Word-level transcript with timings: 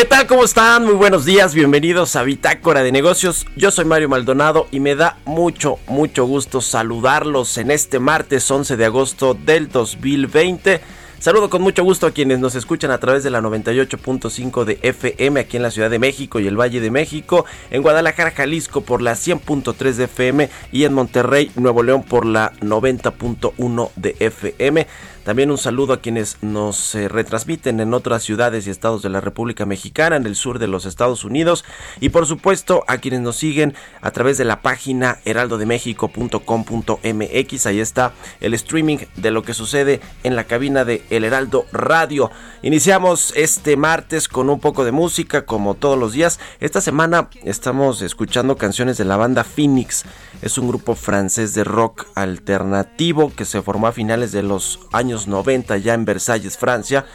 ¿Qué 0.00 0.06
tal? 0.06 0.26
¿Cómo 0.26 0.44
están? 0.44 0.86
Muy 0.86 0.94
buenos 0.94 1.26
días, 1.26 1.54
bienvenidos 1.54 2.16
a 2.16 2.22
Bitácora 2.22 2.82
de 2.82 2.90
Negocios. 2.90 3.44
Yo 3.54 3.70
soy 3.70 3.84
Mario 3.84 4.08
Maldonado 4.08 4.66
y 4.70 4.80
me 4.80 4.96
da 4.96 5.18
mucho, 5.26 5.78
mucho 5.88 6.24
gusto 6.24 6.62
saludarlos 6.62 7.58
en 7.58 7.70
este 7.70 7.98
martes 7.98 8.50
11 8.50 8.78
de 8.78 8.86
agosto 8.86 9.34
del 9.34 9.68
2020. 9.68 10.80
Saludo 11.18 11.50
con 11.50 11.60
mucho 11.60 11.84
gusto 11.84 12.06
a 12.06 12.12
quienes 12.12 12.38
nos 12.38 12.54
escuchan 12.54 12.90
a 12.90 12.96
través 12.96 13.22
de 13.22 13.28
la 13.28 13.42
98.5 13.42 14.64
de 14.64 14.78
FM 14.80 15.38
aquí 15.38 15.58
en 15.58 15.62
la 15.62 15.70
Ciudad 15.70 15.90
de 15.90 15.98
México 15.98 16.40
y 16.40 16.46
el 16.46 16.58
Valle 16.58 16.80
de 16.80 16.90
México, 16.90 17.44
en 17.70 17.82
Guadalajara, 17.82 18.30
Jalisco 18.30 18.80
por 18.80 19.02
la 19.02 19.12
100.3 19.12 19.92
de 19.92 20.04
FM 20.04 20.48
y 20.72 20.84
en 20.84 20.94
Monterrey, 20.94 21.52
Nuevo 21.56 21.82
León 21.82 22.04
por 22.04 22.24
la 22.24 22.54
90.1 22.62 23.90
de 23.96 24.16
FM. 24.18 24.86
También 25.24 25.50
un 25.50 25.58
saludo 25.58 25.92
a 25.92 26.00
quienes 26.00 26.38
nos 26.40 26.94
eh, 26.94 27.06
retransmiten 27.06 27.78
en 27.80 27.92
otras 27.92 28.22
ciudades 28.22 28.66
y 28.66 28.70
estados 28.70 29.02
de 29.02 29.10
la 29.10 29.20
República 29.20 29.66
Mexicana, 29.66 30.16
en 30.16 30.24
el 30.24 30.34
sur 30.34 30.58
de 30.58 30.66
los 30.66 30.86
Estados 30.86 31.24
Unidos. 31.24 31.62
Y 32.00 32.08
por 32.08 32.24
supuesto 32.26 32.84
a 32.88 32.96
quienes 32.98 33.20
nos 33.20 33.36
siguen 33.36 33.74
a 34.00 34.12
través 34.12 34.38
de 34.38 34.46
la 34.46 34.62
página 34.62 35.18
heraldodemexico.com.mx. 35.26 37.66
Ahí 37.66 37.80
está 37.80 38.14
el 38.40 38.54
streaming 38.54 38.96
de 39.16 39.30
lo 39.30 39.42
que 39.42 39.52
sucede 39.52 40.00
en 40.22 40.36
la 40.36 40.44
cabina 40.44 40.86
de 40.86 41.02
El 41.10 41.24
Heraldo 41.24 41.66
Radio. 41.70 42.30
Iniciamos 42.62 43.34
este 43.36 43.76
martes 43.76 44.26
con 44.26 44.48
un 44.48 44.58
poco 44.58 44.86
de 44.86 44.92
música, 44.92 45.44
como 45.44 45.74
todos 45.74 45.98
los 45.98 46.14
días. 46.14 46.40
Esta 46.60 46.80
semana 46.80 47.28
estamos 47.44 48.00
escuchando 48.00 48.56
canciones 48.56 48.96
de 48.96 49.04
la 49.04 49.18
banda 49.18 49.44
Phoenix. 49.44 50.06
Es 50.40 50.56
un 50.56 50.68
grupo 50.68 50.94
francés 50.94 51.52
de 51.52 51.64
rock 51.64 52.06
alternativo 52.14 53.30
que 53.36 53.44
se 53.44 53.60
formó 53.60 53.86
a 53.86 53.92
finales 53.92 54.32
de 54.32 54.42
los 54.42 54.80
años 54.92 55.09
90 55.10 55.76
ya 55.78 55.94
en 55.94 56.04
Versalles, 56.04 56.56
Francia. 56.56 57.06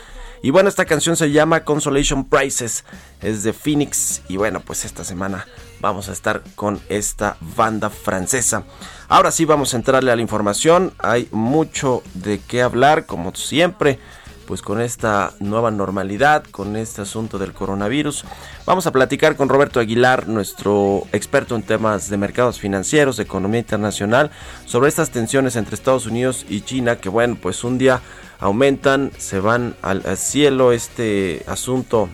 Y 0.41 0.51
bueno, 0.51 0.69
esta 0.69 0.85
canción 0.85 1.15
se 1.15 1.31
llama 1.31 1.63
Consolation 1.63 2.25
Prices, 2.25 2.83
es 3.21 3.43
de 3.43 3.53
Phoenix. 3.53 4.21
Y 4.27 4.37
bueno, 4.37 4.59
pues 4.59 4.85
esta 4.85 5.03
semana 5.03 5.47
vamos 5.79 6.09
a 6.09 6.11
estar 6.11 6.43
con 6.55 6.79
esta 6.89 7.37
banda 7.39 7.89
francesa. 7.89 8.63
Ahora 9.07 9.31
sí 9.31 9.45
vamos 9.45 9.73
a 9.73 9.77
entrarle 9.77 10.11
a 10.11 10.15
la 10.15 10.21
información, 10.21 10.93
hay 10.99 11.27
mucho 11.31 12.03
de 12.13 12.39
qué 12.39 12.61
hablar, 12.61 13.05
como 13.05 13.33
siempre 13.35 13.99
pues 14.45 14.61
con 14.61 14.81
esta 14.81 15.33
nueva 15.39 15.71
normalidad, 15.71 16.43
con 16.51 16.75
este 16.75 17.01
asunto 17.01 17.37
del 17.37 17.53
coronavirus. 17.53 18.25
Vamos 18.65 18.87
a 18.87 18.91
platicar 18.91 19.35
con 19.35 19.49
Roberto 19.49 19.79
Aguilar, 19.79 20.27
nuestro 20.27 21.03
experto 21.11 21.55
en 21.55 21.63
temas 21.63 22.09
de 22.09 22.17
mercados 22.17 22.59
financieros, 22.59 23.17
de 23.17 23.23
economía 23.23 23.59
internacional, 23.59 24.31
sobre 24.65 24.89
estas 24.89 25.09
tensiones 25.09 25.55
entre 25.55 25.75
Estados 25.75 26.05
Unidos 26.05 26.45
y 26.49 26.61
China, 26.61 26.97
que 26.97 27.09
bueno, 27.09 27.37
pues 27.41 27.63
un 27.63 27.77
día 27.77 28.01
aumentan, 28.39 29.11
se 29.17 29.39
van 29.39 29.75
al, 29.81 30.03
al 30.05 30.17
cielo 30.17 30.71
este 30.71 31.43
asunto 31.47 32.09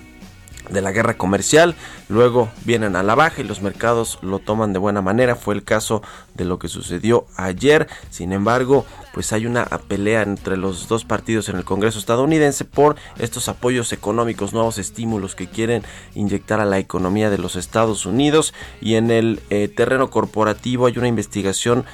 de 0.72 0.82
la 0.82 0.92
guerra 0.92 1.18
comercial, 1.18 1.76
luego 2.10 2.50
vienen 2.66 2.96
a 2.96 3.04
la 3.04 3.16
baja 3.16 3.42
y 3.42 3.44
los 3.44 3.62
mercados 3.62 4.20
lo 4.22 4.40
toman 4.40 4.74
de 4.74 4.80
buena 4.80 5.02
manera, 5.02 5.36
fue 5.36 5.54
el 5.54 5.64
caso 5.64 6.02
de 6.34 6.46
lo 6.46 6.60
que 6.60 6.68
sucedió 6.68 7.26
ayer, 7.36 7.88
sin 8.10 8.32
embargo, 8.34 8.86
pues 9.14 9.34
hay 9.34 9.46
una 9.46 9.66
pelea 9.66 10.22
entre 10.22 10.58
los 10.58 10.88
dos 10.88 11.06
partidos 11.06 11.50
en 11.50 11.58
el 11.58 11.66
Congreso 11.66 12.00
estadounidense 12.00 12.66
por 12.66 12.96
estos 13.20 13.50
apoyos 13.50 13.92
económicos, 13.92 14.54
nuevos 14.54 14.78
estímulos 14.78 15.36
que 15.36 15.48
quieren 15.48 15.84
inyectar 16.16 16.60
a 16.60 16.66
la 16.66 16.80
economía 16.80 17.30
de 17.30 17.38
los 17.38 17.56
Estados 17.56 18.06
Unidos 18.06 18.54
y 18.80 18.96
en 18.96 19.12
el 19.12 19.42
eh, 19.50 19.68
terreno 19.68 20.10
corporativo 20.10 20.86
hay 20.86 20.98
una 20.98 21.08
investigación 21.08 21.86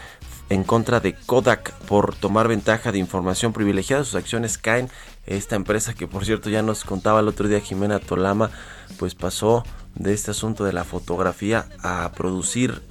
en 0.50 0.64
contra 0.64 1.00
de 1.00 1.14
Kodak 1.14 1.74
por 1.88 2.16
tomar 2.16 2.48
ventaja 2.48 2.92
de 2.92 3.00
información 3.00 3.54
privilegiada. 3.54 4.04
Sus 4.04 4.16
acciones 4.16 4.58
caen. 4.58 4.90
Esta 5.28 5.58
empresa 5.58 5.94
que 5.94 6.08
por 6.08 6.26
cierto 6.26 6.50
ya 6.50 6.62
nos 6.62 6.84
contaba 6.84 7.20
el 7.20 7.28
otro 7.28 7.48
día 7.48 7.60
Jimena 7.60 8.00
Tolama, 8.00 8.50
pues 8.98 9.14
pasó 9.14 9.64
de 9.96 10.14
este 10.14 10.32
asunto 10.32 10.64
de 10.64 10.74
la 10.74 10.86
fotografía 10.86 11.68
a 11.84 12.12
producir 12.14 12.82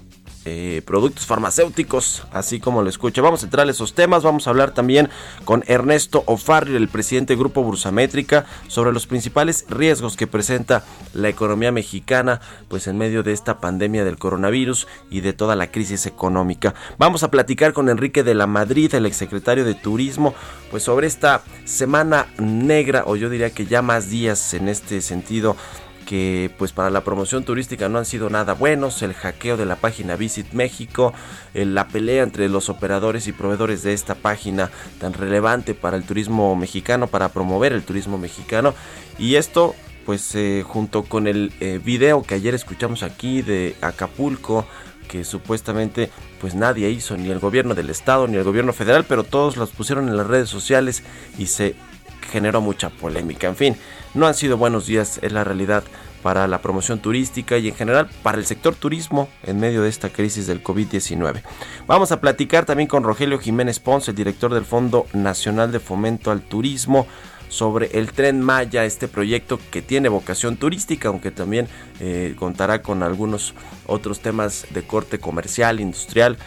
eh, 0.49 0.81
productos 0.87 1.27
farmacéuticos, 1.27 2.23
así 2.31 2.61
como 2.61 2.81
lo 2.81 2.89
escucha. 2.89 3.21
Vamos 3.21 3.43
a 3.43 3.47
entrar 3.47 3.67
a 3.67 3.71
esos 3.73 3.95
temas, 3.95 4.23
vamos 4.23 4.47
a 4.47 4.51
hablar 4.51 4.71
también 4.71 5.11
con 5.45 5.65
Ernesto 5.67 6.23
O'Farrill, 6.27 6.77
el 6.77 6.87
presidente 6.87 7.33
del 7.33 7.41
Grupo 7.41 7.65
Bursamétrica, 7.65 8.47
sobre 8.69 8.93
los 8.93 9.09
principales 9.09 9.67
riesgos 9.69 10.17
que 10.17 10.29
presenta 10.29 10.85
la 11.15 11.29
economía 11.29 11.73
mexicana, 11.73 12.41
pues 12.69 12.87
en 12.87 12.97
medio 12.97 13.25
de 13.25 13.33
esta 13.33 13.59
pandemia 13.59 14.05
del 14.05 14.19
coronavirus 14.19 14.87
y 15.11 15.21
de 15.21 15.33
toda 15.33 15.57
la 15.57 15.73
crisis 15.73 16.07
económica. 16.07 16.75
Vamos 16.97 17.25
a 17.25 17.31
platicar 17.33 17.73
con 17.73 17.89
Enrique 17.89 18.23
de 18.23 18.35
la 18.35 18.47
Madrid, 18.47 18.95
el 18.95 19.07
exsecretario 19.07 19.65
de 19.65 19.75
Turismo, 19.75 20.33
pues 20.71 20.85
sobre 20.85 21.09
esta 21.09 21.43
semana 21.65 22.29
negra, 22.39 23.03
o 23.07 23.17
yo 23.17 23.31
diría 23.31 23.51
que 23.51 23.67
ya 23.67 23.83
más 23.83 24.11
días 24.11 24.55
en 24.55 24.69
este 24.69 25.01
sentido 25.01 25.57
que 26.07 26.51
pues 26.57 26.73
para 26.73 26.89
la 26.89 27.03
promoción 27.03 27.45
turística 27.45 27.89
no 27.91 27.99
han 27.99 28.07
sido 28.07 28.31
nada 28.31 28.55
buenos, 28.55 29.03
el 29.03 29.13
hackeo 29.13 29.57
de 29.59 29.67
la 29.67 29.77
página 29.77 30.17
Visit 30.17 30.53
México, 30.53 31.13
la 31.53 31.89
pelea 31.89 32.23
entre 32.23 32.49
los 32.49 32.71
operadores 32.71 33.27
y 33.27 33.33
proveedores 33.33 33.83
de 33.83 33.93
esta 33.93 34.15
página 34.15 34.71
tan 34.99 35.13
relevante 35.13 35.75
para 35.75 35.97
el 35.97 36.05
turismo 36.05 36.57
mexicano, 36.57 37.09
para 37.09 37.29
promover 37.31 37.73
el 37.73 37.83
turismo 37.83 38.17
mexicano 38.17 38.75
y 39.19 39.35
esto 39.35 39.75
pues 40.07 40.35
eh, 40.37 40.63
junto 40.65 41.03
con 41.03 41.27
el 41.27 41.53
eh, 41.59 41.81
video 41.85 42.23
que 42.23 42.37
ayer 42.37 42.55
escuchamos 42.55 43.03
aquí 43.03 43.43
de 43.43 43.75
Acapulco 43.81 44.65
que 45.09 45.25
supuestamente 45.25 46.11
pues 46.41 46.55
nadie 46.55 46.91
hizo, 46.91 47.17
ni 47.17 47.31
el 47.31 47.41
gobierno 47.41 47.75
del 47.75 47.91
estado 47.91 48.29
ni 48.29 48.37
el 48.37 48.45
gobierno 48.45 48.73
federal, 48.73 49.05
pero 49.05 49.25
todos 49.25 49.57
los 49.57 49.71
pusieron 49.71 50.09
en 50.09 50.17
las 50.17 50.27
redes 50.27 50.49
sociales 50.49 51.03
y 51.39 51.47
se 51.47 51.75
generó 52.31 52.61
mucha 52.61 52.91
polémica. 52.91 53.47
En 53.47 53.57
fin, 53.57 53.77
no 54.17 54.27
han 54.27 54.35
sido 54.35 54.57
buenos 54.57 54.87
días, 54.87 55.21
es 55.23 55.31
la 55.33 55.45
realidad 55.45 55.85
para 56.23 56.49
la 56.49 56.63
promoción 56.63 56.99
turística 56.99 57.59
y 57.59 57.69
en 57.69 57.75
general 57.75 58.09
para 58.23 58.39
el 58.39 58.47
sector 58.47 58.75
turismo 58.75 59.29
en 59.45 59.61
medio 59.61 59.83
de 59.83 59.91
esta 59.91 60.09
crisis 60.09 60.47
del 60.47 60.65
COVID-19. 60.65 61.43
Vamos 61.87 62.11
a 62.11 62.21
platicar 62.21 62.65
también 62.65 62.89
con 62.89 63.05
Rogelio 63.05 63.39
Jiménez 63.39 63.79
Ponce, 63.79 64.11
el 64.11 64.17
director 64.17 64.53
del 64.53 64.65
Fondo 64.65 65.07
Nacional 65.13 65.71
de 65.71 65.81
Fomento 65.81 66.31
al 66.31 66.41
Turismo 66.41 67.07
sobre 67.49 67.97
el 67.99 68.11
tren 68.11 68.41
Maya, 68.41 68.85
este 68.85 69.07
proyecto 69.07 69.61
que 69.71 69.83
tiene 69.83 70.09
vocación 70.09 70.57
turística, 70.57 71.09
aunque 71.09 71.31
también 71.31 71.69
eh, 72.01 72.35
contará 72.39 72.83
con 72.83 73.03
algunos 73.03 73.55
otros 73.87 74.21
temas 74.21 74.67
de 74.71 74.83
corte 74.83 75.19
comercial, 75.19 75.79
industrial 75.79 76.39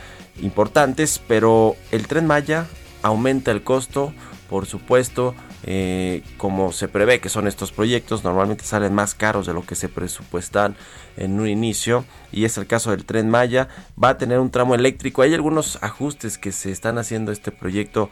importantes, 0.42 1.22
pero 1.26 1.76
el 1.92 2.08
tren 2.08 2.26
Maya 2.26 2.66
aumenta 3.02 3.52
el 3.52 3.64
costo, 3.64 4.12
por 4.50 4.66
supuesto, 4.66 5.36
eh, 5.64 6.24
como 6.38 6.72
se 6.72 6.88
prevé 6.88 7.20
que 7.20 7.30
son 7.30 7.48
estos 7.48 7.72
proyectos, 7.72 8.24
normalmente 8.24 8.64
salen 8.64 8.94
más 8.94 9.14
caros 9.14 9.46
de 9.46 9.54
lo 9.54 9.66
que 9.66 9.76
se 9.76 9.90
presupuestan 9.90 10.76
en 11.18 11.40
un 11.40 11.48
inicio 11.48 12.06
y 12.32 12.46
es 12.46 12.58
el 12.58 12.68
caso 12.68 12.92
del 12.92 13.06
tren 13.06 13.30
Maya, 13.30 13.68
va 14.02 14.10
a 14.10 14.18
tener 14.18 14.40
un 14.40 14.52
tramo 14.52 14.76
eléctrico, 14.76 15.22
hay 15.22 15.34
algunos 15.34 15.78
ajustes 15.82 16.38
que 16.38 16.52
se 16.52 16.72
están 16.72 16.98
haciendo 16.98 17.32
este 17.32 17.52
proyecto, 17.52 18.10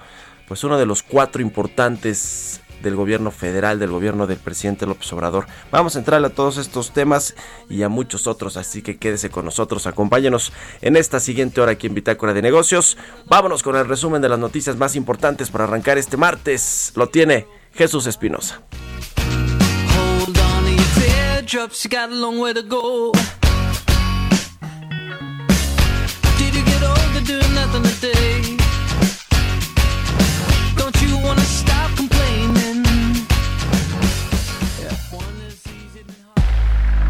pues 0.48 0.64
uno 0.64 0.78
de 0.78 0.86
los 0.86 1.04
cuatro 1.04 1.42
importantes 1.42 2.62
del 2.82 2.96
gobierno 2.96 3.32
federal, 3.32 3.80
del 3.80 3.92
gobierno 3.92 4.28
del 4.28 4.38
presidente 4.38 4.86
López 4.86 5.12
Obrador. 5.14 5.48
Vamos 5.72 5.96
a 5.96 6.00
entrar 6.00 6.24
a 6.24 6.30
todos 6.30 6.58
estos 6.58 6.92
temas 6.92 7.36
y 7.70 7.84
a 7.84 7.90
muchos 7.90 8.28
otros, 8.28 8.58
así 8.58 8.82
que 8.82 8.98
quédese 8.98 9.30
con 9.30 9.46
nosotros, 9.46 9.88
acompáñenos 9.88 10.52
en 10.82 10.96
esta 10.96 11.20
siguiente 11.20 11.62
hora 11.62 11.74
aquí 11.74 11.88
en 11.88 11.96
Bitácora 11.96 12.34
de 12.34 12.42
Negocios. 12.42 12.98
Vámonos 13.26 13.64
con 13.64 13.76
el 13.76 13.88
resumen 13.88 14.22
de 14.22 14.30
las 14.30 14.40
noticias 14.40 14.78
más 14.78 14.96
importantes 14.96 15.50
para 15.50 15.66
arrancar 15.66 15.98
este 15.98 16.18
martes. 16.18 16.92
Lo 16.96 17.10
tiene 17.10 17.48
Jesús 17.74 18.08
Espinosa. 18.08 18.62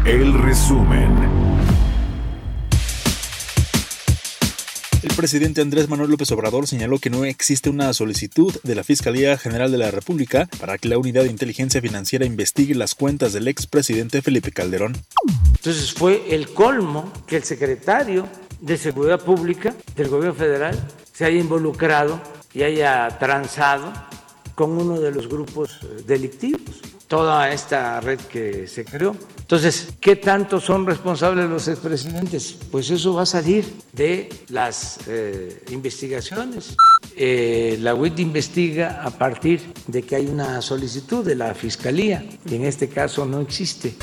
El 0.08 0.32
resumen. 0.32 1.14
El 5.02 5.14
presidente 5.14 5.60
Andrés 5.60 5.90
Manuel 5.90 6.10
López 6.10 6.32
Obrador 6.32 6.66
señaló 6.66 6.98
que 6.98 7.10
no 7.10 7.26
existe 7.26 7.68
una 7.68 7.92
solicitud 7.92 8.58
de 8.62 8.74
la 8.74 8.84
Fiscalía 8.84 9.36
General 9.36 9.70
de 9.70 9.76
la 9.76 9.90
República 9.90 10.48
para 10.58 10.78
que 10.78 10.88
la 10.88 10.96
Unidad 10.96 11.24
de 11.24 11.28
Inteligencia 11.28 11.82
Financiera 11.82 12.24
investigue 12.24 12.74
las 12.74 12.94
cuentas 12.94 13.34
del 13.34 13.48
expresidente 13.48 14.22
Felipe 14.22 14.50
Calderón. 14.50 14.96
Entonces 15.56 15.92
fue 15.92 16.34
el 16.34 16.54
colmo 16.54 17.12
que 17.26 17.36
el 17.36 17.44
secretario 17.44 18.26
de 18.62 18.78
Seguridad 18.78 19.22
Pública 19.22 19.74
del 19.94 20.08
gobierno 20.08 20.34
federal 20.34 20.88
se 21.12 21.26
haya 21.26 21.38
involucrado 21.38 22.18
y 22.54 22.62
haya 22.62 23.18
transado 23.18 23.92
con 24.54 24.70
uno 24.70 24.98
de 25.00 25.10
los 25.10 25.28
grupos 25.28 25.80
delictivos, 26.06 26.80
toda 27.08 27.52
esta 27.52 28.00
red 28.00 28.18
que 28.20 28.66
se 28.66 28.86
creó. 28.86 29.14
Entonces, 29.48 29.94
¿qué 29.98 30.14
tanto 30.14 30.60
son 30.60 30.84
responsables 30.84 31.48
los 31.48 31.68
expresidentes? 31.68 32.54
Pues 32.70 32.90
eso 32.90 33.14
va 33.14 33.22
a 33.22 33.26
salir 33.26 33.64
de 33.94 34.28
las 34.50 34.98
eh, 35.06 35.62
investigaciones. 35.70 36.76
Eh, 37.16 37.78
la 37.80 37.94
UIT 37.94 38.18
investiga 38.18 39.02
a 39.02 39.10
partir 39.10 39.72
de 39.86 40.02
que 40.02 40.16
hay 40.16 40.26
una 40.26 40.60
solicitud 40.60 41.24
de 41.24 41.34
la 41.34 41.54
Fiscalía 41.54 42.26
y 42.48 42.56
en 42.56 42.66
este 42.66 42.90
caso 42.90 43.24
no 43.24 43.40
existe. 43.40 43.94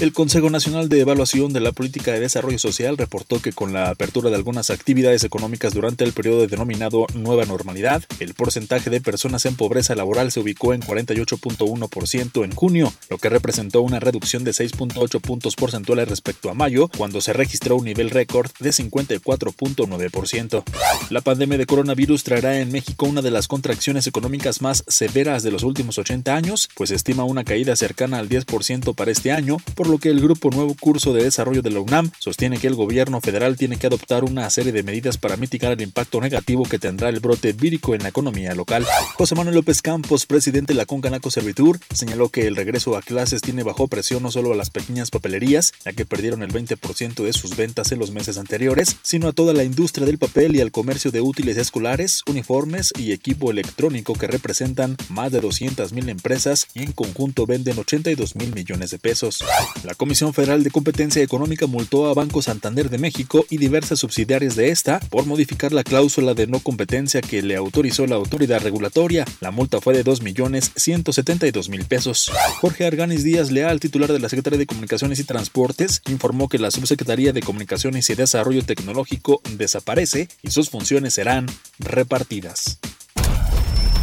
El 0.00 0.12
Consejo 0.12 0.48
Nacional 0.48 0.88
de 0.88 1.00
Evaluación 1.00 1.52
de 1.52 1.60
la 1.60 1.72
Política 1.72 2.12
de 2.12 2.20
Desarrollo 2.20 2.58
Social 2.58 2.96
reportó 2.96 3.42
que 3.42 3.52
con 3.52 3.72
la 3.72 3.90
apertura 3.90 4.30
de 4.30 4.36
algunas 4.36 4.70
actividades 4.70 5.24
económicas 5.24 5.74
durante 5.74 6.04
el 6.04 6.12
periodo 6.12 6.46
denominado 6.46 7.06
Nueva 7.14 7.44
Normalidad, 7.46 8.02
el 8.20 8.34
porcentaje 8.34 8.90
de 8.90 9.00
personas 9.00 9.44
en 9.44 9.56
pobreza 9.56 9.94
laboral 9.94 10.32
se 10.32 10.40
ubicó 10.40 10.72
en 10.72 10.82
48.1% 10.82 12.44
en 12.44 12.54
junio, 12.54 12.92
lo 13.10 13.18
que 13.18 13.28
representó 13.28 13.82
una 13.82 14.00
reducción 14.00 14.44
de 14.44 14.52
6.8 14.88 15.20
puntos 15.20 15.56
porcentuales 15.56 16.08
respecto 16.08 16.50
a 16.50 16.54
mayo, 16.54 16.88
cuando 16.96 17.20
se 17.20 17.32
registró 17.32 17.76
un 17.76 17.84
nivel 17.84 18.10
récord 18.10 18.50
de 18.60 18.70
54.9%. 18.70 20.62
La 21.10 21.20
pandemia 21.20 21.58
de 21.58 21.66
coronavirus 21.66 22.24
traerá 22.24 22.60
en 22.60 22.72
México 22.72 23.06
una 23.06 23.22
de 23.22 23.30
las 23.30 23.48
contracciones 23.48 24.06
económicas 24.06 24.62
más 24.62 24.84
severas 24.88 25.42
de 25.42 25.50
los 25.50 25.62
últimos 25.62 25.98
80 25.98 26.34
años, 26.34 26.68
pues 26.74 26.90
estima 26.90 27.24
una 27.24 27.44
caída 27.44 27.76
cercana 27.76 28.18
al 28.18 28.28
10% 28.28 28.94
para 28.94 29.10
este 29.10 29.32
año, 29.32 29.56
por 29.74 29.88
lo 29.88 29.98
que 29.98 30.10
el 30.10 30.20
Grupo 30.20 30.50
Nuevo 30.50 30.74
Curso 30.78 31.12
de 31.12 31.24
Desarrollo 31.24 31.62
de 31.62 31.70
la 31.70 31.80
UNAM 31.80 32.10
sostiene 32.18 32.58
que 32.58 32.66
el 32.66 32.74
gobierno 32.74 33.20
federal 33.20 33.56
tiene 33.56 33.76
que 33.76 33.86
adoptar 33.86 34.24
una 34.24 34.48
serie 34.50 34.72
de 34.72 34.82
medidas 34.82 35.18
para 35.18 35.36
mitigar 35.36 35.72
el 35.72 35.82
impacto 35.82 36.20
negativo 36.20 36.64
que 36.64 36.78
tendrá 36.78 37.08
el 37.08 37.20
brote 37.20 37.52
vírico 37.52 37.94
en 37.94 38.02
la 38.02 38.08
economía 38.08 38.54
local. 38.54 38.86
José 39.16 39.34
Manuel 39.34 39.56
López 39.56 39.82
Campos, 39.82 40.26
presidente 40.26 40.72
de 40.72 40.78
la 40.78 40.86
Concanaco 40.86 41.30
Servitur, 41.30 41.78
señaló 41.92 42.28
que 42.28 42.46
el 42.46 42.56
regreso 42.56 42.96
a 42.96 43.02
clases 43.02 43.42
tiene 43.42 43.62
bajo 43.62 43.88
presión 43.88 44.22
no 44.22 44.30
solo 44.30 44.52
a 44.52 44.56
las 44.56 44.70
pequeñas 44.74 45.10
papelerías, 45.10 45.72
ya 45.86 45.92
que 45.92 46.04
perdieron 46.04 46.42
el 46.42 46.52
20% 46.52 47.24
de 47.24 47.32
sus 47.32 47.56
ventas 47.56 47.92
en 47.92 47.98
los 47.98 48.10
meses 48.10 48.36
anteriores, 48.36 48.96
sino 49.02 49.28
a 49.28 49.32
toda 49.32 49.54
la 49.54 49.64
industria 49.64 50.06
del 50.06 50.18
papel 50.18 50.54
y 50.54 50.60
al 50.60 50.72
comercio 50.72 51.10
de 51.10 51.22
útiles 51.22 51.56
escolares, 51.56 52.22
uniformes 52.26 52.92
y 52.98 53.12
equipo 53.12 53.50
electrónico 53.50 54.12
que 54.12 54.26
representan 54.26 54.96
más 55.08 55.32
de 55.32 55.40
200.000 55.40 56.10
empresas 56.10 56.66
y 56.74 56.82
en 56.82 56.92
conjunto 56.92 57.46
venden 57.46 57.78
82 57.78 58.36
mil 58.36 58.52
millones 58.52 58.90
de 58.90 58.98
pesos. 58.98 59.44
La 59.84 59.94
Comisión 59.94 60.34
Federal 60.34 60.64
de 60.64 60.70
Competencia 60.70 61.22
Económica 61.22 61.66
multó 61.66 62.06
a 62.06 62.14
Banco 62.14 62.42
Santander 62.42 62.90
de 62.90 62.98
México 62.98 63.46
y 63.48 63.58
diversas 63.58 64.00
subsidiarias 64.00 64.56
de 64.56 64.70
esta 64.70 64.98
por 64.98 65.26
modificar 65.26 65.72
la 65.72 65.84
cláusula 65.84 66.34
de 66.34 66.48
no 66.48 66.58
competencia 66.58 67.20
que 67.20 67.42
le 67.42 67.56
autorizó 67.56 68.06
la 68.06 68.16
autoridad 68.16 68.60
regulatoria. 68.60 69.24
La 69.40 69.52
multa 69.52 69.80
fue 69.80 69.94
de 69.94 70.02
2 70.02 70.22
millones 70.22 70.72
172 70.74 71.68
mil 71.68 71.84
pesos. 71.84 72.32
Jorge 72.60 72.86
Arganis 72.86 73.22
Díaz 73.22 73.50
Leal, 73.50 73.78
titular 73.78 74.12
de 74.12 74.18
la 74.18 74.28
Secretaría 74.28 74.58
de 74.58 74.63
Comunicaciones 74.66 75.18
y 75.18 75.24
Transportes, 75.24 76.02
informó 76.08 76.48
que 76.48 76.58
la 76.58 76.70
Subsecretaría 76.70 77.32
de 77.32 77.42
Comunicaciones 77.42 78.08
y 78.10 78.14
Desarrollo 78.14 78.64
Tecnológico 78.64 79.40
desaparece 79.50 80.28
y 80.42 80.50
sus 80.50 80.70
funciones 80.70 81.14
serán 81.14 81.46
repartidas. 81.78 82.78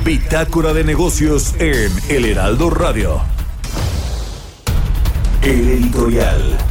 Bitácora 0.04 0.74
de 0.74 0.84
negocios 0.84 1.54
en 1.60 1.92
El 2.10 2.26
Heraldo 2.26 2.70
Radio. 2.70 3.22
El 5.44 5.70
editorial. 5.70 6.71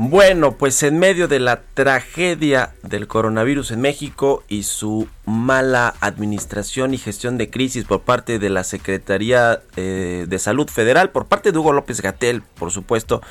Bueno, 0.00 0.52
pues 0.52 0.84
en 0.84 1.00
medio 1.00 1.26
de 1.26 1.40
la 1.40 1.60
tragedia 1.74 2.72
del 2.84 3.08
coronavirus 3.08 3.72
en 3.72 3.80
México 3.80 4.44
y 4.46 4.62
su 4.62 5.08
mala 5.26 5.92
administración 5.98 6.94
y 6.94 6.98
gestión 6.98 7.36
de 7.36 7.50
crisis 7.50 7.84
por 7.84 8.02
parte 8.02 8.38
de 8.38 8.48
la 8.48 8.62
Secretaría 8.62 9.60
eh, 9.74 10.26
de 10.28 10.38
Salud 10.38 10.68
Federal, 10.68 11.10
por 11.10 11.26
parte 11.26 11.50
de 11.50 11.58
Hugo 11.58 11.72
López 11.72 12.00
Gatel, 12.00 12.42
por 12.42 12.70
supuesto, 12.70 13.22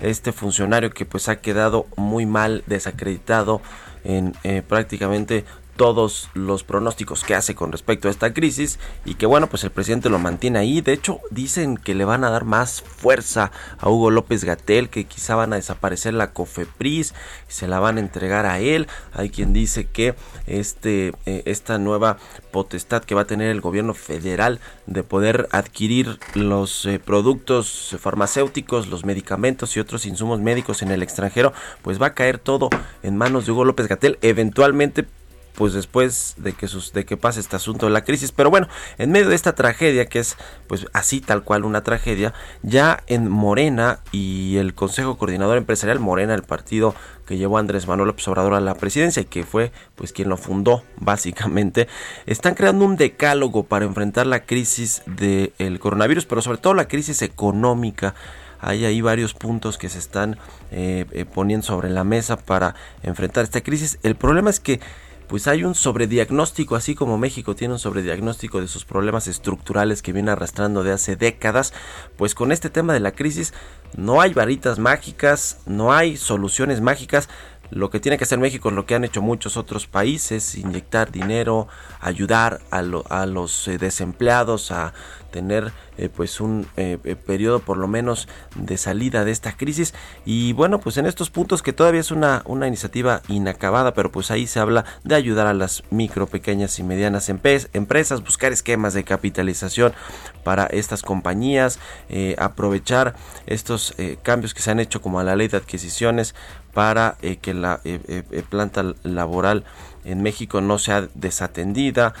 este 0.00 0.32
funcionario 0.32 0.88
que 0.88 1.04
pues 1.04 1.28
ha 1.28 1.42
quedado 1.42 1.86
muy 1.96 2.24
mal 2.24 2.64
desacreditado 2.66 3.60
en 4.02 4.34
eh, 4.44 4.62
prácticamente 4.66 5.44
todos 5.78 6.28
los 6.34 6.64
pronósticos 6.64 7.24
que 7.24 7.36
hace 7.36 7.54
con 7.54 7.72
respecto 7.72 8.08
a 8.08 8.10
esta 8.10 8.34
crisis 8.34 8.78
y 9.06 9.14
que 9.14 9.24
bueno 9.24 9.46
pues 9.46 9.62
el 9.64 9.70
presidente 9.70 10.10
lo 10.10 10.18
mantiene 10.18 10.58
ahí. 10.58 10.82
De 10.82 10.92
hecho 10.92 11.20
dicen 11.30 11.78
que 11.78 11.94
le 11.94 12.04
van 12.04 12.24
a 12.24 12.30
dar 12.30 12.44
más 12.44 12.82
fuerza 12.82 13.52
a 13.78 13.88
Hugo 13.88 14.10
López 14.10 14.44
Gatel 14.44 14.90
que 14.90 15.04
quizá 15.04 15.36
van 15.36 15.52
a 15.52 15.56
desaparecer 15.56 16.12
la 16.12 16.32
COFEPRIS 16.32 17.14
se 17.46 17.68
la 17.68 17.78
van 17.78 17.96
a 17.96 18.00
entregar 18.00 18.44
a 18.44 18.58
él. 18.58 18.88
Hay 19.12 19.30
quien 19.30 19.52
dice 19.52 19.86
que 19.86 20.14
este 20.46 21.14
eh, 21.24 21.42
esta 21.46 21.78
nueva 21.78 22.18
potestad 22.50 23.04
que 23.04 23.14
va 23.14 23.22
a 23.22 23.26
tener 23.26 23.48
el 23.48 23.60
gobierno 23.60 23.94
federal 23.94 24.60
de 24.86 25.04
poder 25.04 25.48
adquirir 25.52 26.18
los 26.34 26.84
eh, 26.86 26.98
productos 26.98 27.96
farmacéuticos 28.00 28.88
los 28.88 29.04
medicamentos 29.04 29.76
y 29.76 29.80
otros 29.80 30.06
insumos 30.06 30.40
médicos 30.40 30.82
en 30.82 30.90
el 30.90 31.04
extranjero 31.04 31.52
pues 31.82 32.02
va 32.02 32.08
a 32.08 32.14
caer 32.14 32.38
todo 32.38 32.68
en 33.04 33.16
manos 33.16 33.46
de 33.46 33.52
Hugo 33.52 33.64
López 33.64 33.86
Gatel. 33.86 34.18
Eventualmente 34.22 35.06
pues 35.58 35.72
después 35.72 36.36
de 36.36 36.52
que 36.52 36.68
sus, 36.68 36.92
de 36.92 37.04
que 37.04 37.16
pase 37.16 37.40
este 37.40 37.56
asunto 37.56 37.86
de 37.86 37.92
la 37.92 38.04
crisis. 38.04 38.30
Pero 38.30 38.48
bueno, 38.48 38.68
en 38.96 39.10
medio 39.10 39.28
de 39.28 39.34
esta 39.34 39.56
tragedia, 39.56 40.06
que 40.06 40.20
es 40.20 40.36
pues 40.68 40.86
así 40.92 41.20
tal 41.20 41.42
cual 41.42 41.64
una 41.64 41.82
tragedia, 41.82 42.32
ya 42.62 43.02
en 43.08 43.28
Morena 43.28 43.98
y 44.12 44.56
el 44.58 44.74
Consejo 44.74 45.18
Coordinador 45.18 45.58
Empresarial 45.58 45.98
Morena, 45.98 46.34
el 46.34 46.44
partido 46.44 46.94
que 47.26 47.36
llevó 47.36 47.56
a 47.56 47.60
Andrés 47.60 47.88
Manuel 47.88 48.06
López 48.06 48.28
Obrador 48.28 48.54
a 48.54 48.60
la 48.60 48.76
presidencia 48.76 49.20
y 49.20 49.24
que 49.24 49.42
fue 49.42 49.72
pues 49.96 50.12
quien 50.12 50.28
lo 50.28 50.36
fundó 50.36 50.84
básicamente, 50.96 51.88
están 52.26 52.54
creando 52.54 52.84
un 52.84 52.96
decálogo 52.96 53.64
para 53.64 53.84
enfrentar 53.84 54.28
la 54.28 54.46
crisis 54.46 55.02
del 55.06 55.80
coronavirus, 55.80 56.24
pero 56.24 56.40
sobre 56.40 56.58
todo 56.58 56.74
la 56.74 56.86
crisis 56.86 57.20
económica 57.22 58.14
hay 58.60 58.84
ahí 58.84 59.00
varios 59.00 59.34
puntos 59.34 59.76
que 59.76 59.88
se 59.88 59.98
están 59.98 60.38
eh, 60.70 61.04
eh, 61.10 61.24
poniendo 61.24 61.66
sobre 61.66 61.90
la 61.90 62.04
mesa 62.04 62.36
para 62.36 62.74
enfrentar 63.02 63.44
esta 63.44 63.60
crisis. 63.60 63.98
El 64.04 64.14
problema 64.14 64.50
es 64.50 64.60
que 64.60 64.80
pues 65.28 65.46
hay 65.46 65.62
un 65.62 65.74
sobrediagnóstico, 65.74 66.74
así 66.74 66.94
como 66.94 67.18
México 67.18 67.54
tiene 67.54 67.74
un 67.74 67.78
sobrediagnóstico 67.78 68.60
de 68.60 68.68
sus 68.68 68.84
problemas 68.84 69.28
estructurales 69.28 70.02
que 70.02 70.12
viene 70.12 70.30
arrastrando 70.30 70.82
de 70.82 70.92
hace 70.92 71.16
décadas, 71.16 71.74
pues 72.16 72.34
con 72.34 72.50
este 72.50 72.70
tema 72.70 72.94
de 72.94 73.00
la 73.00 73.12
crisis 73.12 73.52
no 73.96 74.20
hay 74.20 74.32
varitas 74.32 74.78
mágicas, 74.78 75.60
no 75.66 75.92
hay 75.92 76.16
soluciones 76.16 76.80
mágicas. 76.80 77.28
Lo 77.70 77.90
que 77.90 78.00
tiene 78.00 78.16
que 78.16 78.24
hacer 78.24 78.38
México 78.38 78.70
es 78.70 78.74
lo 78.74 78.86
que 78.86 78.94
han 78.94 79.04
hecho 79.04 79.20
muchos 79.20 79.56
otros 79.56 79.86
países, 79.86 80.54
inyectar 80.54 81.12
dinero, 81.12 81.68
ayudar 82.00 82.60
a, 82.70 82.80
lo, 82.80 83.04
a 83.10 83.26
los 83.26 83.68
eh, 83.68 83.76
desempleados 83.76 84.70
a 84.70 84.94
tener 85.30 85.72
eh, 85.98 86.08
pues 86.08 86.40
un 86.40 86.66
eh, 86.78 86.96
periodo 87.26 87.58
por 87.58 87.76
lo 87.76 87.86
menos 87.86 88.28
de 88.54 88.78
salida 88.78 89.26
de 89.26 89.32
esta 89.32 89.54
crisis. 89.54 89.92
Y 90.24 90.54
bueno 90.54 90.80
pues 90.80 90.96
en 90.96 91.04
estos 91.04 91.28
puntos 91.28 91.62
que 91.62 91.74
todavía 91.74 92.00
es 92.00 92.10
una, 92.10 92.42
una 92.46 92.66
iniciativa 92.66 93.20
inacabada 93.28 93.92
pero 93.92 94.10
pues 94.10 94.30
ahí 94.30 94.46
se 94.46 94.60
habla 94.60 94.86
de 95.04 95.14
ayudar 95.14 95.46
a 95.46 95.52
las 95.52 95.82
micro 95.90 96.26
pequeñas 96.26 96.78
y 96.78 96.82
medianas 96.82 97.28
empresas 97.28 98.24
buscar 98.24 98.52
esquemas 98.52 98.94
de 98.94 99.04
capitalización 99.04 99.92
para 100.42 100.64
estas 100.66 101.02
compañías 101.02 101.78
aprovechar 102.38 103.14
estos 103.46 103.94
cambios 104.22 104.54
que 104.54 104.62
se 104.62 104.70
han 104.70 104.80
hecho 104.80 105.02
como 105.02 105.20
a 105.20 105.24
la 105.24 105.36
ley 105.36 105.48
de 105.48 105.58
adquisiciones 105.58 106.34
para 106.78 107.16
eh, 107.22 107.38
que 107.38 107.54
la 107.54 107.80
eh, 107.82 107.98
eh, 108.06 108.44
planta 108.48 108.84
laboral 109.02 109.64
en 110.04 110.22
México 110.22 110.60
no 110.60 110.78
sea 110.78 111.08
desatendida, 111.14 112.14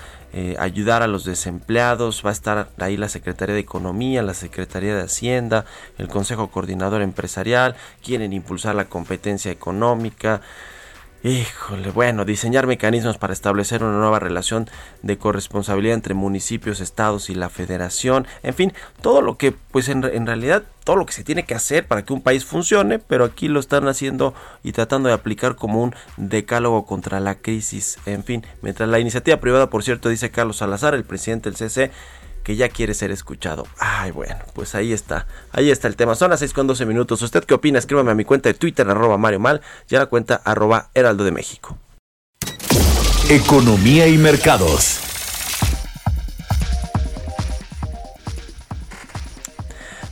ayudar 0.58 1.04
a 1.04 1.06
los 1.06 1.24
desempleados, 1.24 2.22
va 2.26 2.30
a 2.30 2.32
estar 2.32 2.68
ahí 2.78 2.96
la 2.96 3.08
Secretaría 3.08 3.54
de 3.54 3.60
Economía, 3.60 4.20
la 4.22 4.34
Secretaría 4.34 4.96
de 4.96 5.02
Hacienda, 5.02 5.64
el 5.96 6.08
Consejo 6.08 6.48
Coordinador 6.48 7.02
Empresarial, 7.02 7.76
quieren 8.02 8.32
impulsar 8.32 8.74
la 8.74 8.86
competencia 8.86 9.52
económica. 9.52 10.40
Híjole, 11.24 11.90
bueno, 11.90 12.24
diseñar 12.24 12.68
mecanismos 12.68 13.18
para 13.18 13.32
establecer 13.32 13.82
una 13.82 13.98
nueva 13.98 14.20
relación 14.20 14.70
de 15.02 15.18
corresponsabilidad 15.18 15.94
entre 15.94 16.14
municipios, 16.14 16.80
estados 16.80 17.28
y 17.28 17.34
la 17.34 17.48
federación, 17.48 18.24
en 18.44 18.54
fin, 18.54 18.72
todo 19.02 19.20
lo 19.20 19.36
que, 19.36 19.50
pues 19.50 19.88
en, 19.88 20.04
en 20.04 20.26
realidad, 20.26 20.62
todo 20.84 20.94
lo 20.94 21.06
que 21.06 21.12
se 21.12 21.24
tiene 21.24 21.44
que 21.44 21.56
hacer 21.56 21.88
para 21.88 22.04
que 22.04 22.12
un 22.12 22.22
país 22.22 22.44
funcione, 22.44 23.00
pero 23.00 23.24
aquí 23.24 23.48
lo 23.48 23.58
están 23.58 23.88
haciendo 23.88 24.32
y 24.62 24.70
tratando 24.70 25.08
de 25.08 25.14
aplicar 25.16 25.56
como 25.56 25.82
un 25.82 25.94
decálogo 26.16 26.86
contra 26.86 27.18
la 27.18 27.34
crisis, 27.34 27.98
en 28.06 28.22
fin, 28.22 28.46
mientras 28.62 28.88
la 28.88 29.00
iniciativa 29.00 29.38
privada, 29.38 29.70
por 29.70 29.82
cierto, 29.82 30.10
dice 30.10 30.30
Carlos 30.30 30.58
Salazar, 30.58 30.94
el 30.94 31.02
presidente 31.02 31.50
del 31.50 31.56
CC, 31.56 31.90
que 32.42 32.56
ya 32.56 32.68
quiere 32.68 32.94
ser 32.94 33.10
escuchado. 33.10 33.66
Ay, 33.78 34.10
bueno, 34.10 34.36
pues 34.54 34.74
ahí 34.74 34.92
está, 34.92 35.26
ahí 35.52 35.70
está 35.70 35.88
el 35.88 35.96
tema. 35.96 36.14
Son 36.14 36.30
las 36.30 36.40
6 36.40 36.52
con 36.52 36.66
12 36.66 36.86
minutos. 36.86 37.22
¿Usted 37.22 37.44
qué 37.44 37.54
opina? 37.54 37.78
Escríbame 37.78 38.10
a 38.10 38.14
mi 38.14 38.24
cuenta 38.24 38.48
de 38.48 38.54
Twitter, 38.54 38.88
arroba 38.88 39.18
Mario 39.18 39.40
Mal, 39.40 39.60
y 39.88 39.96
a 39.96 40.00
la 40.00 40.06
cuenta 40.06 40.40
arroba 40.44 40.90
Heraldo 40.94 41.24
de 41.24 41.32
México. 41.32 41.78
Economía 43.28 44.08
y 44.08 44.16
mercados. 44.16 45.00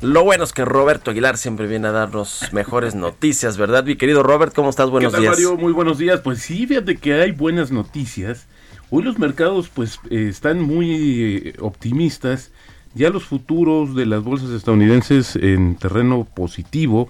Lo 0.02 0.22
bueno 0.22 0.44
es 0.44 0.52
que 0.52 0.64
Roberto 0.64 1.10
Aguilar 1.10 1.38
siempre 1.38 1.66
viene 1.66 1.88
a 1.88 1.92
darnos 1.92 2.52
mejores 2.52 2.94
noticias, 2.96 3.56
¿verdad? 3.56 3.84
Mi 3.84 3.96
querido 3.96 4.22
Robert, 4.22 4.54
¿cómo 4.54 4.70
estás? 4.70 4.90
Buenos 4.90 5.12
¿Qué 5.12 5.16
tal, 5.16 5.22
días. 5.22 5.32
Mario? 5.32 5.56
Muy 5.56 5.72
buenos 5.72 5.98
días. 5.98 6.20
Pues 6.20 6.40
sí, 6.42 6.66
fíjate 6.66 6.96
que 6.96 7.14
hay 7.14 7.32
buenas 7.32 7.70
noticias. 7.70 8.46
Hoy 8.88 9.02
los 9.02 9.18
mercados 9.18 9.68
pues 9.68 9.98
eh, 10.10 10.28
están 10.28 10.60
muy 10.62 10.92
eh, 10.94 11.54
optimistas. 11.60 12.52
Ya 12.94 13.10
los 13.10 13.24
futuros 13.24 13.94
de 13.94 14.06
las 14.06 14.22
bolsas 14.22 14.50
estadounidenses 14.50 15.36
en 15.36 15.74
terreno 15.74 16.24
positivo. 16.24 17.08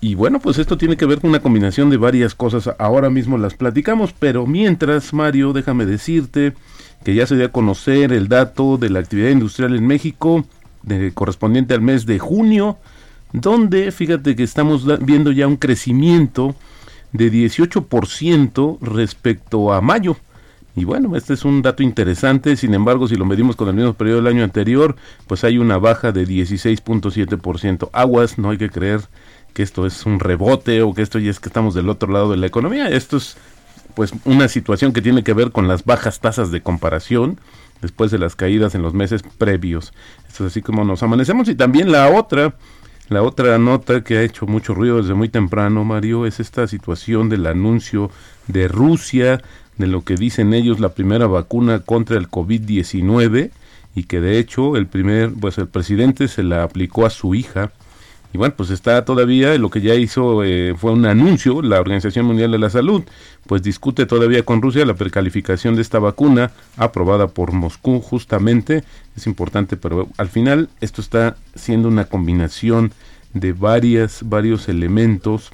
Y 0.00 0.14
bueno, 0.14 0.40
pues 0.40 0.58
esto 0.58 0.76
tiene 0.76 0.96
que 0.96 1.06
ver 1.06 1.20
con 1.20 1.30
una 1.30 1.40
combinación 1.40 1.90
de 1.90 1.96
varias 1.96 2.34
cosas. 2.34 2.74
Ahora 2.78 3.10
mismo 3.10 3.38
las 3.38 3.54
platicamos, 3.54 4.12
pero 4.12 4.46
mientras, 4.46 5.12
Mario, 5.12 5.52
déjame 5.52 5.86
decirte 5.86 6.54
que 7.04 7.14
ya 7.14 7.26
se 7.26 7.36
dio 7.36 7.46
a 7.46 7.52
conocer 7.52 8.12
el 8.12 8.28
dato 8.28 8.78
de 8.78 8.90
la 8.90 8.98
actividad 8.98 9.30
industrial 9.30 9.74
en 9.76 9.86
México 9.86 10.44
de, 10.82 11.12
correspondiente 11.12 11.74
al 11.74 11.82
mes 11.82 12.06
de 12.06 12.18
junio, 12.18 12.78
donde 13.32 13.92
fíjate 13.92 14.34
que 14.34 14.42
estamos 14.42 14.86
viendo 15.04 15.30
ya 15.32 15.46
un 15.46 15.56
crecimiento 15.56 16.54
de 17.12 17.30
18% 17.30 18.78
respecto 18.80 19.72
a 19.72 19.80
mayo. 19.80 20.16
Y 20.76 20.84
bueno, 20.84 21.16
este 21.16 21.32
es 21.32 21.46
un 21.46 21.62
dato 21.62 21.82
interesante, 21.82 22.54
sin 22.54 22.74
embargo, 22.74 23.08
si 23.08 23.16
lo 23.16 23.24
medimos 23.24 23.56
con 23.56 23.68
el 23.68 23.74
mismo 23.74 23.94
periodo 23.94 24.18
del 24.18 24.26
año 24.26 24.44
anterior, 24.44 24.94
pues 25.26 25.42
hay 25.42 25.56
una 25.56 25.78
baja 25.78 26.12
de 26.12 26.26
16.7%. 26.26 27.88
Aguas, 27.94 28.38
no 28.38 28.50
hay 28.50 28.58
que 28.58 28.68
creer 28.68 29.00
que 29.54 29.62
esto 29.62 29.86
es 29.86 30.04
un 30.04 30.20
rebote 30.20 30.82
o 30.82 30.92
que 30.92 31.00
esto 31.00 31.18
ya 31.18 31.30
es 31.30 31.40
que 31.40 31.48
estamos 31.48 31.72
del 31.72 31.88
otro 31.88 32.12
lado 32.12 32.30
de 32.30 32.36
la 32.36 32.46
economía. 32.46 32.90
Esto 32.90 33.16
es 33.16 33.38
pues 33.94 34.12
una 34.26 34.48
situación 34.48 34.92
que 34.92 35.00
tiene 35.00 35.24
que 35.24 35.32
ver 35.32 35.50
con 35.50 35.66
las 35.66 35.86
bajas 35.86 36.20
tasas 36.20 36.50
de 36.50 36.60
comparación 36.60 37.40
después 37.80 38.10
de 38.10 38.18
las 38.18 38.36
caídas 38.36 38.74
en 38.74 38.82
los 38.82 38.92
meses 38.92 39.22
previos. 39.38 39.94
Esto 40.28 40.44
es 40.44 40.52
así 40.52 40.60
como 40.60 40.84
nos 40.84 41.02
amanecemos 41.02 41.48
y 41.48 41.54
también 41.54 41.90
la 41.90 42.10
otra 42.10 42.54
la 43.08 43.22
otra 43.22 43.56
nota 43.56 44.02
que 44.02 44.18
ha 44.18 44.22
hecho 44.22 44.46
mucho 44.46 44.74
ruido 44.74 44.96
desde 44.96 45.14
muy 45.14 45.28
temprano, 45.28 45.84
Mario, 45.84 46.26
es 46.26 46.40
esta 46.40 46.66
situación 46.66 47.28
del 47.28 47.46
anuncio 47.46 48.10
de 48.48 48.66
Rusia 48.66 49.40
de 49.78 49.86
lo 49.86 50.02
que 50.04 50.14
dicen 50.16 50.54
ellos 50.54 50.80
la 50.80 50.90
primera 50.90 51.26
vacuna 51.26 51.80
contra 51.80 52.16
el 52.16 52.30
COVID-19 52.30 53.50
y 53.94 54.04
que 54.04 54.20
de 54.20 54.38
hecho 54.38 54.76
el 54.76 54.86
primer 54.86 55.32
pues 55.32 55.58
el 55.58 55.68
presidente 55.68 56.28
se 56.28 56.42
la 56.42 56.62
aplicó 56.62 57.06
a 57.06 57.10
su 57.10 57.34
hija. 57.34 57.72
Y 58.32 58.38
bueno, 58.38 58.54
pues 58.56 58.70
está 58.70 59.04
todavía, 59.04 59.56
lo 59.56 59.70
que 59.70 59.80
ya 59.80 59.94
hizo 59.94 60.44
eh, 60.44 60.74
fue 60.76 60.92
un 60.92 61.06
anuncio, 61.06 61.62
la 61.62 61.80
Organización 61.80 62.26
Mundial 62.26 62.50
de 62.50 62.58
la 62.58 62.68
Salud, 62.68 63.04
pues 63.46 63.62
discute 63.62 64.04
todavía 64.04 64.42
con 64.44 64.60
Rusia 64.60 64.84
la 64.84 64.94
precalificación 64.94 65.76
de 65.76 65.82
esta 65.82 66.00
vacuna 66.00 66.50
aprobada 66.76 67.28
por 67.28 67.52
Moscú 67.52 68.00
justamente, 68.00 68.84
es 69.16 69.26
importante, 69.26 69.76
pero 69.76 70.08
al 70.18 70.28
final 70.28 70.68
esto 70.80 71.00
está 71.00 71.36
siendo 71.54 71.88
una 71.88 72.06
combinación 72.06 72.92
de 73.32 73.52
varias, 73.52 74.20
varios 74.24 74.68
elementos 74.68 75.50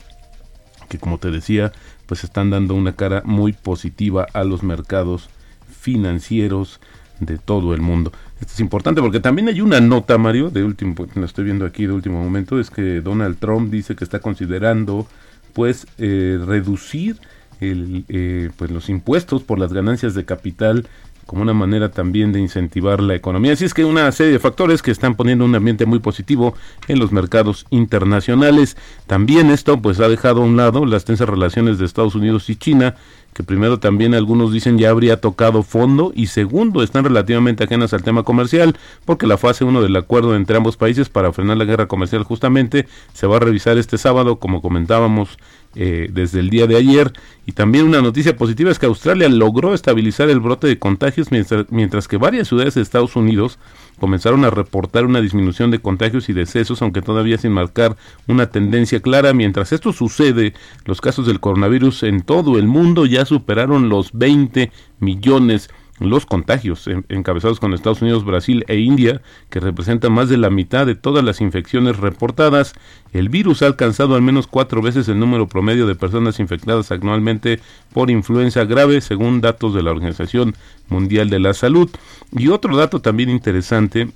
que 0.93 0.99
como 0.99 1.17
te 1.17 1.31
decía, 1.31 1.73
pues 2.12 2.25
están 2.25 2.50
dando 2.50 2.75
una 2.75 2.95
cara 2.95 3.23
muy 3.25 3.54
positiva 3.54 4.26
a 4.35 4.45
los 4.45 4.62
mercados 4.62 5.31
financieros 5.66 6.78
de 7.21 7.38
todo 7.38 7.73
el 7.73 7.81
mundo. 7.81 8.12
Esto 8.38 8.52
es 8.52 8.61
importante 8.61 9.00
porque 9.00 9.19
también 9.19 9.49
hay 9.49 9.62
una 9.62 9.81
nota, 9.81 10.19
Mario, 10.19 10.50
de 10.50 10.62
último, 10.62 10.95
pues, 10.95 11.16
la 11.16 11.25
estoy 11.25 11.45
viendo 11.45 11.64
aquí 11.64 11.87
de 11.87 11.92
último 11.92 12.23
momento, 12.23 12.61
es 12.61 12.69
que 12.69 13.00
Donald 13.00 13.38
Trump 13.38 13.71
dice 13.71 13.97
que 13.97 14.04
está 14.04 14.19
considerando, 14.19 15.07
pues, 15.54 15.87
eh, 15.97 16.38
reducir 16.45 17.16
el, 17.61 18.04
eh, 18.11 18.50
pues 18.59 18.71
los 18.71 18.90
impuestos 18.90 19.42
por 19.42 19.59
las 19.59 19.73
ganancias 19.73 20.14
de 20.14 20.26
capital 20.26 20.87
como 21.26 21.43
una 21.43 21.55
manera 21.55 21.91
también 21.91 22.33
de 22.33 22.41
incentivar 22.41 23.00
la 23.00 23.14
economía. 23.14 23.52
Así 23.52 23.64
es 23.64 23.75
que 23.75 23.85
una 23.85 24.11
serie 24.12 24.33
de 24.33 24.38
factores 24.38 24.83
que 24.83 24.91
están 24.91 25.14
poniendo 25.14 25.45
un 25.45 25.55
ambiente 25.55 25.87
muy 25.87 25.99
positivo 25.99 26.55
en 26.88 26.99
los 26.99 27.12
mercados 27.12 27.67
internacionales. 27.71 28.76
También 29.07 29.50
esto 29.50 29.81
pues 29.81 30.00
ha 30.00 30.09
dejado 30.09 30.43
a 30.43 30.45
un 30.45 30.57
lado 30.57 30.85
las 30.87 31.05
tensas 31.05 31.29
relaciones 31.29 31.79
de 31.79 31.87
Estados 31.87 32.14
Unidos 32.14 32.50
y 32.50 32.57
China, 32.57 32.97
que 33.33 33.43
primero 33.43 33.79
también 33.79 34.14
algunos 34.14 34.52
dicen 34.52 34.79
ya 34.79 34.91
habría 34.91 35.21
tocado 35.21 35.62
fondo 35.62 36.12
y 36.14 36.26
segundo 36.26 36.83
están 36.83 37.05
relativamente 37.05 37.64
ajenas 37.64 37.95
al 37.95 38.02
tema 38.02 38.25
comercial 38.25 38.76
porque 39.05 39.26
la 39.26 39.38
fase 39.38 39.64
1 39.64 39.81
del 39.81 39.97
acuerdo 39.97 40.37
entre 40.37 40.57
ambos 40.57 40.76
países 40.76 41.09
para 41.09 41.33
frenar 41.33 41.57
la 41.57 41.64
guerra 41.64 41.88
comercial 41.88 42.25
justamente 42.25 42.87
se 43.14 43.26
va 43.26 43.37
a 43.37 43.41
revisar 43.41 43.79
este 43.79 43.97
sábado 43.97 44.37
como 44.37 44.61
comentábamos 44.61 45.38
eh, 45.75 46.09
desde 46.12 46.41
el 46.41 46.50
día 46.50 46.67
de 46.67 46.76
ayer 46.76 47.12
y 47.45 47.52
también 47.52 47.87
una 47.87 48.00
noticia 48.00 48.37
positiva 48.37 48.71
es 48.71 48.79
que 48.79 48.87
Australia 48.87 49.29
logró 49.29 49.75
estabilizar 49.75 50.31
el 50.31 50.38
brote 50.38 50.69
de 50.69 50.79
contagios 50.79 51.33
mientras, 51.33 51.67
mientras 51.71 52.07
que 52.07 52.17
varias 52.17 52.49
ciudades 52.49 52.75
de 52.75 52.83
Estados 52.83 53.17
Unidos 53.17 53.59
comenzaron 53.99 54.45
a 54.45 54.50
reportar 54.50 55.07
una 55.07 55.21
disminución 55.21 55.71
de 55.71 55.81
contagios 55.81 56.29
y 56.29 56.35
decesos, 56.35 56.83
aunque 56.83 57.02
todavía 57.02 57.38
sin 57.38 57.52
marcar 57.52 57.97
una 58.29 58.50
tendencia 58.50 59.00
clara. 59.00 59.33
Mientras 59.33 59.73
esto 59.73 59.93
sucede, 59.93 60.55
los 60.85 61.00
casos 61.00 61.26
del 61.26 61.41
coronavirus 61.41 62.05
en 62.05 62.23
todo 62.23 62.59
el 62.59 62.67
mundo 62.67 63.07
ya 63.07 63.25
superaron 63.25 63.88
los 63.88 64.12
20 64.12 64.71
millones 65.00 65.69
los 66.11 66.26
contagios 66.26 66.87
en- 66.87 67.04
encabezados 67.09 67.61
con 67.61 67.75
Estados 67.75 68.02
Unidos, 68.02 68.25
Brasil 68.25 68.64
e 68.68 68.78
India, 68.78 69.23
que 69.50 69.61
representan 69.61 70.12
más 70.12 70.28
de 70.28 70.37
la 70.37 70.50
mitad 70.50 70.87
de 70.87 70.94
todas 70.94 71.25
las 71.25 71.40
infecciones 71.40 71.97
reportadas. 71.99 72.75
El 73.12 73.28
virus 73.28 73.62
ha 73.62 73.66
alcanzado 73.66 74.14
al 74.14 74.23
menos 74.23 74.47
cuatro 74.47 74.82
veces 74.82 75.09
el 75.09 75.18
número 75.18 75.47
promedio 75.47 75.87
de 75.87 75.94
personas 75.94 76.40
infectadas 76.40 76.90
anualmente 76.90 77.61
por 77.92 78.11
influenza 78.11 78.64
grave, 78.64 79.00
según 79.00 79.40
datos 79.40 79.75
de 79.75 79.82
la 79.82 79.90
Organización 79.90 80.54
Mundial 80.88 81.30
de 81.30 81.40
la 81.40 81.54
Salud. 81.54 81.90
Y 82.37 82.49
otro 82.49 82.76
dato 82.76 83.00
también 83.00 83.30
interesante 83.30 84.09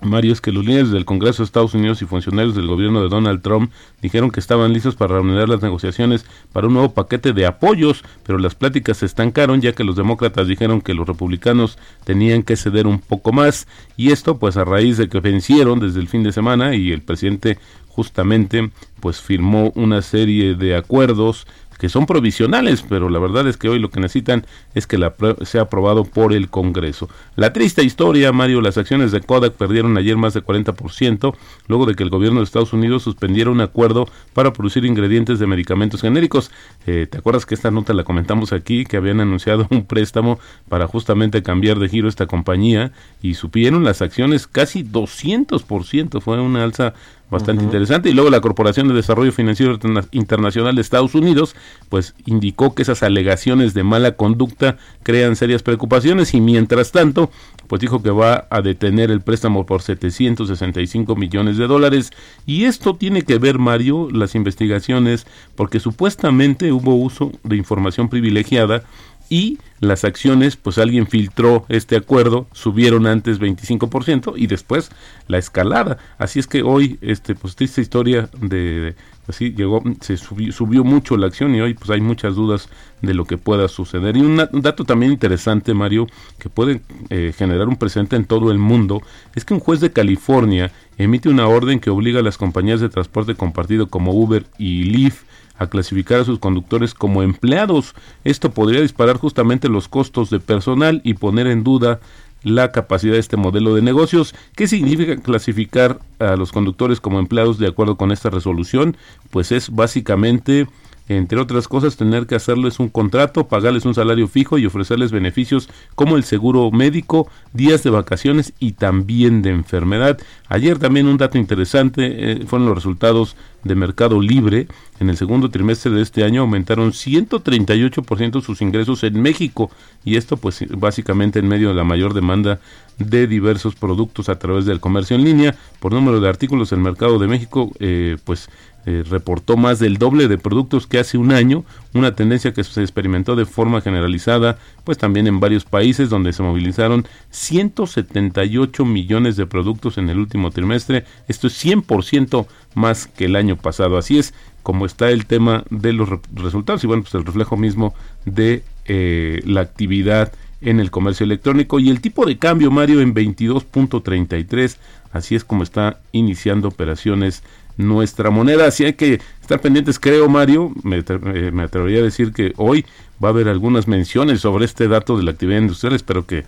Mario, 0.00 0.32
es 0.32 0.40
que 0.40 0.52
los 0.52 0.64
líderes 0.64 0.90
del 0.90 1.04
Congreso 1.04 1.42
de 1.42 1.46
Estados 1.46 1.74
Unidos 1.74 2.02
y 2.02 2.06
funcionarios 2.06 2.54
del 2.54 2.66
gobierno 2.66 3.02
de 3.02 3.08
Donald 3.08 3.42
Trump 3.42 3.72
dijeron 4.00 4.30
que 4.30 4.40
estaban 4.40 4.72
listos 4.72 4.94
para 4.94 5.14
reanudar 5.14 5.48
las 5.48 5.62
negociaciones 5.62 6.24
para 6.52 6.68
un 6.68 6.74
nuevo 6.74 6.92
paquete 6.92 7.32
de 7.32 7.46
apoyos, 7.46 8.04
pero 8.24 8.38
las 8.38 8.54
pláticas 8.54 8.98
se 8.98 9.06
estancaron 9.06 9.60
ya 9.60 9.72
que 9.72 9.84
los 9.84 9.96
demócratas 9.96 10.46
dijeron 10.46 10.80
que 10.80 10.94
los 10.94 11.06
republicanos 11.06 11.78
tenían 12.04 12.42
que 12.42 12.56
ceder 12.56 12.86
un 12.86 13.00
poco 13.00 13.32
más. 13.32 13.66
Y 13.96 14.12
esto 14.12 14.38
pues 14.38 14.56
a 14.56 14.64
raíz 14.64 14.98
de 14.98 15.08
que 15.08 15.20
vencieron 15.20 15.80
desde 15.80 16.00
el 16.00 16.08
fin 16.08 16.22
de 16.22 16.32
semana 16.32 16.74
y 16.74 16.92
el 16.92 17.02
presidente 17.02 17.58
justamente 17.88 18.70
pues 19.00 19.20
firmó 19.20 19.72
una 19.74 20.02
serie 20.02 20.54
de 20.54 20.76
acuerdos 20.76 21.48
que 21.78 21.88
son 21.88 22.06
provisionales, 22.06 22.84
pero 22.88 23.08
la 23.08 23.18
verdad 23.18 23.46
es 23.46 23.56
que 23.56 23.68
hoy 23.68 23.78
lo 23.78 23.90
que 23.90 24.00
necesitan 24.00 24.44
es 24.74 24.86
que 24.86 24.98
la 24.98 25.14
sea 25.42 25.62
aprobado 25.62 26.04
por 26.04 26.32
el 26.32 26.48
Congreso. 26.48 27.08
La 27.36 27.52
triste 27.52 27.84
historia, 27.84 28.32
Mario, 28.32 28.60
las 28.60 28.78
acciones 28.78 29.12
de 29.12 29.20
Kodak 29.20 29.54
perdieron 29.54 29.96
ayer 29.96 30.16
más 30.16 30.34
de 30.34 30.42
40%, 30.42 31.34
luego 31.68 31.86
de 31.86 31.94
que 31.94 32.02
el 32.02 32.10
gobierno 32.10 32.40
de 32.40 32.44
Estados 32.44 32.72
Unidos 32.72 33.02
suspendiera 33.02 33.50
un 33.50 33.60
acuerdo 33.60 34.08
para 34.32 34.52
producir 34.52 34.84
ingredientes 34.84 35.38
de 35.38 35.46
medicamentos 35.46 36.00
genéricos. 36.00 36.50
Eh, 36.86 37.06
¿Te 37.08 37.18
acuerdas 37.18 37.46
que 37.46 37.54
esta 37.54 37.70
nota 37.70 37.94
la 37.94 38.04
comentamos 38.04 38.52
aquí, 38.52 38.84
que 38.84 38.96
habían 38.96 39.20
anunciado 39.20 39.66
un 39.70 39.84
préstamo 39.84 40.38
para 40.68 40.86
justamente 40.86 41.42
cambiar 41.42 41.78
de 41.78 41.88
giro 41.88 42.08
esta 42.08 42.26
compañía 42.26 42.92
y 43.22 43.34
supieron 43.34 43.84
las 43.84 44.02
acciones 44.02 44.46
casi 44.46 44.82
200%, 44.84 46.20
fue 46.20 46.40
una 46.40 46.64
alza 46.64 46.94
bastante 47.30 47.62
interesante. 47.64 48.10
Y 48.10 48.12
luego 48.14 48.30
la 48.30 48.40
Corporación 48.40 48.88
de 48.88 48.94
Desarrollo 48.94 49.32
Financiero 49.32 49.72
Interna- 49.74 50.06
Internacional 50.12 50.74
de 50.74 50.80
Estados 50.82 51.14
Unidos, 51.14 51.54
pues 51.88 52.14
indicó 52.26 52.74
que 52.74 52.82
esas 52.82 53.02
alegaciones 53.02 53.74
de 53.74 53.82
mala 53.84 54.12
conducta 54.12 54.76
crean 55.02 55.36
serias 55.36 55.62
preocupaciones 55.62 56.34
y 56.34 56.40
mientras 56.40 56.92
tanto, 56.92 57.30
pues 57.66 57.80
dijo 57.80 58.02
que 58.02 58.10
va 58.10 58.46
a 58.50 58.62
detener 58.62 59.10
el 59.10 59.20
préstamo 59.20 59.66
por 59.66 59.82
765 59.82 61.16
millones 61.16 61.56
de 61.56 61.66
dólares. 61.66 62.10
Y 62.46 62.64
esto 62.64 62.94
tiene 62.94 63.22
que 63.22 63.38
ver, 63.38 63.58
Mario, 63.58 64.08
las 64.10 64.34
investigaciones, 64.34 65.26
porque 65.54 65.80
supuestamente 65.80 66.72
hubo 66.72 66.94
uso 66.94 67.32
de 67.44 67.56
información 67.56 68.08
privilegiada 68.08 68.82
y 69.28 69.58
las 69.80 70.04
acciones, 70.04 70.56
pues 70.56 70.78
alguien 70.78 71.06
filtró 71.06 71.64
este 71.68 71.96
acuerdo, 71.96 72.48
subieron 72.52 73.06
antes 73.06 73.40
25% 73.40 74.34
y 74.36 74.46
después 74.46 74.90
la 75.28 75.38
escalada. 75.38 75.98
Así 76.18 76.38
es 76.40 76.46
que 76.46 76.62
hoy, 76.62 76.98
este, 77.00 77.34
pues 77.34 77.54
triste 77.54 77.80
historia 77.80 78.28
de, 78.40 78.96
así 79.28 79.52
llegó, 79.52 79.82
se 80.00 80.16
subió, 80.16 80.82
mucho 80.82 81.16
la 81.16 81.26
acción 81.26 81.54
y 81.54 81.60
hoy 81.60 81.74
pues 81.74 81.90
hay 81.90 82.00
muchas 82.00 82.34
dudas 82.34 82.68
de 83.02 83.14
lo 83.14 83.24
que 83.24 83.38
pueda 83.38 83.68
suceder. 83.68 84.16
Y 84.16 84.20
un 84.20 84.36
dato 84.36 84.84
también 84.84 85.12
interesante, 85.12 85.74
Mario, 85.74 86.08
que 86.38 86.48
puede 86.48 86.80
eh, 87.10 87.32
generar 87.36 87.68
un 87.68 87.76
precedente 87.76 88.16
en 88.16 88.24
todo 88.24 88.50
el 88.50 88.58
mundo, 88.58 89.02
es 89.36 89.44
que 89.44 89.54
un 89.54 89.60
juez 89.60 89.80
de 89.80 89.92
California 89.92 90.72
emite 90.96 91.28
una 91.28 91.46
orden 91.46 91.78
que 91.78 91.90
obliga 91.90 92.20
a 92.20 92.24
las 92.24 92.38
compañías 92.38 92.80
de 92.80 92.88
transporte 92.88 93.36
compartido 93.36 93.88
como 93.88 94.12
Uber 94.12 94.44
y 94.58 94.84
Lyft 94.84 95.27
a 95.58 95.66
clasificar 95.66 96.20
a 96.20 96.24
sus 96.24 96.38
conductores 96.38 96.94
como 96.94 97.22
empleados. 97.22 97.94
Esto 98.24 98.50
podría 98.50 98.80
disparar 98.80 99.16
justamente 99.16 99.68
los 99.68 99.88
costos 99.88 100.30
de 100.30 100.40
personal 100.40 101.00
y 101.04 101.14
poner 101.14 101.46
en 101.46 101.64
duda 101.64 102.00
la 102.42 102.70
capacidad 102.70 103.14
de 103.14 103.18
este 103.18 103.36
modelo 103.36 103.74
de 103.74 103.82
negocios. 103.82 104.34
¿Qué 104.54 104.68
significa 104.68 105.16
clasificar 105.16 105.98
a 106.18 106.36
los 106.36 106.52
conductores 106.52 107.00
como 107.00 107.18
empleados 107.18 107.58
de 107.58 107.66
acuerdo 107.66 107.96
con 107.96 108.12
esta 108.12 108.30
resolución? 108.30 108.96
Pues 109.30 109.52
es 109.52 109.70
básicamente 109.70 110.68
entre 111.08 111.40
otras 111.40 111.68
cosas, 111.68 111.96
tener 111.96 112.26
que 112.26 112.34
hacerles 112.34 112.78
un 112.78 112.88
contrato, 112.88 113.48
pagarles 113.48 113.84
un 113.86 113.94
salario 113.94 114.28
fijo 114.28 114.58
y 114.58 114.66
ofrecerles 114.66 115.10
beneficios 115.10 115.68
como 115.94 116.16
el 116.16 116.24
seguro 116.24 116.70
médico, 116.70 117.28
días 117.52 117.82
de 117.82 117.90
vacaciones 117.90 118.52
y 118.58 118.72
también 118.72 119.42
de 119.42 119.50
enfermedad. 119.50 120.18
Ayer 120.48 120.78
también 120.78 121.08
un 121.08 121.16
dato 121.16 121.38
interesante 121.38 122.32
eh, 122.32 122.46
fueron 122.46 122.66
los 122.68 122.76
resultados 122.76 123.36
de 123.64 123.74
Mercado 123.74 124.20
Libre. 124.20 124.68
En 125.00 125.10
el 125.10 125.16
segundo 125.16 125.50
trimestre 125.50 125.92
de 125.92 126.02
este 126.02 126.24
año 126.24 126.42
aumentaron 126.42 126.92
138% 126.92 128.42
sus 128.42 128.62
ingresos 128.62 129.02
en 129.04 129.20
México 129.20 129.70
y 130.04 130.16
esto 130.16 130.36
pues 130.36 130.64
básicamente 130.70 131.38
en 131.38 131.48
medio 131.48 131.68
de 131.68 131.74
la 131.74 131.84
mayor 131.84 132.14
demanda 132.14 132.60
de 132.98 133.26
diversos 133.26 133.74
productos 133.74 134.28
a 134.28 134.38
través 134.38 134.64
del 134.64 134.80
comercio 134.80 135.16
en 135.16 135.24
línea. 135.24 135.54
Por 135.80 135.92
número 135.92 136.20
de 136.20 136.28
artículos, 136.28 136.72
el 136.72 136.80
mercado 136.80 137.18
de 137.18 137.28
México 137.28 137.72
eh, 137.78 138.16
pues 138.24 138.48
eh, 138.90 139.04
reportó 139.06 139.58
más 139.58 139.78
del 139.78 139.98
doble 139.98 140.28
de 140.28 140.38
productos 140.38 140.86
que 140.86 140.98
hace 140.98 141.18
un 141.18 141.30
año, 141.32 141.62
una 141.92 142.14
tendencia 142.14 142.54
que 142.54 142.64
se 142.64 142.80
experimentó 142.80 143.36
de 143.36 143.44
forma 143.44 143.82
generalizada, 143.82 144.56
pues 144.84 144.96
también 144.96 145.26
en 145.26 145.40
varios 145.40 145.66
países 145.66 146.08
donde 146.08 146.32
se 146.32 146.42
movilizaron 146.42 147.06
178 147.30 148.84
millones 148.86 149.36
de 149.36 149.44
productos 149.46 149.98
en 149.98 150.08
el 150.08 150.18
último 150.18 150.50
trimestre. 150.50 151.04
Esto 151.28 151.48
es 151.48 151.64
100% 151.64 152.46
más 152.74 153.06
que 153.06 153.26
el 153.26 153.36
año 153.36 153.56
pasado. 153.56 153.98
Así 153.98 154.18
es 154.18 154.32
como 154.62 154.86
está 154.86 155.10
el 155.10 155.26
tema 155.26 155.64
de 155.70 155.92
los 155.92 156.08
re- 156.08 156.20
resultados 156.34 156.82
y 156.82 156.86
bueno, 156.86 157.02
pues 157.02 157.14
el 157.14 157.26
reflejo 157.26 157.56
mismo 157.58 157.94
de 158.24 158.62
eh, 158.86 159.42
la 159.44 159.60
actividad 159.60 160.32
en 160.60 160.80
el 160.80 160.90
comercio 160.90 161.24
electrónico 161.24 161.78
y 161.78 161.90
el 161.90 162.00
tipo 162.00 162.24
de 162.26 162.38
cambio 162.38 162.70
Mario 162.70 163.00
en 163.00 163.14
22.33 163.14 164.76
así 165.12 165.34
es 165.36 165.44
como 165.44 165.62
está 165.62 166.00
iniciando 166.12 166.68
operaciones 166.68 167.42
nuestra 167.78 168.28
moneda. 168.30 168.66
Así 168.66 168.84
hay 168.84 168.92
que 168.92 169.20
estar 169.40 169.60
pendientes 169.60 169.98
creo 169.98 170.28
Mario. 170.28 170.72
Me, 170.82 170.98
eh, 170.98 171.50
me 171.52 171.62
atrevería 171.62 172.00
a 172.00 172.04
decir 172.04 172.32
que 172.34 172.52
hoy 172.58 172.84
va 173.24 173.28
a 173.28 173.30
haber 173.32 173.48
algunas 173.48 173.88
menciones 173.88 174.40
sobre 174.40 174.64
este 174.64 174.86
dato 174.86 175.16
de 175.16 175.24
la 175.24 175.30
actividad 175.32 175.58
industrial. 175.60 175.94
Espero 175.94 176.26
que 176.26 176.44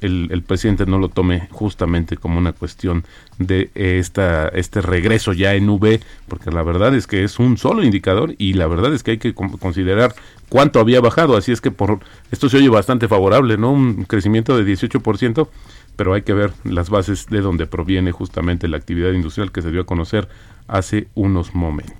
el, 0.00 0.28
el- 0.30 0.42
presidente 0.42 0.84
no 0.86 0.98
lo 0.98 1.08
tome 1.08 1.48
justamente 1.50 2.16
como 2.16 2.38
una 2.38 2.52
cuestión 2.52 3.04
de 3.38 3.70
esta 3.74 4.48
este 4.48 4.80
regreso 4.80 5.32
ya 5.32 5.54
en 5.54 5.68
V 5.68 6.00
porque 6.28 6.50
la 6.50 6.62
verdad 6.62 6.94
es 6.94 7.06
que 7.06 7.22
es 7.24 7.38
un 7.38 7.56
solo 7.56 7.84
indicador 7.84 8.34
y 8.38 8.54
la 8.54 8.66
verdad 8.66 8.92
es 8.94 9.02
que 9.02 9.12
hay 9.12 9.18
que 9.18 9.34
con- 9.34 9.56
considerar 9.58 10.14
cuánto 10.48 10.80
había 10.80 11.00
bajado, 11.00 11.36
así 11.36 11.52
es 11.52 11.60
que 11.60 11.70
por 11.70 12.00
esto 12.30 12.48
se 12.48 12.56
oye 12.58 12.68
bastante 12.68 13.08
favorable, 13.08 13.56
¿no? 13.56 13.72
Un 13.72 14.04
crecimiento 14.04 14.56
de 14.56 14.64
18%, 14.70 15.48
pero 15.96 16.12
hay 16.14 16.22
que 16.22 16.34
ver 16.34 16.52
las 16.64 16.90
bases 16.90 17.26
de 17.28 17.40
donde 17.40 17.66
proviene 17.66 18.12
justamente 18.12 18.68
la 18.68 18.76
actividad 18.76 19.12
industrial 19.12 19.52
que 19.52 19.62
se 19.62 19.70
dio 19.70 19.82
a 19.82 19.86
conocer 19.86 20.28
hace 20.68 21.08
unos 21.14 21.54
momentos. 21.54 21.98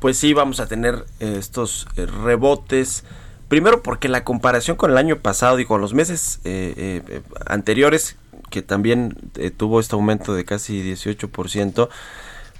Pues 0.00 0.18
sí, 0.18 0.32
vamos 0.34 0.58
a 0.58 0.66
tener 0.66 1.04
eh, 1.20 1.36
estos 1.38 1.86
eh, 1.96 2.06
rebotes. 2.06 3.04
Primero 3.48 3.82
porque 3.82 4.08
la 4.08 4.24
comparación 4.24 4.76
con 4.76 4.90
el 4.90 4.98
año 4.98 5.18
pasado 5.18 5.60
y 5.60 5.64
con 5.64 5.80
los 5.80 5.94
meses 5.94 6.40
eh, 6.44 7.22
anteriores, 7.46 8.16
que 8.50 8.62
también 8.62 9.16
tuvo 9.56 9.78
este 9.78 9.94
aumento 9.94 10.34
de 10.34 10.44
casi 10.44 10.82
18%, 10.82 11.88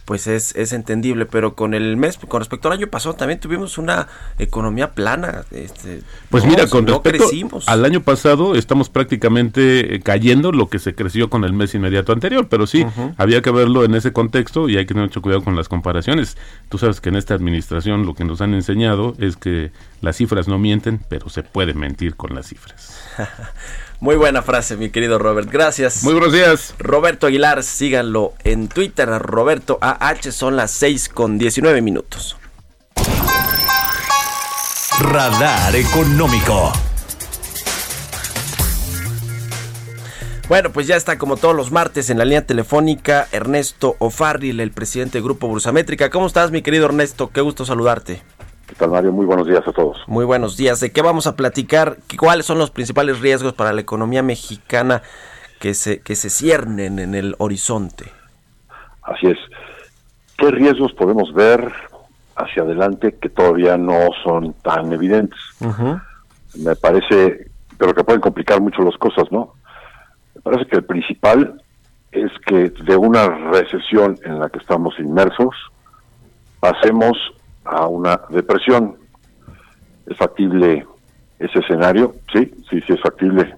pues 0.05 0.27
es, 0.27 0.55
es 0.57 0.73
entendible. 0.73 1.27
Pero 1.27 1.55
con 1.55 1.75
el 1.75 1.97
mes, 1.97 2.19
con 2.19 2.41
respecto 2.41 2.69
al 2.69 2.79
año 2.79 2.87
pasado, 2.89 3.15
también 3.15 3.41
tuvimos 3.41 3.79
una 3.79 4.09
economía 4.39 4.93
plana. 4.93 5.45
Este, 5.51 6.03
Pues 6.31 6.45
no, 6.45 6.51
mira, 6.51 6.67
con 6.67 6.85
no 6.85 6.95
respecto 6.95 7.25
crecimos. 7.29 7.69
al 7.69 7.85
año 7.85 8.03
pasado 8.03 8.55
estamos 8.55 8.89
prácticamente 8.89 9.95
eh, 9.95 10.01
cayendo 10.01 10.53
lo 10.53 10.69
que 10.69 10.79
se 10.79 10.95
creció 10.95 11.31
con 11.31 11.45
el 11.45 11.53
mes 11.53 11.75
inmediato 11.75 12.13
anterior, 12.13 12.49
pero 12.49 12.67
sí, 12.67 12.85
había 13.17 13.43
que 13.43 13.51
verlo 13.51 13.85
en 13.85 13.95
ese 13.95 14.13
contexto 14.13 14.69
y 14.69 14.77
hay 14.77 14.85
que 14.87 14.95
tener 14.95 15.09
mucho 15.09 15.23
cuidado 15.23 15.43
con 15.45 15.57
las 15.57 15.69
comparaciones. 15.69 16.37
Tú 16.69 16.79
sabes 16.79 17.01
que 17.01 17.09
en 17.09 17.17
esta 17.17 17.35
administración 17.35 18.07
lo 18.07 18.15
que 18.15 18.25
nos 18.25 18.41
han 18.41 18.55
enseñado 18.55 19.15
es 19.19 19.37
que 19.37 19.73
las 20.01 20.17
cifras 20.17 20.49
no 20.49 20.59
mienten, 20.59 21.01
pero 21.09 21.29
se 21.29 21.43
puede 21.43 21.75
mentir 21.75 22.17
con 22.17 22.35
las 22.35 22.49
cifras. 22.49 22.99
Muy 24.03 24.17
buena 24.17 24.43
frase, 24.43 24.77
mi 24.77 24.91
querido 24.91 25.21
Robert. 25.21 25.49
Gracias. 25.49 26.03
Muy 26.03 26.13
buenos 26.13 26.33
días. 26.33 26.75
Roberto 26.81 27.29
Aguilar, 27.29 27.63
síganlo 27.63 28.33
en 28.43 28.67
Twitter, 28.67 29.09
Roberto 29.09 29.79
AH, 29.81 30.33
son 30.33 30.57
las 30.57 30.73
6 30.73 31.09
con 31.09 31.39
19 31.39 31.81
minutos. 31.83 32.37
Radar 34.99 35.77
Económico. 35.77 36.73
Bueno, 40.49 40.73
pues 40.73 40.89
ya 40.89 40.97
está 40.97 41.17
como 41.17 41.37
todos 41.37 41.55
los 41.55 41.71
martes 41.71 42.11
en 42.11 42.19
la 42.19 42.25
línea 42.25 42.45
telefónica 42.45 43.29
Ernesto 43.31 43.95
O'Farrill, 44.01 44.59
el 44.59 44.73
presidente 44.73 45.19
del 45.19 45.23
Grupo 45.23 45.47
Bursamétrica. 45.47 46.11
¿Cómo 46.11 46.27
estás, 46.27 46.51
mi 46.51 46.63
querido 46.63 46.87
Ernesto? 46.87 47.31
Qué 47.31 47.41
gusto 47.41 47.65
saludarte. 47.65 48.21
¿Qué 48.73 48.79
tal, 48.79 48.91
Mario? 48.91 49.13
Muy 49.13 49.27
buenos 49.27 49.47
días 49.47 49.63
a 49.69 49.73
todos. 49.73 49.99
Muy 50.07 50.25
buenos 50.25 50.57
días. 50.57 50.81
¿De 50.81 50.93
qué 50.93 51.03
vamos 51.03 51.27
a 51.27 51.37
platicar? 51.37 51.99
¿Qué- 52.09 52.17
¿Cuáles 52.17 52.47
son 52.47 52.57
los 52.57 52.71
principales 52.71 53.21
riesgos 53.21 53.53
para 53.53 53.75
la 53.75 53.83
economía 53.83 54.23
mexicana 54.23 55.03
que 55.61 55.75
se, 55.75 56.01
que 56.01 56.17
se 56.17 56.31
ciernen 56.31 56.99
en 56.99 57.15
el 57.15 57.35
horizonte? 57.39 58.07
Así 59.03 59.27
es. 59.27 59.37
¿Qué 60.39 60.51
riesgos 60.51 60.93
podemos 60.95 61.35
ver 61.35 61.71
hacia 62.37 62.63
adelante 62.63 63.15
que 63.21 63.29
todavía 63.29 63.77
no 63.77 64.09
son 64.25 64.55
tan 64.63 64.91
evidentes? 64.91 65.39
Me 66.55 66.75
parece, 66.77 67.51
pero 67.77 67.93
que 67.95 68.05
pueden 68.05 68.23
complicar 68.23 68.59
mucho 68.63 68.81
las 68.83 68.97
cosas, 68.97 69.31
¿no? 69.31 69.53
Me 70.35 70.41
parece 70.41 70.67
que 70.67 70.77
el 70.77 70.85
principal 70.85 71.61
es 72.11 72.31
que 72.47 72.71
de 72.71 72.97
una 72.97 73.29
recesión 73.51 74.19
en 74.25 74.39
la 74.41 74.49
que 74.49 74.59
estamos 74.61 74.95
inmersos 74.99 75.55
pasemos 76.59 77.17
a 77.65 77.87
una 77.87 78.21
depresión. 78.29 78.97
¿Es 80.07 80.17
factible 80.17 80.87
ese 81.39 81.59
escenario? 81.61 82.15
Sí, 82.33 82.53
sí, 82.69 82.81
sí 82.81 82.93
es 82.93 83.01
factible. 83.01 83.55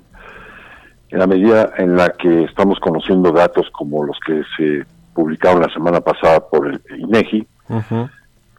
En 1.09 1.19
la 1.19 1.27
medida 1.27 1.73
en 1.79 1.97
la 1.97 2.11
que 2.11 2.45
estamos 2.45 2.79
conociendo 2.81 3.33
datos 3.33 3.71
como 3.71 4.05
los 4.05 4.19
que 4.27 4.43
se 4.57 4.85
publicaron 5.15 5.63
la 5.63 5.73
semana 5.73 6.01
pasada 6.01 6.41
por 6.41 6.67
el 6.67 7.01
INEGI, 7.01 7.47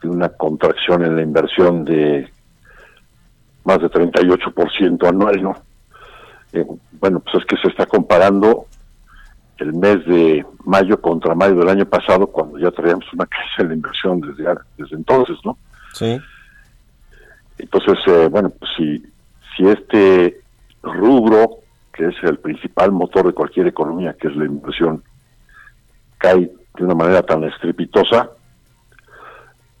de 0.02 0.08
una 0.08 0.30
contracción 0.30 1.04
en 1.04 1.16
la 1.16 1.22
inversión 1.22 1.84
de 1.84 2.28
más 3.64 3.80
de 3.80 3.90
38% 3.90 5.08
anual, 5.08 5.42
¿no? 5.42 5.56
Eh, 6.52 6.64
bueno, 7.00 7.20
pues 7.20 7.36
es 7.36 7.44
que 7.44 7.56
se 7.56 7.68
está 7.68 7.86
comparando 7.86 8.66
el 9.58 9.72
mes 9.72 10.04
de 10.06 10.44
mayo 10.64 11.00
contra 11.00 11.34
mayo 11.34 11.54
del 11.54 11.68
año 11.68 11.86
pasado, 11.86 12.26
cuando 12.26 12.58
ya 12.58 12.70
traíamos 12.70 13.04
una 13.12 13.26
caída 13.26 13.54
en 13.58 13.68
la 13.68 13.74
inversión 13.74 14.20
desde, 14.20 14.44
desde 14.76 14.96
entonces, 14.96 15.36
¿no? 15.44 15.56
Sí. 15.92 16.18
Entonces, 17.58 17.98
eh, 18.06 18.28
bueno, 18.30 18.50
pues 18.50 18.70
si, 18.76 19.02
si 19.56 19.66
este 19.66 20.40
rubro, 20.82 21.60
que 21.92 22.06
es 22.08 22.14
el 22.22 22.38
principal 22.38 22.92
motor 22.92 23.26
de 23.26 23.32
cualquier 23.32 23.66
economía, 23.68 24.14
que 24.14 24.28
es 24.28 24.36
la 24.36 24.44
inversión, 24.44 25.02
cae 26.18 26.50
de 26.76 26.84
una 26.84 26.94
manera 26.94 27.22
tan 27.22 27.44
estrepitosa, 27.44 28.30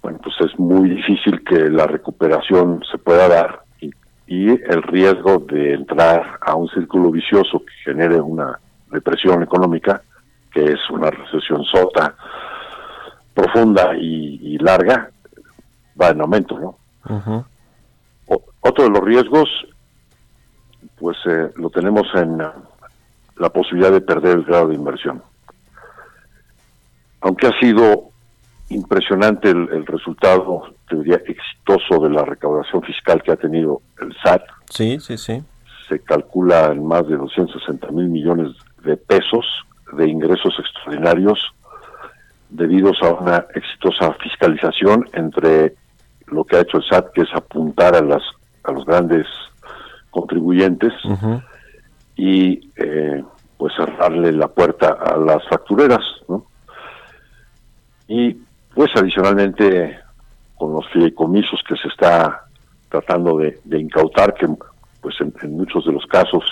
bueno, 0.00 0.18
pues 0.22 0.36
es 0.40 0.58
muy 0.58 0.88
difícil 0.88 1.42
que 1.44 1.68
la 1.68 1.86
recuperación 1.86 2.82
se 2.90 2.96
pueda 2.96 3.28
dar 3.28 3.60
y, 3.80 3.90
y 4.26 4.48
el 4.48 4.82
riesgo 4.84 5.40
de 5.40 5.74
entrar 5.74 6.38
a 6.40 6.54
un 6.54 6.68
círculo 6.68 7.10
vicioso 7.10 7.58
que 7.58 7.90
genere 7.90 8.20
una 8.20 8.58
depresión 9.00 9.42
económica, 9.42 10.02
que 10.52 10.64
es 10.64 10.80
una 10.90 11.10
recesión 11.10 11.62
sota, 11.64 12.14
profunda 13.34 13.94
y, 13.96 14.40
y 14.54 14.58
larga, 14.58 15.10
va 16.00 16.08
en 16.08 16.20
aumento, 16.22 16.58
¿no? 16.58 16.78
O- 18.26 18.42
otro 18.60 18.84
de 18.84 18.90
los 18.90 19.02
riesgos, 19.04 19.48
pues 20.98 21.16
eh, 21.26 21.50
lo 21.56 21.68
tenemos 21.70 22.06
en 22.14 22.38
la 22.38 23.50
posibilidad 23.50 23.92
de 23.92 24.00
perder 24.00 24.38
el 24.38 24.44
grado 24.44 24.68
de 24.68 24.74
inversión. 24.76 25.22
Aunque 27.20 27.46
ha 27.48 27.58
sido 27.60 28.10
impresionante 28.70 29.50
el, 29.50 29.68
el 29.72 29.86
resultado, 29.86 30.74
te 30.88 30.96
diría, 30.96 31.16
exitoso 31.26 32.02
de 32.02 32.10
la 32.10 32.24
recaudación 32.24 32.82
fiscal 32.82 33.22
que 33.22 33.32
ha 33.32 33.36
tenido 33.36 33.82
el 34.00 34.14
SAT, 34.22 34.42
Sí, 34.70 34.98
sí, 35.00 35.16
sí. 35.18 35.42
se 35.88 36.00
calcula 36.00 36.72
en 36.72 36.84
más 36.86 37.06
de 37.06 37.16
260 37.16 37.88
mil 37.92 38.08
millones 38.08 38.48
de 38.86 38.96
pesos 38.96 39.44
de 39.92 40.08
ingresos 40.08 40.54
extraordinarios 40.58 41.38
debidos 42.48 42.96
a 43.02 43.12
una 43.12 43.44
exitosa 43.54 44.12
fiscalización 44.14 45.08
entre 45.12 45.74
lo 46.26 46.44
que 46.44 46.56
ha 46.56 46.60
hecho 46.60 46.78
el 46.78 46.84
SAT, 46.84 47.12
que 47.12 47.22
es 47.22 47.34
apuntar 47.34 47.94
a 47.94 48.00
las 48.00 48.22
a 48.64 48.72
los 48.72 48.84
grandes 48.84 49.26
contribuyentes 50.10 50.92
y 52.16 52.70
eh, 52.76 53.22
pues 53.56 53.74
cerrarle 53.76 54.32
la 54.32 54.48
puerta 54.48 54.96
a 55.00 55.16
las 55.16 55.46
factureras, 55.48 56.02
¿no? 56.28 56.46
Y 58.08 58.34
pues 58.74 58.90
adicionalmente 58.96 59.98
con 60.56 60.72
los 60.72 60.88
fideicomisos 60.88 61.60
que 61.68 61.76
se 61.76 61.88
está 61.88 62.46
tratando 62.88 63.38
de, 63.38 63.60
de 63.64 63.78
incautar, 63.78 64.34
que 64.34 64.48
pues 65.00 65.14
en, 65.20 65.32
en 65.42 65.56
muchos 65.56 65.84
de 65.86 65.92
los 65.92 66.06
casos 66.06 66.44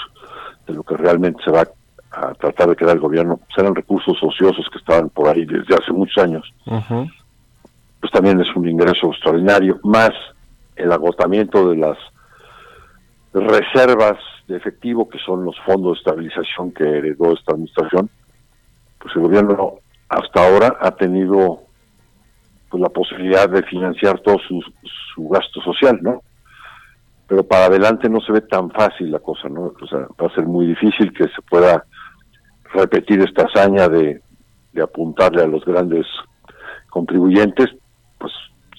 de 0.67 0.75
lo 0.75 0.83
que 0.83 0.97
realmente 0.97 1.43
se 1.43 1.51
va 1.51 1.67
a 2.15 2.35
tratar 2.35 2.69
de 2.69 2.77
quedar 2.77 2.95
el 2.95 3.01
gobierno 3.01 3.41
serán 3.55 3.75
recursos 3.75 4.17
ociosos 4.23 4.69
que 4.71 4.79
estaban 4.79 5.09
por 5.11 5.29
ahí 5.29 5.45
desde 5.45 5.75
hace 5.75 5.93
muchos 5.93 6.23
años, 6.23 6.53
pues 8.01 8.13
también 8.13 8.41
es 8.41 8.55
un 8.55 8.69
ingreso 8.69 9.09
extraordinario, 9.09 9.81
más 9.83 10.11
el 10.77 10.93
agotamiento 10.93 11.69
de 11.71 11.77
las 11.77 11.99
reservas 13.33 14.19
de 14.47 14.57
efectivo 14.57 15.09
que 15.09 15.19
son 15.19 15.45
los 15.45 15.59
fondos 15.61 15.95
de 15.95 15.99
estabilización 15.99 16.73
que 16.73 16.85
heredó 16.85 17.33
esta 17.33 17.53
administración, 17.53 18.11
pues 18.99 19.15
el 19.17 19.23
gobierno 19.23 19.75
hasta 20.09 20.47
ahora 20.47 20.77
ha 20.81 20.93
tenido 20.93 21.61
pues 22.71 22.83
la 22.83 22.89
posibilidad 22.89 23.49
de 23.49 23.63
financiar 23.63 24.21
todo 24.21 24.37
su, 24.47 24.61
su 25.15 25.29
gasto 25.29 25.61
social, 25.63 25.99
¿no? 26.03 26.23
Pero 27.27 27.43
para 27.45 27.67
adelante 27.67 28.09
no 28.09 28.21
se 28.21 28.33
ve 28.33 28.43
tan 28.43 28.71
fácil 28.71 29.11
la 29.11 29.19
cosa, 29.19 29.49
¿no? 29.49 29.73
O 29.81 29.87
sea, 29.87 30.01
va 30.21 30.27
a 30.27 30.35
ser 30.35 30.45
muy 30.45 30.67
difícil 30.67 31.13
que 31.13 31.25
se 31.29 31.43
pueda 31.49 31.85
repetir 32.75 33.21
esta 33.23 33.45
hazaña 33.45 33.89
de, 33.89 34.21
de 34.73 34.83
apuntarle 34.83 35.43
a 35.43 35.47
los 35.47 35.65
grandes 35.65 36.07
contribuyentes, 36.91 37.71
pues 38.19 38.33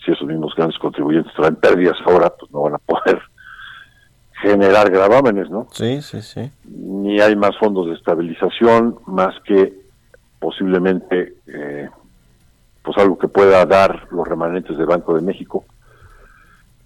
si 0.03 0.11
esos 0.11 0.27
mismos 0.27 0.53
grandes 0.55 0.77
contribuyentes 0.79 1.33
traen 1.33 1.55
pérdidas 1.55 1.97
ahora, 2.05 2.29
pues 2.29 2.51
no 2.51 2.61
van 2.61 2.75
a 2.75 2.77
poder 2.79 3.21
generar 4.41 4.89
gravámenes, 4.91 5.49
¿no? 5.49 5.67
Sí, 5.71 6.01
sí, 6.01 6.21
sí. 6.21 6.51
Ni 6.65 7.19
hay 7.19 7.35
más 7.35 7.57
fondos 7.57 7.87
de 7.87 7.93
estabilización, 7.93 8.99
más 9.07 9.33
que 9.45 9.73
posiblemente 10.39 11.35
eh, 11.47 11.89
pues 12.83 12.97
algo 12.97 13.17
que 13.17 13.27
pueda 13.27 13.65
dar 13.65 14.07
los 14.11 14.27
remanentes 14.27 14.77
del 14.77 14.85
Banco 14.85 15.15
de 15.15 15.21
México 15.21 15.65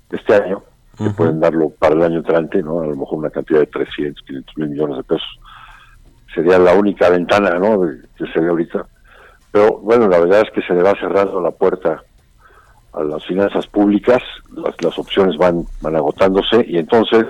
este 0.09 0.33
año, 0.33 0.63
que 0.97 1.09
pueden 1.11 1.39
darlo 1.39 1.69
para 1.69 1.95
el 1.95 2.01
año 2.01 2.17
entrante, 2.17 2.63
¿no? 2.63 2.81
A 2.81 2.87
lo 2.87 2.95
mejor 2.95 3.19
una 3.19 3.29
cantidad 3.29 3.59
de 3.59 3.67
300, 3.67 4.23
500 4.25 4.57
mil 4.57 4.69
millones 4.69 4.97
de 4.97 5.03
pesos. 5.03 5.39
Sería 6.33 6.59
la 6.59 6.73
única 6.73 7.09
ventana, 7.09 7.57
¿no? 7.57 7.81
Que 8.17 8.25
se 8.31 8.39
ve 8.39 8.49
ahorita. 8.49 8.85
Pero 9.51 9.79
bueno, 9.79 10.07
la 10.07 10.19
verdad 10.19 10.41
es 10.41 10.51
que 10.51 10.61
se 10.61 10.73
le 10.73 10.83
va 10.83 10.93
cerrando 10.99 11.41
la 11.41 11.51
puerta 11.51 12.03
a 12.93 13.03
las 13.03 13.25
finanzas 13.25 13.67
públicas, 13.67 14.21
las, 14.51 14.75
las 14.81 14.97
opciones 14.97 15.37
van, 15.37 15.63
van 15.81 15.95
agotándose 15.95 16.65
y 16.67 16.77
entonces 16.77 17.25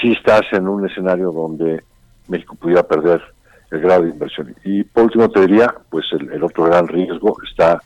sí 0.00 0.12
estás 0.12 0.42
en 0.52 0.68
un 0.68 0.88
escenario 0.88 1.30
donde 1.30 1.82
México 2.28 2.56
pudiera 2.56 2.82
perder 2.82 3.22
el 3.70 3.80
grado 3.80 4.02
de 4.02 4.10
inversión. 4.10 4.54
Y 4.64 4.84
por 4.84 5.04
último 5.04 5.28
te 5.30 5.40
diría, 5.40 5.74
pues 5.90 6.04
el, 6.12 6.32
el 6.32 6.42
otro 6.44 6.64
gran 6.64 6.88
riesgo 6.88 7.36
está 7.48 7.80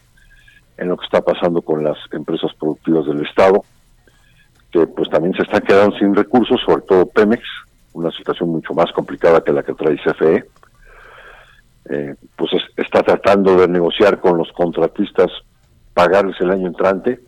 en 0.77 0.89
lo 0.89 0.97
que 0.97 1.05
está 1.05 1.21
pasando 1.21 1.63
con 1.63 1.83
las 1.83 1.99
empresas 2.13 2.53
productivas 2.59 3.07
del 3.07 3.27
Estado, 3.27 3.65
que 4.71 4.87
pues 4.87 5.09
también 5.11 5.35
se 5.35 5.43
están 5.43 5.63
quedando 5.63 5.97
sin 5.99 6.15
recursos, 6.15 6.61
sobre 6.65 6.83
todo 6.83 7.07
Pemex, 7.07 7.43
una 7.93 8.11
situación 8.13 8.51
mucho 8.51 8.75
más 8.75 8.91
complicada 8.93 9.43
que 9.43 9.53
la 9.53 9.63
que 9.63 9.75
trae 9.75 9.97
CFE. 9.97 10.45
Eh, 11.91 12.15
pues 12.37 12.53
es- 12.53 12.71
está 12.77 13.03
tratando 13.03 13.57
de 13.59 13.67
negociar 13.69 14.21
con 14.21 14.37
los 14.37 14.53
contratistas 14.53 15.31
pagarles 15.95 16.39
el 16.41 16.51
año 16.51 16.67
entrante, 16.69 17.19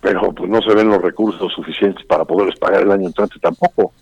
pero 0.00 0.32
pues 0.32 0.50
no 0.50 0.60
se 0.62 0.74
ven 0.74 0.88
los 0.88 1.00
recursos 1.00 1.52
suficientes 1.52 2.04
para 2.06 2.24
poderles 2.24 2.58
pagar 2.58 2.82
el 2.82 2.90
año 2.92 3.06
entrante 3.06 3.38
tampoco. 3.40 3.92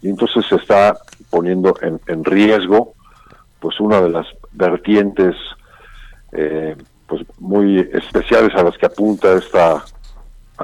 Y 0.00 0.08
entonces 0.08 0.44
se 0.48 0.56
está 0.56 0.96
poniendo 1.30 1.74
en, 1.82 2.00
en 2.06 2.24
riesgo 2.24 2.94
pues 3.60 3.78
una 3.80 4.00
de 4.00 4.08
las 4.10 4.26
vertientes 4.52 5.36
eh, 6.32 6.74
pues 7.06 7.22
muy 7.38 7.78
especiales 7.92 8.52
a 8.56 8.64
las 8.64 8.76
que 8.76 8.86
apunta 8.86 9.34
esta 9.34 9.84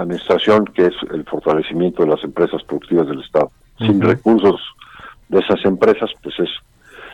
administración, 0.03 0.65
que 0.67 0.87
es 0.87 0.95
el 1.13 1.25
fortalecimiento 1.25 2.03
de 2.03 2.11
las 2.11 2.23
empresas 2.25 2.63
productivas 2.65 3.09
del 3.09 3.21
Estado. 3.21 3.51
Sin 3.79 4.01
recursos 4.01 4.61
de 5.29 5.39
esas 5.39 5.65
empresas, 5.65 6.11
pues 6.23 6.35
es, 6.41 6.49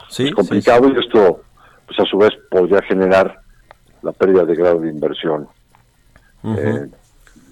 Sí, 0.08 0.26
es 0.28 0.34
complicado 0.34 0.88
y 0.88 0.98
esto, 0.98 1.42
pues 1.86 1.98
a 1.98 2.04
su 2.04 2.18
vez, 2.18 2.30
podría 2.50 2.80
generar 2.82 3.40
la 4.02 4.12
pérdida 4.12 4.44
de 4.44 4.54
grado 4.54 4.80
de 4.80 4.90
inversión 4.90 5.48
eh, 6.44 6.86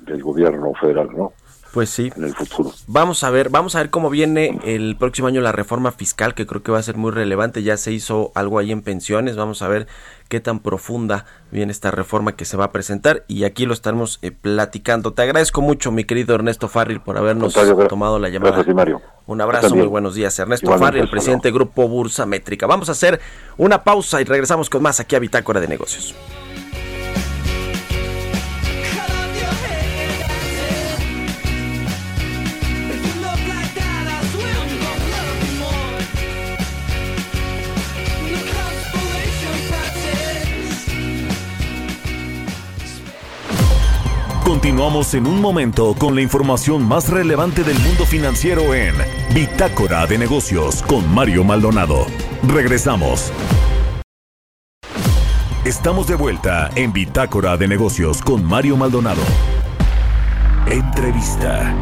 del 0.07 0.23
gobierno 0.23 0.73
federal, 0.75 1.09
¿no? 1.17 1.33
Pues 1.73 1.89
sí. 1.89 2.13
En 2.17 2.25
el 2.25 2.35
futuro. 2.35 2.73
Vamos 2.87 3.25
a 3.25 3.31
ver, 3.31 3.49
vamos 3.49 3.75
a 3.75 3.79
ver 3.79 3.89
cómo 3.89 4.11
viene 4.11 4.59
el 4.65 4.97
próximo 4.97 5.29
año 5.29 5.41
la 5.41 5.53
reforma 5.53 5.91
fiscal, 5.91 6.35
que 6.35 6.47
creo 6.47 6.63
que 6.63 6.71
va 6.71 6.79
a 6.79 6.83
ser 6.83 6.97
muy 6.97 7.11
relevante. 7.11 7.63
Ya 7.63 7.79
se 7.79 7.93
hizo 7.93 8.31
algo 8.35 8.59
ahí 8.59 8.73
en 8.73 8.83
pensiones. 8.83 9.37
Vamos 9.37 9.63
a 9.63 9.69
ver 9.69 9.87
qué 10.29 10.41
tan 10.41 10.61
profunda 10.61 11.25
viene 11.51 11.73
esta 11.73 11.91
reforma 11.91 12.37
que 12.37 12.45
se 12.45 12.59
va 12.59 12.67
a 12.67 12.73
presentar. 12.73 13.25
Y 13.27 13.45
aquí 13.45 13.65
lo 13.65 13.73
estaremos 13.73 14.19
eh, 14.21 14.33
platicando. 14.33 15.15
Te 15.15 15.23
agradezco 15.23 15.63
mucho, 15.63 15.93
mi 15.93 16.05
querido 16.05 16.35
Ernesto 16.35 16.69
Farril, 16.69 17.01
por 17.01 17.17
habernos 17.17 17.55
tomado 17.89 18.19
la 18.19 18.29
llamada. 18.29 18.57
gracias, 18.57 18.77
Mario. 18.77 19.01
Un 19.27 19.41
abrazo, 19.41 19.69
También. 19.69 19.87
muy 19.87 19.91
buenos 19.91 20.15
días. 20.15 20.39
Ernesto 20.39 20.67
Igualmente, 20.67 20.87
Farril, 20.87 21.03
hasta 21.05 21.11
presidente 21.11 21.49
del 21.49 21.55
Grupo 21.55 21.89
Bursa 21.89 22.27
Métrica. 22.27 22.67
Vamos 22.67 22.91
a 22.91 22.93
hacer 22.93 23.19
una 23.57 23.83
pausa 23.83 24.21
y 24.21 24.25
regresamos 24.25 24.69
con 24.69 24.83
más 24.83 25.01
aquí 25.01 25.17
a 25.17 25.21
Bitácora 25.21 25.61
de 25.61 25.69
Negocios. 25.69 26.15
Continuamos 44.73 45.13
en 45.13 45.27
un 45.27 45.39
momento 45.39 45.95
con 45.99 46.15
la 46.15 46.23
información 46.23 46.83
más 46.83 47.11
relevante 47.11 47.63
del 47.63 47.79
mundo 47.81 48.07
financiero 48.07 48.73
en 48.73 48.95
Bitácora 49.35 50.07
de 50.07 50.17
Negocios 50.17 50.83
con 50.85 51.07
Mario 51.13 51.45
Maldonado. 51.45 52.07
Regresamos. 52.49 53.31
Estamos 55.67 56.07
de 56.07 56.15
vuelta 56.15 56.71
en 56.75 56.91
Bitácora 56.91 57.59
de 57.59 57.69
Negocios 57.69 58.23
con 58.23 58.43
Mario 58.43 58.79
Maldonado. 58.79 59.21
Entrevista. 60.67 61.77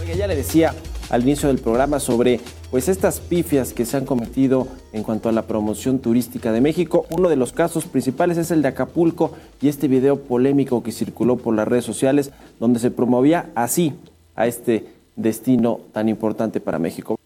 Oiga, 0.00 0.14
ya 0.14 0.28
le 0.28 0.36
decía 0.36 0.76
al 1.08 1.22
inicio 1.22 1.48
del 1.48 1.58
programa 1.58 1.98
sobre 1.98 2.40
pues 2.70 2.88
estas 2.88 3.20
pifias 3.20 3.72
que 3.72 3.84
se 3.84 3.96
han 3.96 4.06
cometido 4.06 4.68
en 4.92 5.02
cuanto 5.02 5.28
a 5.28 5.32
la 5.32 5.42
promoción 5.42 5.98
turística 5.98 6.52
de 6.52 6.60
México. 6.60 7.06
Uno 7.10 7.28
de 7.28 7.36
los 7.36 7.52
casos 7.52 7.84
principales 7.84 8.38
es 8.38 8.50
el 8.50 8.62
de 8.62 8.68
Acapulco 8.68 9.32
y 9.60 9.68
este 9.68 9.88
video 9.88 10.20
polémico 10.20 10.82
que 10.82 10.92
circuló 10.92 11.36
por 11.36 11.54
las 11.54 11.66
redes 11.66 11.84
sociales 11.84 12.30
donde 12.58 12.78
se 12.78 12.90
promovía 12.90 13.50
así 13.54 13.94
a 14.36 14.46
este 14.46 14.86
destino 15.16 15.80
tan 15.92 16.08
importante 16.08 16.60
para 16.60 16.78
México. 16.78 17.16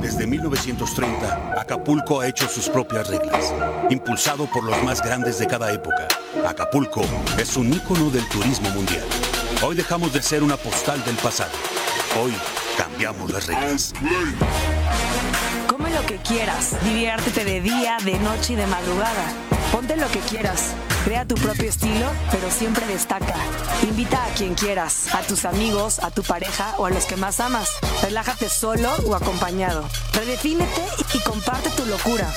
Desde 0.00 0.18
Desde 0.18 0.26
1930, 0.26 1.60
Acapulco 1.60 2.20
ha 2.20 2.28
hecho 2.28 2.48
sus 2.48 2.68
propias 2.68 3.08
reglas, 3.10 3.52
impulsado 3.90 4.46
por 4.46 4.64
los 4.64 4.82
más 4.82 5.02
grandes 5.02 5.38
de 5.38 5.46
cada 5.46 5.72
época. 5.72 6.08
Acapulco 6.46 7.02
es 7.38 7.56
un 7.56 7.72
ícono 7.72 8.08
del 8.10 8.26
turismo 8.28 8.70
mundial. 8.70 9.04
Hoy 9.62 9.76
dejamos 9.76 10.12
de 10.12 10.22
ser 10.22 10.42
una 10.42 10.56
postal 10.56 11.04
del 11.04 11.16
pasado. 11.16 11.50
Hoy 12.22 12.32
cambiamos 12.78 13.30
las 13.32 13.46
reglas. 13.46 13.92
Come 15.68 15.90
lo 15.90 16.06
que 16.06 16.16
quieras, 16.18 16.76
diviértete 16.84 17.44
de 17.44 17.60
día, 17.60 17.98
de 18.04 18.18
noche 18.20 18.52
y 18.52 18.56
de 18.56 18.66
madrugada. 18.66 19.32
Ponte 19.72 19.96
lo 19.96 20.08
que 20.08 20.20
quieras. 20.20 20.74
Crea 21.04 21.24
tu 21.24 21.34
propio 21.34 21.68
estilo, 21.68 22.06
pero 22.30 22.50
siempre 22.50 22.86
destaca. 22.86 23.34
Invita 23.82 24.24
a 24.24 24.28
quien 24.34 24.54
quieras, 24.54 25.12
a 25.14 25.22
tus 25.22 25.44
amigos, 25.44 25.98
a 25.98 26.10
tu 26.10 26.22
pareja 26.22 26.74
o 26.78 26.86
a 26.86 26.90
los 26.90 27.04
que 27.04 27.16
más 27.16 27.40
amas. 27.40 27.68
Relájate 28.02 28.48
solo 28.48 28.90
o 29.06 29.14
acompañado. 29.14 29.84
Redefínete 30.12 30.82
y 31.14 31.18
comparte 31.20 31.70
tu 31.70 31.84
locura. 31.86 32.32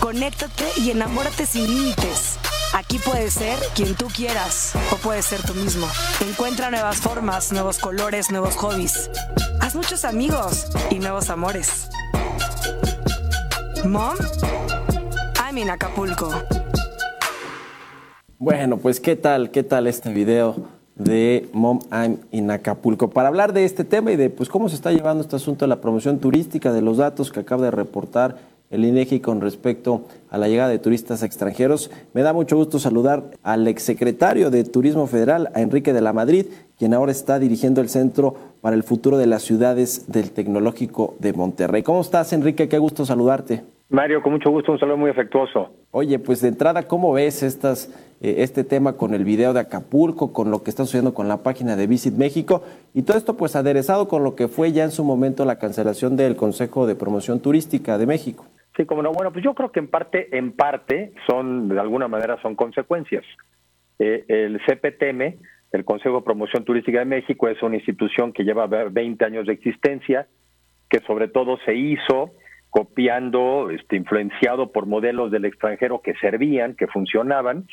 Conéctate 0.00 0.64
y 0.76 0.90
enamórate 0.90 1.46
sin 1.46 1.66
límites. 1.66 2.38
Aquí 2.76 2.98
puedes 2.98 3.34
ser 3.34 3.56
quien 3.76 3.94
tú 3.94 4.06
quieras 4.06 4.72
o 4.92 4.96
puedes 4.96 5.26
ser 5.26 5.40
tú 5.42 5.54
mismo. 5.54 5.86
Encuentra 6.28 6.72
nuevas 6.72 6.96
formas, 6.96 7.52
nuevos 7.52 7.78
colores, 7.78 8.32
nuevos 8.32 8.56
hobbies. 8.56 9.12
Haz 9.60 9.76
muchos 9.76 10.04
amigos 10.04 10.66
y 10.90 10.98
nuevos 10.98 11.30
amores. 11.30 11.88
Mom, 13.84 14.16
I'm 15.40 15.56
in 15.56 15.70
Acapulco. 15.70 16.30
Bueno, 18.38 18.78
pues 18.78 18.98
qué 18.98 19.14
tal, 19.14 19.52
qué 19.52 19.62
tal 19.62 19.86
este 19.86 20.12
video 20.12 20.56
de 20.96 21.48
Mom 21.52 21.78
I'm 21.92 22.18
in 22.32 22.50
Acapulco. 22.50 23.08
Para 23.10 23.28
hablar 23.28 23.52
de 23.52 23.66
este 23.66 23.84
tema 23.84 24.10
y 24.10 24.16
de 24.16 24.30
pues 24.30 24.48
cómo 24.48 24.68
se 24.68 24.74
está 24.74 24.90
llevando 24.90 25.22
este 25.22 25.36
asunto 25.36 25.64
de 25.64 25.68
la 25.68 25.80
promoción 25.80 26.18
turística, 26.18 26.72
de 26.72 26.82
los 26.82 26.96
datos 26.96 27.30
que 27.30 27.38
acaba 27.38 27.66
de 27.66 27.70
reportar 27.70 28.53
el 28.74 28.84
INEGI 28.84 29.20
con 29.20 29.40
respecto 29.40 30.02
a 30.30 30.36
la 30.36 30.48
llegada 30.48 30.68
de 30.68 30.80
turistas 30.80 31.22
extranjeros, 31.22 31.92
me 32.12 32.22
da 32.22 32.32
mucho 32.32 32.56
gusto 32.56 32.80
saludar 32.80 33.22
al 33.44 33.68
exsecretario 33.68 34.50
de 34.50 34.64
Turismo 34.64 35.06
Federal, 35.06 35.50
a 35.54 35.60
Enrique 35.60 35.92
de 35.92 36.00
la 36.00 36.12
Madrid, 36.12 36.46
quien 36.76 36.92
ahora 36.92 37.12
está 37.12 37.38
dirigiendo 37.38 37.80
el 37.80 37.88
Centro 37.88 38.34
para 38.60 38.74
el 38.74 38.82
Futuro 38.82 39.16
de 39.16 39.26
las 39.26 39.42
Ciudades 39.42 40.10
del 40.10 40.32
Tecnológico 40.32 41.14
de 41.20 41.32
Monterrey. 41.32 41.84
¿Cómo 41.84 42.00
estás, 42.00 42.32
Enrique? 42.32 42.68
Qué 42.68 42.78
gusto 42.78 43.04
saludarte. 43.04 43.62
Mario, 43.90 44.22
con 44.22 44.32
mucho 44.32 44.50
gusto, 44.50 44.72
un 44.72 44.78
saludo 44.80 44.96
muy 44.96 45.10
afectuoso. 45.10 45.70
Oye, 45.92 46.18
pues 46.18 46.40
de 46.40 46.48
entrada, 46.48 46.82
¿cómo 46.88 47.12
ves 47.12 47.44
estas, 47.44 47.90
eh, 48.20 48.36
este 48.38 48.64
tema 48.64 48.94
con 48.94 49.14
el 49.14 49.24
video 49.24 49.52
de 49.52 49.60
Acapulco, 49.60 50.32
con 50.32 50.50
lo 50.50 50.64
que 50.64 50.70
está 50.70 50.84
sucediendo 50.84 51.14
con 51.14 51.28
la 51.28 51.44
página 51.44 51.76
de 51.76 51.86
Visit 51.86 52.14
México 52.14 52.62
y 52.92 53.02
todo 53.02 53.16
esto 53.18 53.36
pues 53.36 53.54
aderezado 53.54 54.08
con 54.08 54.24
lo 54.24 54.34
que 54.34 54.48
fue 54.48 54.72
ya 54.72 54.82
en 54.82 54.90
su 54.90 55.04
momento 55.04 55.44
la 55.44 55.58
cancelación 55.58 56.16
del 56.16 56.34
Consejo 56.34 56.88
de 56.88 56.96
Promoción 56.96 57.38
Turística 57.38 57.98
de 57.98 58.06
México? 58.06 58.46
Sí, 58.76 58.86
como 58.86 59.02
no. 59.02 59.12
Bueno, 59.12 59.32
pues 59.32 59.44
yo 59.44 59.54
creo 59.54 59.70
que 59.70 59.80
en 59.80 59.88
parte, 59.88 60.36
en 60.36 60.52
parte, 60.52 61.12
son, 61.28 61.68
de 61.68 61.78
alguna 61.78 62.08
manera, 62.08 62.40
son 62.42 62.56
consecuencias. 62.56 63.24
Eh, 63.98 64.24
el 64.26 64.60
CPTM, 64.66 65.38
el 65.72 65.84
Consejo 65.84 66.16
de 66.16 66.24
Promoción 66.24 66.64
Turística 66.64 66.98
de 66.98 67.04
México, 67.04 67.48
es 67.48 67.62
una 67.62 67.76
institución 67.76 68.32
que 68.32 68.42
lleva 68.42 68.66
20 68.66 69.24
años 69.24 69.46
de 69.46 69.52
existencia, 69.52 70.26
que 70.90 71.00
sobre 71.06 71.28
todo 71.28 71.58
se 71.64 71.74
hizo 71.74 72.32
copiando, 72.70 73.70
este, 73.70 73.94
influenciado 73.94 74.72
por 74.72 74.86
modelos 74.86 75.30
del 75.30 75.44
extranjero 75.44 76.00
que 76.02 76.14
servían, 76.14 76.74
que 76.74 76.88
funcionaban, 76.88 77.68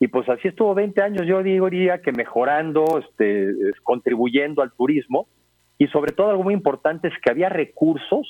y 0.00 0.08
pues 0.08 0.28
así 0.28 0.48
estuvo 0.48 0.74
20 0.74 1.00
años, 1.02 1.26
yo 1.26 1.42
diría 1.42 2.00
que 2.00 2.10
mejorando, 2.10 2.84
este, 2.98 3.52
contribuyendo 3.84 4.62
al 4.62 4.72
turismo, 4.72 5.28
y 5.78 5.86
sobre 5.88 6.12
todo 6.12 6.30
algo 6.30 6.42
muy 6.42 6.54
importante 6.54 7.06
es 7.06 7.14
que 7.22 7.30
había 7.30 7.48
recursos 7.48 8.26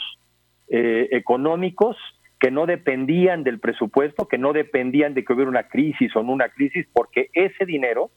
eh, 0.71 1.09
económicos 1.11 1.97
que 2.39 2.51
no 2.51 2.65
dependían 2.65 3.45
del 3.45 3.61
presupuesto, 3.61 4.27
que 4.27 4.39
no 4.39 4.53
dependían 4.53 5.13
de 5.13 5.25
que 5.25 5.33
hubiera 5.33 5.51
una 5.51 5.69
crisis 5.69 6.15
o 6.17 6.23
no 6.23 6.33
una 6.33 6.49
crisis, 6.49 6.87
porque 6.93 7.29
ese 7.35 7.67
dinero 7.67 8.11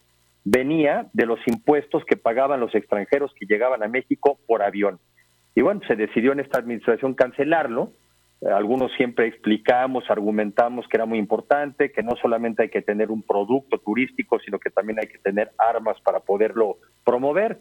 venía 0.46 1.08
de 1.13 1.26
los 1.26 1.39
impuestos 1.46 2.06
que 2.06 2.16
pagaban 2.16 2.60
los 2.60 2.74
extranjeros 2.74 3.34
que 3.38 3.46
llegaban 3.46 3.84
a 3.84 3.88
México 3.88 4.39
por 4.48 4.62
avión. 4.62 5.00
Y 5.56 5.62
bueno, 5.62 5.82
se 5.88 5.96
decidió 5.96 6.32
en 6.32 6.39
esta 6.39 6.60
administración 6.60 7.13
cancelarlo. 7.13 7.92
Eh, 8.42 8.50
Algunos 8.50 8.92
siempre 8.94 9.28
explicamos, 9.28 10.10
argumentamos 10.10 10.88
que 10.88 10.98
era 10.98 11.06
muy 11.06 11.20
importante, 11.20 11.92
que 11.92 12.04
no 12.04 12.16
solamente 12.22 12.63
hay 12.63 12.70
que 12.70 12.82
tener 12.82 13.12
un 13.12 13.24
producto 13.24 13.78
turístico, 13.80 14.39
sino 14.39 14.60
que 14.60 14.70
también 14.70 15.00
hay 15.00 15.08
que 15.08 15.20
tener 15.20 15.52
armas 15.58 16.00
para 16.02 16.20
poderlo 16.20 16.78
promover. 17.06 17.60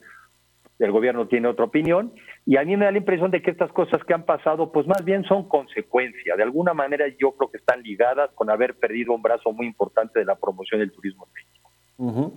El 0.79 0.91
gobierno 0.91 1.29
tiene 1.29 1.49
otra 1.49 1.67
opinión 1.67 2.13
y 2.45 2.57
a 2.57 2.65
mí 2.65 2.77
me 2.77 2.87
da 2.87 2.91
la 2.91 2.99
impresión 2.99 3.31
de 3.31 3.41
que 3.41 3.51
estas 3.51 3.71
cosas 3.73 4.03
que 4.05 4.15
han 4.15 4.25
pasado, 4.25 4.73
pues 4.73 4.87
más 4.87 5.05
bien 5.05 5.25
son 5.25 5.49
consecuencia. 5.49 6.35
De 6.37 6.43
alguna 6.43 6.75
manera 6.75 7.05
yo 7.21 7.33
creo 7.33 7.51
que 7.51 7.59
están 7.59 7.83
ligadas 7.83 8.31
con 8.35 8.51
haber 8.51 8.75
perdido 8.75 9.13
un 9.15 9.23
brazo 9.23 9.53
muy 9.53 9.67
importante 9.67 10.19
de 10.19 10.25
la 10.25 10.35
promoción 10.35 10.81
del 10.81 10.91
turismo 10.91 11.27
en 11.27 11.33
México. 11.35 12.33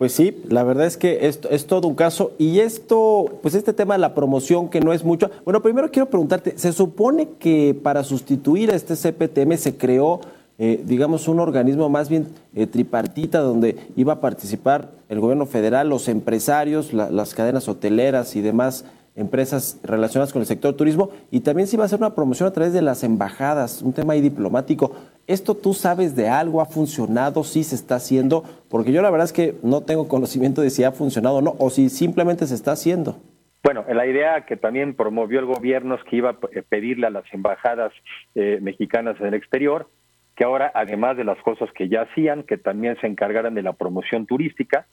Pues 0.00 0.12
sí, 0.12 0.42
la 0.48 0.64
verdad 0.64 0.86
es 0.86 0.96
que 0.96 1.26
esto 1.26 1.50
es 1.50 1.66
todo 1.66 1.86
un 1.86 1.94
caso. 1.94 2.32
Y 2.38 2.60
esto, 2.60 3.38
pues 3.42 3.54
este 3.54 3.74
tema 3.74 3.94
de 3.94 4.00
la 4.00 4.14
promoción, 4.14 4.70
que 4.70 4.80
no 4.80 4.94
es 4.94 5.04
mucho. 5.04 5.30
Bueno, 5.44 5.60
primero 5.60 5.90
quiero 5.90 6.08
preguntarte, 6.08 6.56
se 6.56 6.72
supone 6.72 7.28
que 7.38 7.78
para 7.80 8.02
sustituir 8.02 8.70
a 8.70 8.76
este 8.76 8.94
CPTM 8.94 9.58
se 9.58 9.76
creó, 9.76 10.22
eh, 10.62 10.80
digamos, 10.84 11.26
un 11.26 11.40
organismo 11.40 11.88
más 11.88 12.08
bien 12.10 12.28
eh, 12.54 12.66
tripartita 12.66 13.40
donde 13.40 13.76
iba 13.96 14.12
a 14.12 14.20
participar 14.20 14.90
el 15.08 15.18
gobierno 15.18 15.46
federal, 15.46 15.88
los 15.88 16.06
empresarios, 16.08 16.92
la- 16.92 17.10
las 17.10 17.34
cadenas 17.34 17.66
hoteleras 17.68 18.36
y 18.36 18.42
demás 18.42 18.84
empresas 19.16 19.80
relacionadas 19.82 20.32
con 20.32 20.40
el 20.40 20.46
sector 20.46 20.74
turismo 20.76 21.10
y 21.30 21.40
también 21.40 21.66
se 21.66 21.76
iba 21.76 21.84
a 21.84 21.86
hacer 21.86 21.98
una 21.98 22.14
promoción 22.14 22.46
a 22.48 22.52
través 22.52 22.72
de 22.72 22.80
las 22.82 23.02
embajadas, 23.02 23.82
un 23.82 23.92
tema 23.92 24.12
ahí 24.12 24.20
diplomático. 24.20 24.92
¿Esto 25.26 25.54
tú 25.56 25.74
sabes 25.74 26.14
de 26.14 26.28
algo? 26.28 26.60
¿Ha 26.60 26.66
funcionado? 26.66 27.42
¿Sí 27.42 27.64
se 27.64 27.74
está 27.74 27.96
haciendo? 27.96 28.44
Porque 28.68 28.92
yo 28.92 29.02
la 29.02 29.10
verdad 29.10 29.24
es 29.24 29.32
que 29.32 29.56
no 29.62 29.80
tengo 29.80 30.08
conocimiento 30.08 30.60
de 30.62 30.70
si 30.70 30.84
ha 30.84 30.92
funcionado 30.92 31.36
o 31.36 31.42
no, 31.42 31.54
o 31.58 31.70
si 31.70 31.88
simplemente 31.88 32.46
se 32.46 32.54
está 32.54 32.72
haciendo. 32.72 33.16
Bueno, 33.62 33.84
la 33.92 34.06
idea 34.06 34.46
que 34.46 34.56
también 34.56 34.94
promovió 34.94 35.38
el 35.40 35.44
gobierno 35.46 35.96
es 35.96 36.00
que 36.04 36.16
iba 36.16 36.30
a 36.30 36.36
pedirle 36.68 37.06
a 37.08 37.10
las 37.10 37.24
embajadas 37.32 37.92
eh, 38.34 38.58
mexicanas 38.62 39.20
en 39.20 39.26
el 39.26 39.34
exterior 39.34 39.88
que 40.36 40.44
ahora, 40.44 40.70
además 40.74 41.16
de 41.16 41.24
las 41.24 41.38
cosas 41.42 41.70
que 41.72 41.88
ya 41.88 42.02
hacían, 42.02 42.42
que 42.44 42.56
también 42.56 42.96
se 43.00 43.06
encargaran 43.06 43.54
de 43.54 43.62
la 43.62 43.74
promoción 43.74 44.26
turística. 44.26 44.86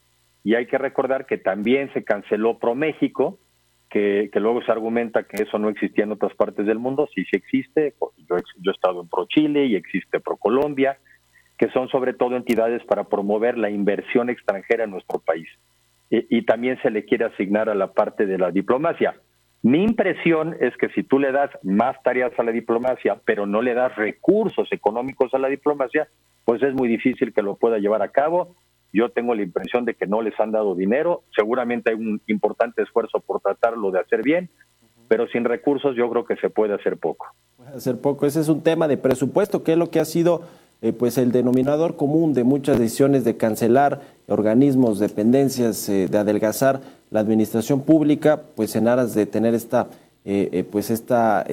Y 0.43 0.55
hay 0.55 0.65
que 0.67 0.77
recordar 0.77 1.25
que 1.25 1.37
también 1.37 1.91
se 1.93 2.03
canceló 2.03 2.57
ProMéxico, 2.59 3.39
que, 3.89 4.29
que 4.31 4.39
luego 4.39 4.61
se 4.63 4.71
argumenta 4.71 5.23
que 5.23 5.43
eso 5.43 5.57
no 5.59 5.69
existía 5.69 6.03
en 6.03 6.11
otras 6.11 6.33
partes 6.35 6.65
del 6.65 6.79
mundo. 6.79 7.07
Sí, 7.15 7.23
sí 7.25 7.37
existe. 7.37 7.93
Yo, 8.29 8.37
he- 8.37 8.61
yo 8.61 8.71
he 8.71 8.73
estado 8.73 9.01
en 9.01 9.07
ProChile 9.09 9.65
y 9.65 9.75
existe 9.75 10.19
ProColombia, 10.19 10.97
que 11.57 11.69
son 11.69 11.87
sobre 11.89 12.13
todo 12.13 12.35
entidades 12.35 12.83
para 12.83 13.05
promover 13.05 13.57
la 13.57 13.69
inversión 13.69 14.29
extranjera 14.29 14.83
en 14.83 14.91
nuestro 14.91 15.19
país 15.19 15.47
y, 16.09 16.37
y 16.37 16.41
también 16.43 16.79
se 16.81 16.91
le 16.91 17.03
quiere 17.05 17.25
asignar 17.25 17.67
a 17.69 17.75
la 17.75 17.93
parte 17.93 18.25
de 18.25 18.37
la 18.37 18.51
diplomacia. 18.51 19.15
Mi 19.63 19.83
impresión 19.83 20.55
es 20.59 20.75
que 20.77 20.89
si 20.89 21.03
tú 21.03 21.19
le 21.19 21.31
das 21.31 21.49
más 21.63 22.01
tareas 22.03 22.31
a 22.37 22.43
la 22.43 22.51
diplomacia, 22.51 23.19
pero 23.25 23.45
no 23.45 23.61
le 23.61 23.73
das 23.73 23.95
recursos 23.95 24.67
económicos 24.71 25.33
a 25.33 25.39
la 25.39 25.47
diplomacia, 25.47 26.07
pues 26.45 26.61
es 26.61 26.73
muy 26.73 26.87
difícil 26.87 27.33
que 27.33 27.41
lo 27.41 27.55
pueda 27.55 27.79
llevar 27.79 28.01
a 28.01 28.09
cabo. 28.09 28.55
Yo 28.93 29.09
tengo 29.09 29.35
la 29.35 29.41
impresión 29.41 29.83
de 29.83 29.95
que 29.95 30.07
no 30.07 30.21
les 30.21 30.39
han 30.39 30.51
dado 30.51 30.75
dinero. 30.75 31.23
Seguramente 31.35 31.89
hay 31.89 31.95
un 31.95 32.21
importante 32.27 32.83
esfuerzo 32.83 33.19
por 33.19 33.41
tratarlo 33.41 33.91
de 33.91 33.99
hacer 33.99 34.21
bien, 34.21 34.49
pero 35.07 35.27
sin 35.27 35.43
recursos 35.43 35.95
yo 35.95 36.09
creo 36.09 36.25
que 36.25 36.37
se 36.37 36.49
puede 36.49 36.73
hacer 36.73 36.97
poco. 36.97 37.27
Puede 37.57 37.71
hacer 37.71 37.99
poco. 37.99 38.25
Ese 38.25 38.39
es 38.39 38.49
un 38.49 38.63
tema 38.63 38.87
de 38.87 38.97
presupuesto, 38.97 39.63
que 39.63 39.73
es 39.73 39.77
lo 39.77 39.89
que 39.89 39.99
ha 39.99 40.05
sido 40.05 40.43
eh, 40.79 40.93
pues 40.93 41.17
el 41.17 41.31
denominador 41.31 41.95
común 41.95 42.33
de 42.33 42.43
muchas 42.43 42.77
decisiones 42.77 43.23
de 43.23 43.35
cancelar 43.35 44.01
organismos, 44.27 44.99
dependencias, 44.99 45.89
eh, 45.89 46.07
de 46.07 46.17
adelgazar 46.19 46.81
la 47.09 47.19
administración 47.19 47.81
pública, 47.81 48.43
pues 48.55 48.75
en 48.75 48.87
aras 48.87 49.15
de 49.15 49.25
tener 49.25 49.55
esta, 49.55 49.87
eh, 50.23 50.63
pues 50.71 50.91
esta 50.91 51.43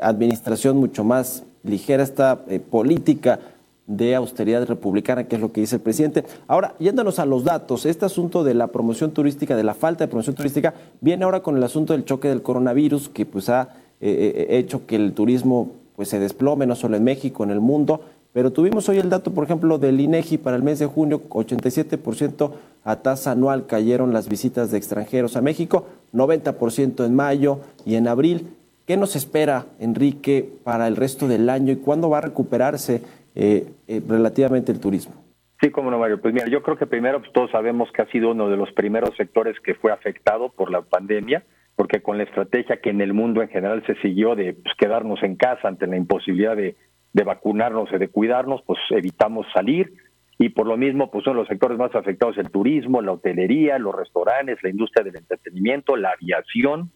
administración 0.00 0.78
mucho 0.78 1.04
más 1.04 1.44
ligera, 1.62 2.02
esta 2.02 2.42
política 2.70 3.40
de 3.86 4.14
austeridad 4.14 4.66
republicana, 4.66 5.24
que 5.24 5.36
es 5.36 5.42
lo 5.42 5.52
que 5.52 5.60
dice 5.60 5.76
el 5.76 5.82
presidente. 5.82 6.24
Ahora, 6.46 6.74
yéndonos 6.78 7.18
a 7.18 7.26
los 7.26 7.44
datos, 7.44 7.84
este 7.84 8.06
asunto 8.06 8.44
de 8.44 8.54
la 8.54 8.68
promoción 8.68 9.10
turística, 9.10 9.56
de 9.56 9.64
la 9.64 9.74
falta 9.74 10.04
de 10.04 10.08
promoción 10.08 10.36
turística, 10.36 10.72
viene 11.00 11.24
ahora 11.24 11.42
con 11.42 11.56
el 11.56 11.64
asunto 11.64 11.92
del 11.92 12.04
choque 12.04 12.28
del 12.28 12.40
coronavirus, 12.40 13.10
que 13.10 13.26
pues 13.26 13.50
ha 13.50 13.74
hecho 14.00 14.86
que 14.86 14.96
el 14.96 15.12
turismo 15.12 15.72
pues 15.96 16.08
se 16.08 16.18
desplome, 16.18 16.66
no 16.66 16.76
solo 16.76 16.96
en 16.96 17.04
México, 17.04 17.44
en 17.44 17.50
el 17.50 17.60
mundo. 17.60 18.00
Pero 18.32 18.52
tuvimos 18.52 18.88
hoy 18.88 18.98
el 18.98 19.10
dato, 19.10 19.34
por 19.34 19.44
ejemplo, 19.44 19.78
del 19.78 20.00
INEGI 20.00 20.38
para 20.38 20.56
el 20.56 20.62
mes 20.62 20.78
de 20.78 20.86
junio, 20.86 21.20
87% 21.28 22.52
a 22.84 22.96
tasa 22.96 23.32
anual 23.32 23.66
cayeron 23.66 24.12
las 24.12 24.28
visitas 24.28 24.70
de 24.70 24.78
extranjeros 24.78 25.36
a 25.36 25.42
México, 25.42 25.86
90% 26.12 27.04
en 27.04 27.14
mayo 27.14 27.60
y 27.84 27.96
en 27.96 28.06
abril. 28.06 28.54
¿Qué 28.86 28.96
nos 28.96 29.16
espera, 29.16 29.66
Enrique, 29.80 30.48
para 30.64 30.86
el 30.86 30.96
resto 30.96 31.26
del 31.26 31.50
año 31.50 31.72
y 31.72 31.76
cuándo 31.76 32.08
va 32.08 32.18
a 32.18 32.22
recuperarse 32.22 33.02
eh, 33.34 33.66
eh, 33.88 34.00
relativamente 34.06 34.70
el 34.70 34.80
turismo? 34.80 35.14
Sí, 35.60 35.70
cómo 35.70 35.90
no, 35.90 35.98
Mario. 35.98 36.20
Pues 36.20 36.32
mira, 36.32 36.48
yo 36.48 36.62
creo 36.62 36.76
que 36.76 36.86
primero 36.86 37.20
pues, 37.20 37.32
todos 37.32 37.50
sabemos 37.50 37.90
que 37.92 38.02
ha 38.02 38.06
sido 38.06 38.30
uno 38.30 38.48
de 38.48 38.56
los 38.56 38.72
primeros 38.72 39.14
sectores 39.16 39.58
que 39.60 39.74
fue 39.74 39.92
afectado 39.92 40.50
por 40.50 40.70
la 40.70 40.82
pandemia, 40.82 41.44
porque 41.76 42.00
con 42.00 42.16
la 42.16 42.24
estrategia 42.24 42.80
que 42.80 42.90
en 42.90 43.00
el 43.00 43.12
mundo 43.12 43.42
en 43.42 43.48
general 43.48 43.84
se 43.86 43.94
siguió 43.96 44.34
de 44.36 44.54
pues, 44.54 44.74
quedarnos 44.76 45.22
en 45.22 45.36
casa 45.36 45.68
ante 45.68 45.86
la 45.86 45.96
imposibilidad 45.96 46.56
de, 46.56 46.76
de 47.12 47.24
vacunarnos 47.24 47.88
y 47.92 47.98
de 47.98 48.08
cuidarnos, 48.08 48.62
pues 48.66 48.78
evitamos 48.90 49.46
salir. 49.52 49.92
Y 50.38 50.50
por 50.50 50.66
lo 50.66 50.76
mismo 50.76 51.10
pues 51.10 51.24
son 51.24 51.36
los 51.36 51.48
sectores 51.48 51.76
más 51.76 51.94
afectados 51.94 52.38
el 52.38 52.50
turismo, 52.50 53.02
la 53.02 53.12
hotelería, 53.12 53.78
los 53.78 53.94
restaurantes, 53.94 54.62
la 54.62 54.70
industria 54.70 55.04
del 55.04 55.16
entretenimiento, 55.16 55.96
la 55.96 56.12
aviación, 56.12 56.90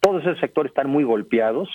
todos 0.00 0.22
esos 0.22 0.40
sectores 0.40 0.70
están 0.70 0.88
muy 0.88 1.04
golpeados. 1.04 1.68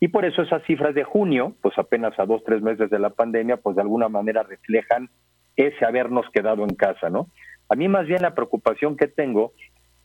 Y 0.00 0.08
por 0.08 0.24
eso 0.24 0.42
esas 0.42 0.62
cifras 0.64 0.94
de 0.94 1.04
junio, 1.04 1.54
pues 1.62 1.78
apenas 1.78 2.18
a 2.18 2.26
dos, 2.26 2.42
tres 2.44 2.62
meses 2.62 2.90
de 2.90 2.98
la 2.98 3.10
pandemia, 3.10 3.56
pues 3.58 3.76
de 3.76 3.82
alguna 3.82 4.08
manera 4.08 4.42
reflejan 4.42 5.08
ese 5.56 5.84
habernos 5.86 6.26
quedado 6.30 6.64
en 6.64 6.74
casa, 6.74 7.08
¿no? 7.08 7.28
A 7.68 7.76
mí 7.76 7.88
más 7.88 8.06
bien 8.06 8.22
la 8.22 8.34
preocupación 8.34 8.96
que 8.96 9.08
tengo 9.08 9.52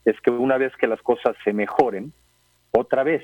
es 0.06 0.20
que 0.22 0.32
una 0.32 0.58
vez 0.58 0.72
que 0.78 0.88
las 0.88 1.02
cosas 1.02 1.36
se 1.44 1.54
mejoren, 1.54 2.14
otra 2.72 3.04
vez, 3.04 3.22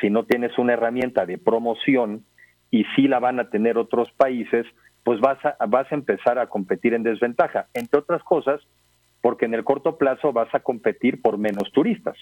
si 0.00 0.08
no 0.08 0.24
tienes 0.24 0.56
una 0.58 0.72
herramienta 0.72 1.26
de 1.26 1.38
promoción 1.38 2.24
y 2.70 2.84
si 2.94 3.08
la 3.08 3.18
van 3.18 3.40
a 3.40 3.50
tener 3.50 3.78
otros 3.78 4.10
países, 4.12 4.66
pues 5.04 5.20
vas 5.20 5.38
a, 5.44 5.56
vas 5.66 5.90
a 5.90 5.94
empezar 5.94 6.38
a 6.38 6.48
competir 6.48 6.94
en 6.94 7.02
desventaja, 7.02 7.66
entre 7.74 8.00
otras 8.00 8.22
cosas, 8.24 8.60
porque 9.20 9.46
en 9.46 9.54
el 9.54 9.64
corto 9.64 9.98
plazo 9.98 10.32
vas 10.32 10.52
a 10.54 10.60
competir 10.60 11.22
por 11.22 11.38
menos 11.38 11.70
turistas. 11.72 12.16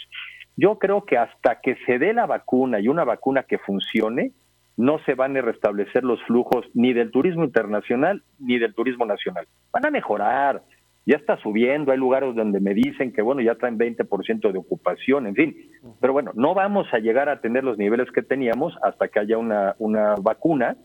Yo 0.56 0.78
creo 0.78 1.04
que 1.04 1.18
hasta 1.18 1.60
que 1.60 1.76
se 1.86 1.98
dé 1.98 2.12
la 2.12 2.26
vacuna 2.26 2.80
y 2.80 2.88
una 2.88 3.04
vacuna 3.04 3.42
que 3.42 3.58
funcione, 3.58 4.32
no 4.76 4.98
se 5.06 5.14
van 5.14 5.36
a 5.36 5.40
restablecer 5.40 6.04
los 6.04 6.22
flujos 6.24 6.66
ni 6.74 6.92
del 6.92 7.10
turismo 7.10 7.44
internacional 7.44 8.22
ni 8.38 8.58
del 8.58 8.74
turismo 8.74 9.06
nacional. 9.06 9.46
Van 9.72 9.86
a 9.86 9.90
mejorar, 9.90 10.62
ya 11.06 11.16
está 11.16 11.36
subiendo, 11.38 11.92
hay 11.92 11.98
lugares 11.98 12.34
donde 12.34 12.60
me 12.60 12.72
dicen 12.72 13.12
que, 13.12 13.20
bueno, 13.20 13.42
ya 13.42 13.56
traen 13.56 13.78
20% 13.78 14.52
de 14.52 14.58
ocupación, 14.58 15.26
en 15.26 15.34
fin. 15.34 15.56
Pero 16.00 16.12
bueno, 16.14 16.32
no 16.34 16.54
vamos 16.54 16.86
a 16.92 16.98
llegar 16.98 17.28
a 17.28 17.40
tener 17.40 17.62
los 17.62 17.76
niveles 17.76 18.10
que 18.10 18.22
teníamos 18.22 18.74
hasta 18.82 19.08
que 19.08 19.20
haya 19.20 19.36
una, 19.36 19.74
una 19.78 20.14
vacuna. 20.14 20.76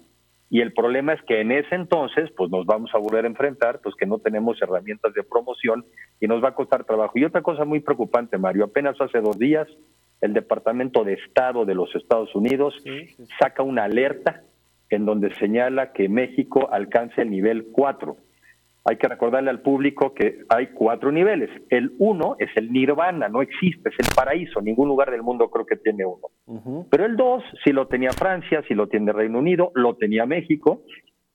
Y 0.49 0.61
el 0.61 0.73
problema 0.73 1.13
es 1.13 1.21
que 1.23 1.41
en 1.41 1.51
ese 1.51 1.75
entonces, 1.75 2.29
pues 2.35 2.49
nos 2.49 2.65
vamos 2.65 2.89
a 2.93 2.97
volver 2.97 3.23
a 3.23 3.29
enfrentar, 3.29 3.79
pues 3.81 3.95
que 3.95 4.05
no 4.05 4.17
tenemos 4.17 4.61
herramientas 4.61 5.13
de 5.13 5.23
promoción 5.23 5.85
y 6.19 6.27
nos 6.27 6.43
va 6.43 6.49
a 6.49 6.55
costar 6.55 6.83
trabajo. 6.83 7.17
Y 7.17 7.23
otra 7.23 7.41
cosa 7.41 7.63
muy 7.63 7.79
preocupante, 7.79 8.37
Mario, 8.37 8.65
apenas 8.65 8.99
hace 8.99 9.21
dos 9.21 9.37
días, 9.37 9.67
el 10.19 10.33
Departamento 10.33 11.05
de 11.05 11.13
Estado 11.13 11.63
de 11.63 11.75
los 11.75 11.95
Estados 11.95 12.35
Unidos 12.35 12.75
saca 13.39 13.63
una 13.63 13.85
alerta 13.85 14.41
en 14.89 15.05
donde 15.05 15.33
señala 15.35 15.93
que 15.93 16.09
México 16.09 16.67
alcance 16.71 17.21
el 17.21 17.29
nivel 17.29 17.67
4 17.71 18.17
hay 18.85 18.97
que 18.97 19.07
recordarle 19.07 19.49
al 19.49 19.61
público 19.61 20.13
que 20.13 20.39
hay 20.49 20.67
cuatro 20.67 21.11
niveles. 21.11 21.49
El 21.69 21.93
uno 21.99 22.35
es 22.39 22.49
el 22.55 22.71
nirvana, 22.71 23.27
no 23.27 23.41
existe, 23.41 23.89
es 23.89 23.95
el 23.99 24.15
paraíso. 24.15 24.61
Ningún 24.61 24.87
lugar 24.87 25.11
del 25.11 25.21
mundo 25.21 25.49
creo 25.49 25.65
que 25.65 25.75
tiene 25.75 26.05
uno. 26.05 26.85
Pero 26.89 27.05
el 27.05 27.15
dos 27.15 27.43
sí 27.63 27.71
lo 27.71 27.87
tenía 27.87 28.11
Francia, 28.11 28.63
sí 28.67 28.73
lo 28.73 28.87
tiene 28.87 29.11
Reino 29.11 29.39
Unido, 29.39 29.71
lo 29.75 29.95
tenía 29.95 30.25
México. 30.25 30.83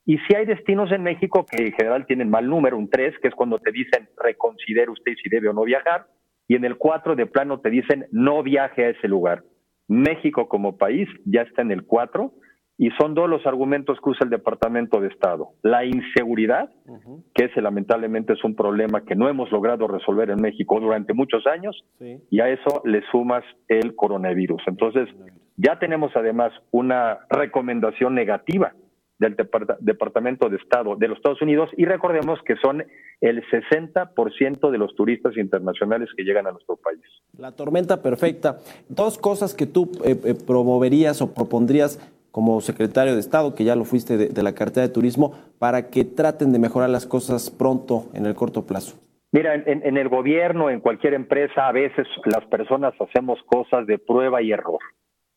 Y 0.07 0.18
si 0.18 0.35
hay 0.35 0.46
destinos 0.46 0.90
en 0.92 1.02
México 1.02 1.46
que 1.48 1.66
en 1.66 1.72
general 1.72 2.07
tienen 2.07 2.30
mal 2.30 2.48
número, 2.48 2.76
un 2.76 2.90
tres, 2.90 3.14
que 3.20 3.28
es 3.28 3.35
cuando 3.35 3.59
te 3.59 3.72
dicen 3.72 4.09
reconsidere 4.22 4.90
usted 4.90 5.12
si 5.22 5.28
debe 5.28 5.48
o 5.48 5.52
no 5.52 5.62
viajar. 5.62 6.07
Y 6.48 6.57
en 6.57 6.64
el 6.64 6.76
cuatro 6.76 7.14
de 7.14 7.26
plano 7.26 7.61
te 7.61 7.70
dicen 7.70 8.07
no 8.11 8.42
viaje 8.42 8.85
a 8.85 8.90
ese 8.90 9.09
lugar. 9.09 9.44
México 9.87 10.48
como 10.48 10.76
país 10.76 11.09
ya 11.24 11.42
está 11.42 11.62
en 11.62 11.70
el 11.70 11.85
cuatro 11.85 12.33
y 12.76 12.90
son 12.98 13.14
dos 13.14 13.28
los 13.30 13.46
argumentos 13.46 13.98
que 14.02 14.10
usa 14.10 14.24
el 14.24 14.30
Departamento 14.30 15.00
de 15.00 15.08
Estado. 15.08 15.50
La 15.62 15.84
inseguridad, 15.84 16.70
que 17.34 17.44
ese 17.44 17.60
lamentablemente 17.62 18.32
es 18.32 18.42
un 18.44 18.56
problema 18.56 19.04
que 19.04 19.14
no 19.14 19.28
hemos 19.28 19.50
logrado 19.52 19.87
resolver 19.87 20.30
en 20.30 20.40
México 20.40 20.80
durante 20.80 21.14
muchos 21.14 21.46
años, 21.46 21.84
y 22.30 22.40
a 22.40 22.48
eso 22.48 22.82
le 22.84 23.02
sumas 23.12 23.44
el 23.68 23.94
coronavirus. 23.94 24.62
Entonces, 24.66 25.08
ya 25.56 25.78
tenemos 25.78 26.10
además 26.16 26.52
una 26.72 27.20
recomendación 27.30 28.14
negativa 28.14 28.72
del 29.20 29.37
Depart- 29.37 29.76
Departamento 29.78 30.48
de 30.48 30.56
Estado 30.56 30.96
de 30.96 31.06
los 31.06 31.18
Estados 31.18 31.40
Unidos 31.40 31.70
y 31.76 31.84
recordemos 31.84 32.40
que 32.44 32.56
son 32.56 32.82
el 33.20 33.42
60% 33.48 34.70
de 34.72 34.78
los 34.78 34.94
turistas 34.96 35.37
internacionales 35.37 36.08
que 36.16 36.24
llegan 36.24 36.48
a 36.48 36.50
nuestro 36.50 36.76
país. 36.76 37.00
La 37.38 37.52
tormenta 37.52 38.02
perfecta. 38.02 38.58
Dos 38.88 39.16
cosas 39.18 39.54
que 39.54 39.66
tú 39.66 39.92
eh, 40.04 40.16
eh, 40.24 40.34
promoverías 40.34 41.22
o 41.22 41.32
propondrías 41.32 42.00
como 42.34 42.60
secretario 42.60 43.14
de 43.14 43.20
Estado, 43.20 43.54
que 43.54 43.62
ya 43.62 43.76
lo 43.76 43.84
fuiste 43.84 44.16
de, 44.16 44.26
de 44.28 44.42
la 44.42 44.56
cartera 44.56 44.88
de 44.88 44.92
turismo, 44.92 45.34
para 45.60 45.88
que 45.88 46.04
traten 46.04 46.50
de 46.52 46.58
mejorar 46.58 46.90
las 46.90 47.06
cosas 47.06 47.48
pronto 47.48 48.06
en 48.12 48.26
el 48.26 48.34
corto 48.34 48.66
plazo. 48.66 48.98
Mira, 49.30 49.54
en, 49.54 49.86
en 49.86 49.96
el 49.96 50.08
gobierno, 50.08 50.68
en 50.68 50.80
cualquier 50.80 51.14
empresa, 51.14 51.68
a 51.68 51.70
veces 51.70 52.08
las 52.24 52.44
personas 52.46 52.92
hacemos 53.00 53.38
cosas 53.46 53.86
de 53.86 53.98
prueba 53.98 54.42
y 54.42 54.50
error. 54.50 54.80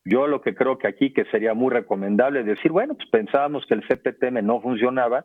Yo 0.05 0.25
lo 0.25 0.41
que 0.41 0.55
creo 0.55 0.79
que 0.79 0.87
aquí 0.87 1.13
que 1.13 1.25
sería 1.25 1.53
muy 1.53 1.69
recomendable 1.69 2.39
es 2.39 2.47
decir, 2.47 2.71
bueno, 2.71 2.95
pues 2.95 3.07
pensábamos 3.11 3.67
que 3.67 3.75
el 3.75 3.83
CPTM 3.87 4.43
no 4.43 4.59
funcionaba, 4.59 5.23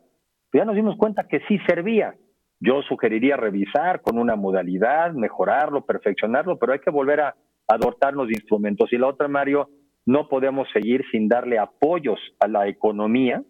pero 0.51 0.61
ya 0.61 0.65
nos 0.65 0.75
dimos 0.75 0.95
cuenta 0.95 1.27
que 1.27 1.39
sí 1.47 1.57
servía. 1.65 2.13
Yo 2.59 2.83
sugeriría 2.83 3.35
revisar 3.35 4.03
con 4.03 4.19
una 4.19 4.35
modalidad, 4.35 5.11
mejorarlo, 5.13 5.87
perfeccionarlo, 5.87 6.59
pero 6.59 6.73
hay 6.73 6.79
que 6.79 6.91
volver 6.91 7.21
a, 7.21 7.35
a 7.67 7.77
dotarnos 7.79 8.27
de 8.27 8.33
instrumentos. 8.33 8.93
Y 8.93 8.97
la 8.99 9.07
otra, 9.07 9.27
Mario, 9.27 9.69
no 10.05 10.27
podemos 10.27 10.67
seguir 10.73 11.03
sin 11.11 11.27
darle 11.27 11.59
apoyos 11.59 12.19
a 12.39 12.47
la 12.47 12.67
economía. 12.67 13.43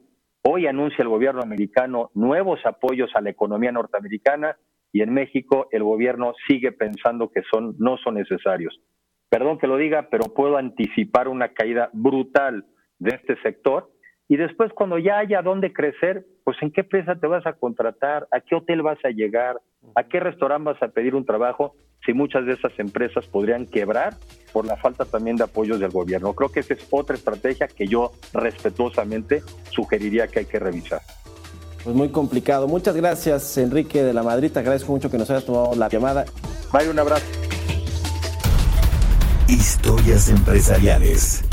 Hoy 0.43 0.67
anuncia 0.67 1.01
el 1.01 1.09
gobierno 1.09 1.41
americano 1.41 2.11
nuevos 2.13 2.59
apoyos 2.65 3.09
a 3.15 3.21
la 3.21 3.29
economía 3.29 3.71
norteamericana 3.71 4.57
y 4.91 5.01
en 5.01 5.13
México 5.13 5.67
el 5.71 5.83
gobierno 5.83 6.33
sigue 6.47 6.71
pensando 6.71 7.29
que 7.31 7.41
son 7.51 7.75
no 7.79 7.97
son 7.97 8.15
necesarios. 8.15 8.79
Perdón 9.29 9.57
que 9.57 9.67
lo 9.67 9.77
diga, 9.77 10.09
pero 10.11 10.33
puedo 10.33 10.57
anticipar 10.57 11.27
una 11.27 11.49
caída 11.49 11.89
brutal 11.93 12.65
de 12.99 13.15
este 13.15 13.35
sector. 13.41 13.89
Y 14.27 14.37
después 14.37 14.71
cuando 14.73 14.99
ya 14.99 15.17
haya 15.17 15.41
dónde 15.41 15.73
crecer, 15.73 16.25
pues 16.43 16.57
en 16.61 16.71
qué 16.71 16.81
empresa 16.81 17.15
te 17.15 17.27
vas 17.27 17.45
a 17.47 17.53
contratar, 17.53 18.27
a 18.31 18.41
qué 18.41 18.55
hotel 18.55 18.83
vas 18.83 18.99
a 19.03 19.09
llegar, 19.09 19.59
a 19.95 20.03
qué 20.03 20.19
restaurante 20.19 20.71
vas 20.71 20.83
a 20.83 20.89
pedir 20.89 21.15
un 21.15 21.25
trabajo, 21.25 21.75
si 22.05 22.13
muchas 22.13 22.45
de 22.45 22.53
esas 22.53 22.71
empresas 22.77 23.25
podrían 23.25 23.65
quebrar 23.65 24.15
por 24.51 24.65
la 24.65 24.77
falta 24.77 25.05
también 25.05 25.37
de 25.37 25.45
apoyos 25.45 25.79
del 25.79 25.91
gobierno. 25.91 26.33
Creo 26.33 26.49
que 26.49 26.59
esa 26.59 26.73
es 26.73 26.85
otra 26.89 27.15
estrategia 27.15 27.67
que 27.67 27.87
yo 27.87 28.11
respetuosamente 28.33 29.43
sugeriría 29.71 30.27
que 30.27 30.39
hay 30.39 30.45
que 30.45 30.59
revisar. 30.59 31.01
Pues 31.83 31.95
muy 31.95 32.09
complicado. 32.09 32.67
Muchas 32.67 32.95
gracias, 32.95 33.57
Enrique 33.57 34.03
de 34.03 34.13
la 34.13 34.23
Madrid. 34.23 34.51
Te 34.51 34.59
agradezco 34.59 34.91
mucho 34.91 35.09
que 35.09 35.17
nos 35.17 35.29
hayas 35.29 35.45
tomado 35.45 35.75
la 35.75 35.89
llamada. 35.89 36.25
Vaya 36.71 36.89
un 36.89 36.99
abrazo. 36.99 37.25
Historias 39.47 40.29
empresariales. 40.29 41.43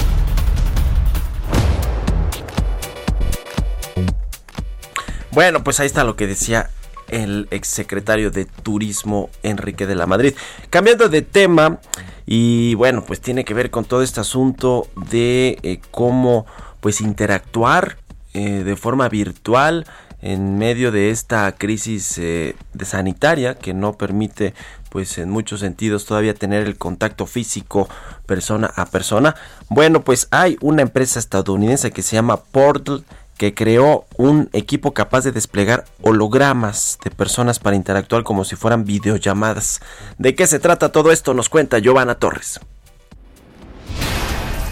Bueno, 5.32 5.62
pues 5.62 5.78
ahí 5.80 5.86
está 5.86 6.04
lo 6.04 6.16
que 6.16 6.26
decía 6.26 6.70
el 7.10 7.48
exsecretario 7.50 8.30
de 8.30 8.44
Turismo 8.44 9.30
Enrique 9.42 9.86
de 9.86 9.94
la 9.94 10.06
Madrid. 10.06 10.34
Cambiando 10.70 11.08
de 11.08 11.22
tema, 11.22 11.80
y 12.26 12.74
bueno, 12.74 13.04
pues 13.04 13.20
tiene 13.20 13.44
que 13.44 13.54
ver 13.54 13.70
con 13.70 13.84
todo 13.84 14.02
este 14.02 14.20
asunto 14.20 14.88
de 15.10 15.58
eh, 15.62 15.80
cómo 15.90 16.46
pues 16.80 17.00
interactuar 17.00 17.98
eh, 18.34 18.62
de 18.64 18.76
forma 18.76 19.08
virtual 19.08 19.86
en 20.22 20.58
medio 20.58 20.92
de 20.92 21.10
esta 21.10 21.50
crisis 21.52 22.18
eh, 22.18 22.54
de 22.74 22.84
sanitaria 22.84 23.54
que 23.54 23.74
no 23.74 23.94
permite 23.94 24.54
pues 24.90 25.18
en 25.18 25.30
muchos 25.30 25.60
sentidos 25.60 26.04
todavía 26.04 26.34
tener 26.34 26.66
el 26.66 26.76
contacto 26.76 27.26
físico 27.26 27.88
persona 28.26 28.70
a 28.76 28.86
persona. 28.86 29.34
Bueno, 29.68 30.02
pues 30.02 30.28
hay 30.30 30.58
una 30.60 30.82
empresa 30.82 31.18
estadounidense 31.18 31.90
que 31.90 32.02
se 32.02 32.16
llama 32.16 32.36
Portal 32.36 33.04
que 33.40 33.54
creó 33.54 34.04
un 34.18 34.50
equipo 34.52 34.92
capaz 34.92 35.24
de 35.24 35.32
desplegar 35.32 35.86
hologramas 36.02 36.98
de 37.02 37.10
personas 37.10 37.58
para 37.58 37.74
interactuar 37.74 38.22
como 38.22 38.44
si 38.44 38.54
fueran 38.54 38.84
videollamadas. 38.84 39.80
¿De 40.18 40.34
qué 40.34 40.46
se 40.46 40.58
trata 40.58 40.92
todo 40.92 41.10
esto? 41.10 41.32
Nos 41.32 41.48
cuenta 41.48 41.78
Giovanna 41.78 42.16
Torres. 42.16 42.60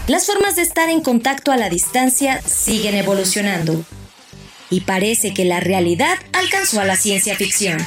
Las 0.05 0.27
formas 0.27 0.55
de 0.55 0.61
estar 0.61 0.87
en 0.87 1.01
contacto 1.01 1.51
a 1.51 1.57
la 1.57 1.67
distancia 1.67 2.43
siguen 2.43 2.93
evolucionando. 2.93 3.83
Y 4.69 4.81
parece 4.81 5.33
que 5.33 5.45
la 5.45 5.59
realidad 5.59 6.19
alcanzó 6.31 6.79
a 6.79 6.85
la 6.85 6.95
ciencia 6.95 7.35
ficción. 7.35 7.79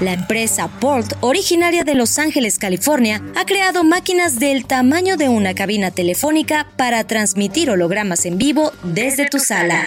La 0.00 0.14
empresa 0.14 0.68
Port, 0.80 1.12
originaria 1.20 1.84
de 1.84 1.94
Los 1.94 2.18
Ángeles, 2.18 2.58
California, 2.58 3.22
ha 3.36 3.44
creado 3.44 3.84
máquinas 3.84 4.38
del 4.38 4.64
tamaño 4.64 5.18
de 5.18 5.28
una 5.28 5.54
cabina 5.54 5.90
telefónica 5.90 6.68
para 6.78 7.04
transmitir 7.04 7.68
hologramas 7.70 8.24
en 8.24 8.38
vivo 8.38 8.72
desde 8.82 9.28
tu 9.28 9.38
sala. 9.38 9.84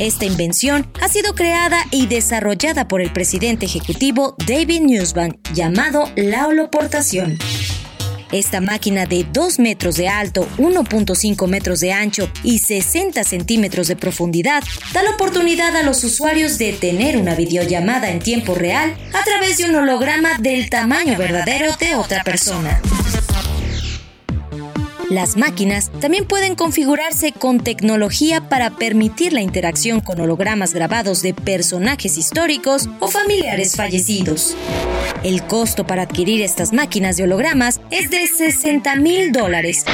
Esta 0.00 0.24
invención 0.24 0.90
ha 1.00 1.08
sido 1.08 1.34
creada 1.34 1.84
y 1.92 2.06
desarrollada 2.06 2.88
por 2.88 3.02
el 3.02 3.12
presidente 3.12 3.66
ejecutivo 3.66 4.34
David 4.48 4.80
Newsman, 4.80 5.38
llamado 5.54 6.10
la 6.16 6.48
holoportación. 6.48 7.38
Esta 8.32 8.60
máquina 8.60 9.06
de 9.06 9.26
2 9.32 9.58
metros 9.58 9.96
de 9.96 10.08
alto, 10.08 10.46
1.5 10.58 11.48
metros 11.48 11.80
de 11.80 11.92
ancho 11.92 12.30
y 12.44 12.60
60 12.60 13.24
centímetros 13.24 13.88
de 13.88 13.96
profundidad 13.96 14.62
da 14.92 15.02
la 15.02 15.10
oportunidad 15.10 15.74
a 15.76 15.82
los 15.82 16.04
usuarios 16.04 16.56
de 16.58 16.72
tener 16.72 17.16
una 17.16 17.34
videollamada 17.34 18.10
en 18.10 18.20
tiempo 18.20 18.54
real 18.54 18.96
a 19.12 19.24
través 19.24 19.58
de 19.58 19.64
un 19.64 19.74
holograma 19.74 20.38
del 20.38 20.70
tamaño 20.70 21.16
verdadero 21.16 21.74
de 21.76 21.96
otra 21.96 22.22
persona. 22.22 22.80
Las 25.10 25.36
máquinas 25.36 25.90
también 26.00 26.24
pueden 26.24 26.54
configurarse 26.54 27.32
con 27.32 27.58
tecnología 27.58 28.48
para 28.48 28.70
permitir 28.70 29.32
la 29.32 29.40
interacción 29.40 29.98
con 29.98 30.20
hologramas 30.20 30.72
grabados 30.72 31.20
de 31.20 31.34
personajes 31.34 32.16
históricos 32.16 32.88
o 33.00 33.08
familiares 33.08 33.74
fallecidos. 33.74 34.56
El 35.24 35.42
costo 35.42 35.84
para 35.84 36.02
adquirir 36.02 36.42
estas 36.42 36.72
máquinas 36.72 37.16
de 37.16 37.24
hologramas 37.24 37.80
es 37.90 38.08
de 38.10 38.24
60 38.24 38.94
mil 38.96 39.32
dólares. 39.32 39.84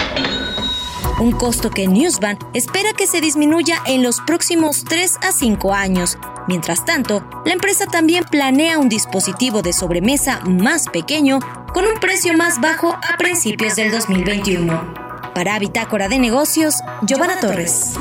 Un 1.19 1.33
costo 1.33 1.71
que 1.71 1.89
Newsban 1.89 2.39
espera 2.53 2.91
que 2.93 3.07
se 3.07 3.23
disminuya 3.23 3.79
en 3.87 4.03
los 4.03 4.21
próximos 4.21 4.85
3 4.87 5.17
a 5.23 5.33
5 5.33 5.73
años. 5.73 6.19
Mientras 6.47 6.85
tanto, 6.85 7.27
la 7.47 7.55
empresa 7.55 7.87
también 7.87 8.25
planea 8.25 8.79
un 8.79 8.91
dispositivo 8.91 9.63
de 9.63 9.73
sobremesa 9.73 10.41
más 10.41 10.91
pequeño 10.91 11.39
con 11.73 11.87
un 11.87 11.99
precio 12.01 12.37
más 12.37 12.61
bajo 12.61 12.93
a 12.93 13.17
principios 13.17 13.77
del 13.77 13.91
2021. 13.91 15.06
Para 15.37 15.59
Bitácora 15.59 16.09
de 16.09 16.19
Negocios, 16.19 16.77
Giovanna 17.03 17.39
Torres. 17.39 17.93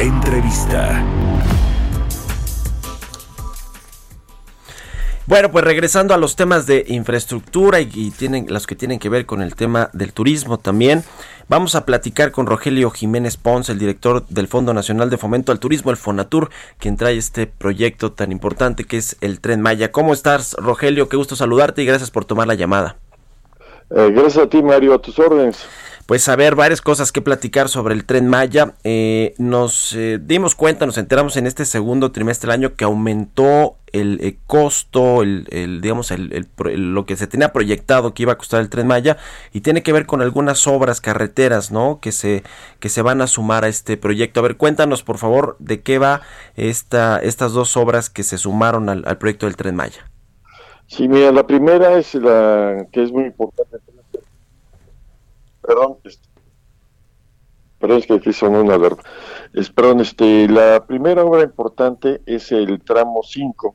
Entrevista. 0.00 1.04
Bueno, 5.26 5.50
pues 5.50 5.64
regresando 5.64 6.14
a 6.14 6.16
los 6.16 6.34
temas 6.34 6.64
de 6.64 6.86
infraestructura 6.88 7.80
y, 7.80 7.90
y 7.92 8.10
tienen 8.10 8.46
los 8.48 8.66
que 8.66 8.74
tienen 8.74 8.98
que 8.98 9.10
ver 9.10 9.26
con 9.26 9.42
el 9.42 9.54
tema 9.54 9.90
del 9.92 10.14
turismo 10.14 10.56
también, 10.56 11.04
vamos 11.48 11.74
a 11.74 11.84
platicar 11.84 12.30
con 12.30 12.46
Rogelio 12.46 12.90
Jiménez 12.90 13.36
Pons, 13.36 13.68
el 13.68 13.78
director 13.78 14.26
del 14.28 14.48
Fondo 14.48 14.74
Nacional 14.74 15.10
de 15.10 15.18
Fomento 15.18 15.52
al 15.52 15.60
Turismo, 15.60 15.90
el 15.90 15.96
Fonatur, 15.96 16.50
quien 16.78 16.96
trae 16.96 17.16
este 17.16 17.46
proyecto 17.46 18.12
tan 18.12 18.32
importante 18.32 18.84
que 18.84 18.96
es 18.96 19.16
el 19.20 19.40
Tren 19.40 19.60
Maya. 19.60 19.92
¿Cómo 19.92 20.12
estás, 20.12 20.54
Rogelio? 20.54 21.08
Qué 21.08 21.16
gusto 21.16 21.36
saludarte 21.36 21.82
y 21.82 21.86
gracias 21.86 22.10
por 22.10 22.24
tomar 22.24 22.46
la 22.46 22.54
llamada. 22.54 22.96
Eh, 23.90 24.10
gracias 24.14 24.44
a 24.44 24.48
ti, 24.48 24.62
Mario, 24.62 24.94
a 24.94 24.98
tus 24.98 25.18
órdenes. 25.18 25.66
Pues 26.06 26.28
a 26.28 26.36
ver, 26.36 26.54
varias 26.54 26.82
cosas 26.82 27.12
que 27.12 27.22
platicar 27.22 27.70
sobre 27.70 27.94
el 27.94 28.04
tren 28.04 28.28
Maya. 28.28 28.74
Eh, 28.84 29.34
nos 29.38 29.94
eh, 29.94 30.18
dimos 30.20 30.54
cuenta, 30.54 30.84
nos 30.84 30.98
enteramos 30.98 31.38
en 31.38 31.46
este 31.46 31.64
segundo 31.64 32.12
trimestre 32.12 32.48
del 32.48 32.60
año 32.60 32.74
que 32.74 32.84
aumentó 32.84 33.76
el 33.90 34.20
eh, 34.20 34.36
costo, 34.46 35.22
el, 35.22 35.46
el, 35.50 35.80
digamos, 35.80 36.10
el, 36.10 36.46
lo 36.58 37.06
que 37.06 37.16
se 37.16 37.26
tenía 37.26 37.54
proyectado 37.54 38.12
que 38.12 38.24
iba 38.24 38.32
a 38.32 38.38
costar 38.38 38.60
el 38.60 38.68
tren 38.68 38.86
Maya 38.86 39.16
y 39.54 39.62
tiene 39.62 39.82
que 39.82 39.94
ver 39.94 40.04
con 40.04 40.20
algunas 40.20 40.66
obras 40.66 41.00
carreteras, 41.00 41.70
¿no? 41.70 42.00
Que 42.02 42.12
se, 42.12 42.42
que 42.80 42.90
se 42.90 43.00
van 43.00 43.22
a 43.22 43.26
sumar 43.26 43.64
a 43.64 43.68
este 43.68 43.96
proyecto. 43.96 44.40
A 44.40 44.42
ver, 44.42 44.58
cuéntanos 44.58 45.02
por 45.02 45.16
favor 45.16 45.56
de 45.58 45.80
qué 45.80 45.98
va 45.98 46.20
esta, 46.54 47.18
estas 47.18 47.52
dos 47.52 47.78
obras 47.78 48.10
que 48.10 48.24
se 48.24 48.36
sumaron 48.36 48.90
al, 48.90 49.04
al 49.06 49.16
proyecto 49.16 49.46
del 49.46 49.56
tren 49.56 49.74
Maya. 49.74 50.10
Sí, 50.86 51.08
mira, 51.08 51.32
la 51.32 51.46
primera 51.46 51.96
es 51.96 52.14
la 52.14 52.86
que 52.92 53.02
es 53.02 53.10
muy 53.10 53.24
importante. 53.24 53.78
Perdón, 55.66 55.96
este, 56.04 56.28
perdón, 57.78 57.98
es 57.98 58.06
que 58.06 58.14
aquí 58.14 58.32
sonó 58.32 58.60
una 58.62 58.74
alerta. 58.74 59.02
Es, 59.52 59.70
perdón, 59.70 60.00
este, 60.00 60.48
la 60.48 60.84
primera 60.86 61.24
obra 61.24 61.42
importante 61.42 62.20
es 62.26 62.52
el 62.52 62.80
tramo 62.82 63.22
5. 63.22 63.74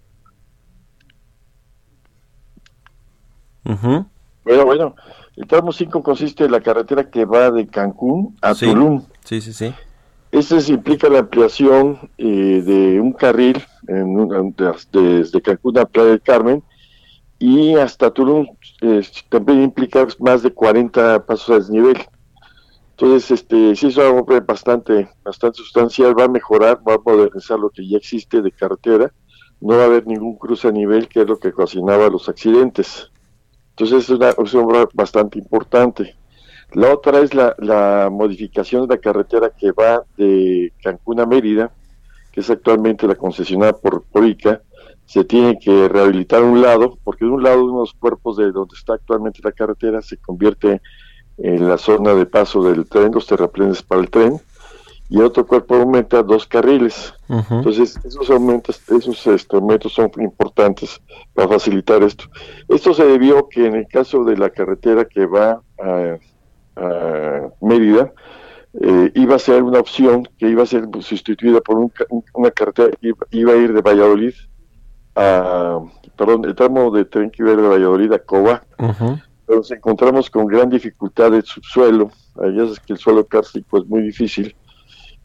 Bueno, 4.43 4.65
bueno, 4.65 4.95
el 5.35 5.47
tramo 5.47 5.71
5 5.71 6.01
consiste 6.01 6.45
en 6.45 6.51
la 6.51 6.61
carretera 6.61 7.09
que 7.09 7.25
va 7.25 7.51
de 7.51 7.67
Cancún 7.67 8.35
a 8.41 8.53
Sí. 8.55 8.65
Tulum. 8.65 9.03
Sí, 9.23 9.41
sí, 9.41 9.53
sí. 9.53 9.73
Este 10.31 10.57
implica 10.71 11.09
la 11.09 11.19
ampliación 11.19 12.09
eh, 12.17 12.61
de 12.63 12.99
un 12.99 13.13
carril 13.13 13.63
en 13.87 14.03
un- 14.19 14.53
de- 14.55 14.73
desde 15.17 15.41
Cancún 15.41 15.77
a 15.79 15.85
Playa 15.85 16.09
del 16.09 16.21
Carmen 16.21 16.63
y 17.39 17.75
hasta 17.75 18.11
Tulum 18.11 18.47
también 19.29 19.61
implica 19.61 20.07
más 20.19 20.43
de 20.43 20.51
40 20.51 21.25
pasos 21.25 21.49
a 21.49 21.55
desnivel. 21.55 21.97
Entonces, 22.91 23.31
este, 23.31 23.75
sí 23.75 23.87
es 23.87 23.97
una 23.97 24.09
obra 24.09 24.39
bastante, 24.41 25.09
bastante 25.23 25.57
sustancial, 25.57 26.17
va 26.19 26.25
a 26.25 26.29
mejorar, 26.29 26.81
va 26.87 26.95
a 26.95 27.01
modernizar 27.03 27.57
lo 27.57 27.69
que 27.69 27.87
ya 27.87 27.97
existe 27.97 28.41
de 28.41 28.51
carretera, 28.51 29.13
no 29.61 29.77
va 29.77 29.83
a 29.83 29.85
haber 29.85 30.05
ningún 30.05 30.37
cruce 30.37 30.67
a 30.67 30.71
nivel, 30.71 31.07
que 31.07 31.21
es 31.21 31.27
lo 31.27 31.39
que 31.39 31.49
ocasionaba 31.49 32.09
los 32.09 32.27
accidentes. 32.27 33.09
Entonces, 33.71 34.03
es 34.03 34.09
una, 34.09 34.29
es 34.29 34.53
una 34.53 34.63
obra 34.63 34.89
bastante 34.93 35.39
importante. 35.39 36.15
La 36.73 36.93
otra 36.93 37.19
es 37.19 37.33
la, 37.33 37.55
la 37.57 38.09
modificación 38.11 38.87
de 38.87 38.95
la 38.95 39.01
carretera 39.01 39.49
que 39.49 39.71
va 39.71 40.03
de 40.17 40.71
Cancún 40.83 41.19
a 41.19 41.25
Mérida, 41.25 41.71
que 42.31 42.41
es 42.41 42.49
actualmente 42.49 43.07
la 43.07 43.15
concesionada 43.15 43.73
por, 43.73 44.03
por 44.03 44.25
ICA. 44.25 44.61
Se 45.09 45.23
tiene 45.23 45.57
que 45.57 45.89
rehabilitar 45.89 46.43
un 46.43 46.61
lado, 46.61 46.99
porque 47.03 47.25
de 47.25 47.31
un 47.31 47.41
lado 47.41 47.63
uno 47.63 47.73
de 47.73 47.79
los 47.79 47.93
cuerpos 47.93 48.37
de 48.37 48.51
donde 48.51 48.75
está 48.75 48.93
actualmente 48.93 49.41
la 49.43 49.51
carretera 49.51 50.03
se 50.03 50.17
convierte 50.17 50.83
en 51.39 51.67
la 51.67 51.79
zona 51.79 52.13
de 52.13 52.27
paso 52.27 52.61
del 52.61 52.87
tren, 52.87 53.11
los 53.11 53.25
terraplenes 53.25 53.81
para 53.81 54.01
el 54.01 54.09
tren, 54.11 54.39
y 55.09 55.19
otro 55.19 55.47
cuerpo 55.47 55.73
aumenta 55.73 56.21
dos 56.21 56.45
carriles. 56.45 57.11
Entonces, 57.27 57.99
esos 58.05 58.29
aumentos, 58.29 58.79
esos 58.91 59.25
este, 59.25 59.55
aumentos 59.55 59.93
son 59.93 60.11
importantes 60.19 61.01
para 61.33 61.47
facilitar 61.47 62.03
esto. 62.03 62.25
Esto 62.67 62.93
se 62.93 63.05
debió 63.05 63.49
que 63.49 63.65
en 63.65 63.77
el 63.77 63.87
caso 63.87 64.23
de 64.23 64.37
la 64.37 64.51
carretera 64.51 65.05
que 65.05 65.25
va 65.25 65.63
a, 65.81 66.17
a 66.75 67.49
Mérida, 67.61 68.13
eh, 68.79 69.11
iba 69.15 69.35
a 69.35 69.39
ser 69.39 69.63
una 69.63 69.79
opción 69.79 70.29
que 70.37 70.47
iba 70.47 70.61
a 70.61 70.67
ser 70.67 70.87
sustituida 71.01 71.59
por 71.61 71.79
un 71.79 71.91
una 72.35 72.51
carretera 72.51 72.91
que 72.91 73.07
iba, 73.07 73.25
iba 73.31 73.53
a 73.53 73.55
ir 73.55 73.73
de 73.73 73.81
Valladolid 73.81 74.33
a, 75.19 75.79
perdón, 76.15 76.45
el 76.45 76.55
tramo 76.55 76.91
de 76.91 77.05
tren 77.05 77.29
que 77.29 77.43
iba 77.43 77.55
de 77.55 77.67
Valladolid 77.67 78.11
a 78.13 78.19
Coba, 78.19 78.63
pero 79.45 79.59
nos 79.59 79.71
encontramos 79.71 80.29
con 80.29 80.45
gran 80.45 80.69
dificultad 80.69 81.31
del 81.31 81.43
subsuelo, 81.43 82.11
allá 82.41 82.63
es 82.63 82.79
que 82.79 82.93
el 82.93 82.99
suelo 82.99 83.25
kárstico 83.25 83.77
es 83.79 83.85
muy 83.85 84.01
difícil, 84.01 84.55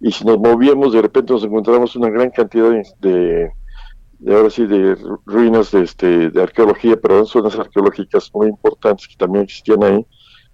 y 0.01 0.11
si 0.11 0.24
nos 0.24 0.38
movíamos 0.38 0.92
de 0.92 1.03
repente 1.03 1.32
nos 1.32 1.45
encontramos 1.45 1.95
una 1.97 2.11
gran 2.11 2.30
cantidad 2.30 2.70
de, 2.70 2.82
de, 3.01 3.51
de 4.18 4.34
ahora 4.34 4.51
sí 4.51 4.66
de 4.66 4.97
ru- 4.97 5.20
ruinas 5.26 5.70
de 5.70 5.82
este 5.82 6.30
de 6.30 6.42
arqueología, 6.42 6.97
pero 7.01 7.24
son 7.24 7.42
zonas 7.42 7.59
arqueológicas 7.59 8.30
muy 8.34 8.49
importantes 8.49 9.07
que 9.07 9.16
también 9.16 9.45
existían 9.45 9.82
ahí. 9.84 10.07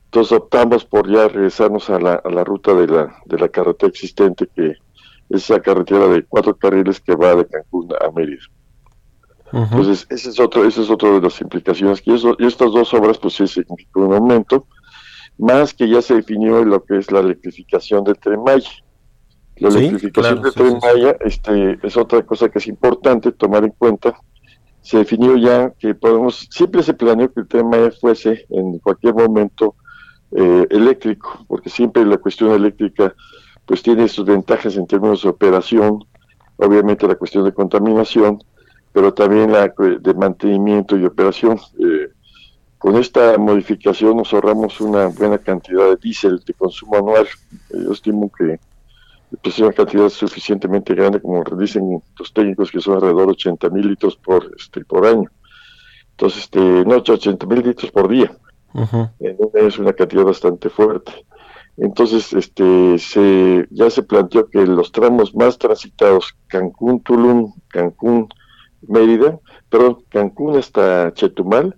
Entonces 0.07 0.33
optamos 0.39 0.85
por 0.85 1.09
ya 1.09 1.29
regresarnos 1.29 1.89
a 1.89 2.01
la, 2.01 2.15
a 2.15 2.31
la 2.31 2.43
ruta 2.43 2.75
de 2.75 2.87
la, 2.89 3.15
de 3.27 3.39
la 3.39 3.49
carretera 3.49 3.89
existente, 3.89 4.49
que 4.55 4.75
es 5.29 5.49
la 5.49 5.61
carretera 5.61 6.09
de 6.09 6.25
cuatro 6.25 6.57
carriles 6.57 7.01
que 7.01 7.15
va 7.15 7.37
de 7.37 7.47
Cancún 7.47 7.89
a 8.01 8.11
Mérida. 8.11 8.43
Entonces, 9.53 10.07
ese 10.11 10.31
es 10.31 10.41
otro, 10.41 10.65
ese 10.65 10.83
es 10.83 10.91
otro 10.91 11.15
de 11.15 11.21
las 11.21 11.41
implicaciones. 11.41 12.03
Y, 12.05 12.15
eso, 12.15 12.37
y 12.39 12.47
estas 12.47 12.73
dos 12.73 12.93
obras, 12.95 13.19
pues 13.19 13.35
sí 13.35 13.47
significó 13.47 14.01
un 14.07 14.15
aumento, 14.15 14.67
más 15.39 15.75
que 15.75 15.89
ya 15.89 16.03
se 16.03 16.15
definió 16.15 16.65
lo 16.65 16.85
que 16.85 16.99
es 16.99 17.11
la 17.11 17.21
electrificación 17.21 18.05
del 18.05 18.19
tren 18.19 18.43
Maya. 18.43 18.71
La 19.57 19.71
Sí, 19.71 19.79
electrificación 19.79 20.41
claro, 20.41 20.43
del 20.43 20.53
sí, 20.53 20.59
tren. 20.59 20.79
Maya 20.83 21.17
este, 21.21 21.87
es 21.87 21.97
otra 21.97 22.23
cosa 22.25 22.49
que 22.49 22.59
es 22.59 22.67
importante 22.67 23.33
tomar 23.33 23.65
en 23.65 23.73
cuenta. 23.73 24.15
Se 24.83 24.99
definió 24.99 25.37
ya 25.37 25.71
que 25.79 25.95
podemos, 25.95 26.49
siempre 26.51 26.83
se 26.83 26.95
planeó 26.95 27.33
que 27.33 27.41
el 27.41 27.49
tren 27.49 27.69
Maya 27.69 27.91
fuese 27.91 28.47
en 28.51 28.79
cualquier 28.79 29.15
momento 29.15 29.75
eh, 30.33 30.67
eléctrico, 30.71 31.45
porque 31.49 31.71
siempre 31.71 32.05
la 32.05 32.19
cuestión 32.19 32.53
eléctrica 32.53 33.15
pues 33.67 33.83
tiene 33.83 34.09
sus 34.09 34.25
ventajas 34.25 34.77
en 34.77 34.87
términos 34.87 35.23
de 35.23 35.29
operación, 35.29 36.05
obviamente 36.57 37.07
la 37.07 37.15
cuestión 37.15 37.45
de 37.45 37.53
contaminación, 37.53 38.43
pero 38.93 39.15
también 39.15 39.53
la 39.53 39.73
de 40.01 40.15
mantenimiento 40.15 40.97
y 40.97 41.05
operación. 41.05 41.59
Eh, 41.79 42.09
con 42.79 42.97
esta 42.97 43.37
modificación 43.37 44.17
nos 44.17 44.33
ahorramos 44.33 44.81
una 44.81 45.09
buena 45.09 45.39
cantidad 45.39 45.91
de 45.91 45.97
diésel 45.97 46.41
de 46.45 46.55
consumo 46.55 46.97
anual. 46.97 47.27
Eh, 47.71 47.83
yo 47.85 47.93
estimo 47.93 48.31
que 48.33 48.59
pues, 49.43 49.55
es 49.55 49.61
una 49.61 49.73
cantidad 49.73 50.09
suficientemente 50.09 50.95
grande, 50.95 51.21
como 51.21 51.45
dicen 51.59 52.03
los 52.19 52.33
técnicos, 52.33 52.71
que 52.71 52.81
son 52.81 52.95
alrededor 52.95 53.27
de 53.27 53.33
80 53.33 53.69
mil 53.71 53.89
litros 53.89 54.17
por, 54.17 54.51
este, 54.59 54.85
por 54.85 55.07
año. 55.07 55.31
Entonces, 56.13 56.45
este, 56.45 56.59
no, 56.59 56.97
80 56.97 57.47
mil 57.47 57.63
litros 57.63 57.91
por 57.91 58.09
día. 58.09 58.33
En 58.75 59.37
un 59.39 59.51
año 59.55 59.69
es 59.69 59.79
una 59.79 59.93
cantidad 59.93 60.25
bastante 60.25 60.69
fuerte. 60.69 61.13
Entonces, 61.77 62.33
este, 62.33 62.99
se, 62.99 63.67
ya 63.71 63.89
se 63.89 64.03
planteó 64.03 64.49
que 64.49 64.67
los 64.67 64.93
tramos 64.93 65.35
más 65.35 65.59
transitados, 65.59 66.35
Cancún, 66.49 67.01
Tulum, 67.03 67.55
Cancún, 67.69 68.29
Mérida, 68.87 69.39
perdón, 69.69 70.05
Cancún 70.09 70.57
hasta 70.57 71.13
Chetumal, 71.13 71.77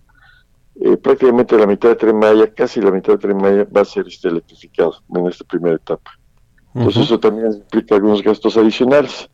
eh, 0.81 0.97
prácticamente 0.97 1.59
la 1.59 1.67
mitad 1.67 1.91
de 1.91 1.97
Tren 1.97 2.17
Maya, 2.17 2.53
casi 2.55 2.81
la 2.81 2.91
mitad 2.91 3.15
de 3.15 3.19
Tren 3.19 3.37
Maya 3.37 3.67
va 3.75 3.83
a 3.83 3.85
ser 3.85 4.07
este, 4.07 4.29
electrificado 4.29 4.95
en 5.15 5.27
esta 5.27 5.45
primera 5.45 5.77
etapa. 5.77 6.11
Entonces 6.75 7.05
eso 7.05 7.21
también 7.21 7.53
implica 7.53 7.95
algunos 7.95 8.23
gastos 8.23 8.57
adicionales. 8.57 9.29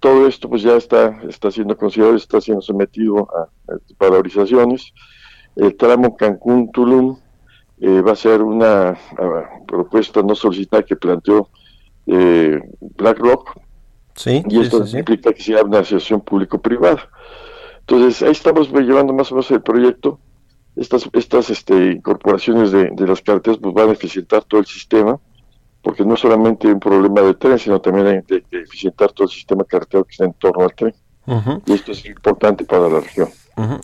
Todo 0.00 0.26
esto 0.26 0.48
pues 0.48 0.62
ya 0.62 0.76
está, 0.76 1.20
está 1.28 1.50
siendo 1.50 1.76
considerado, 1.76 2.16
está 2.16 2.40
siendo 2.40 2.62
sometido 2.62 3.28
a, 3.36 3.42
a 3.72 3.78
valorizaciones. 3.98 4.92
El 5.54 5.76
tramo 5.76 6.16
Cancún-Tulum 6.16 7.18
eh, 7.80 8.00
va 8.02 8.12
a 8.12 8.16
ser 8.16 8.42
una 8.42 8.98
propuesta 9.66 10.22
no 10.22 10.34
solicitada 10.34 10.82
que 10.82 10.96
planteó 10.96 11.48
eh, 12.06 12.60
BlackRock. 12.80 13.58
Sí, 14.20 14.42
y 14.50 14.60
esto 14.60 14.84
sí, 14.84 14.92
sí. 14.92 14.98
implica 14.98 15.32
que 15.32 15.42
sea 15.42 15.62
una 15.62 15.78
asociación 15.78 16.20
público-privada. 16.20 17.08
Entonces 17.80 18.22
ahí 18.22 18.32
estamos 18.32 18.70
llevando 18.70 19.14
más 19.14 19.32
o 19.32 19.36
menos 19.36 19.50
el 19.50 19.62
proyecto. 19.62 20.18
estas, 20.76 21.08
estas 21.14 21.48
este, 21.48 21.92
incorporaciones 21.92 22.70
de, 22.70 22.90
de 22.90 23.06
las 23.06 23.22
carreteras 23.22 23.58
pues 23.58 23.74
van 23.74 23.88
a 23.88 23.92
eficientar 23.92 24.44
todo 24.44 24.60
el 24.60 24.66
sistema, 24.66 25.18
porque 25.82 26.04
no 26.04 26.16
solamente 26.16 26.68
un 26.68 26.80
problema 26.80 27.22
de 27.22 27.34
tren, 27.34 27.58
sino 27.58 27.80
también 27.80 28.06
hay 28.06 28.20
de, 28.28 28.44
de 28.50 28.60
eficientar 28.60 29.10
todo 29.12 29.24
el 29.24 29.30
sistema 29.30 29.64
carretero 29.64 30.04
que 30.04 30.12
está 30.12 30.24
en 30.24 30.34
torno 30.34 30.64
al 30.64 30.74
tren. 30.74 30.94
Y 31.66 31.72
esto 31.72 31.92
es 31.92 32.04
importante 32.04 32.64
para 32.64 32.88
la 32.88 33.00
región. 33.00 33.28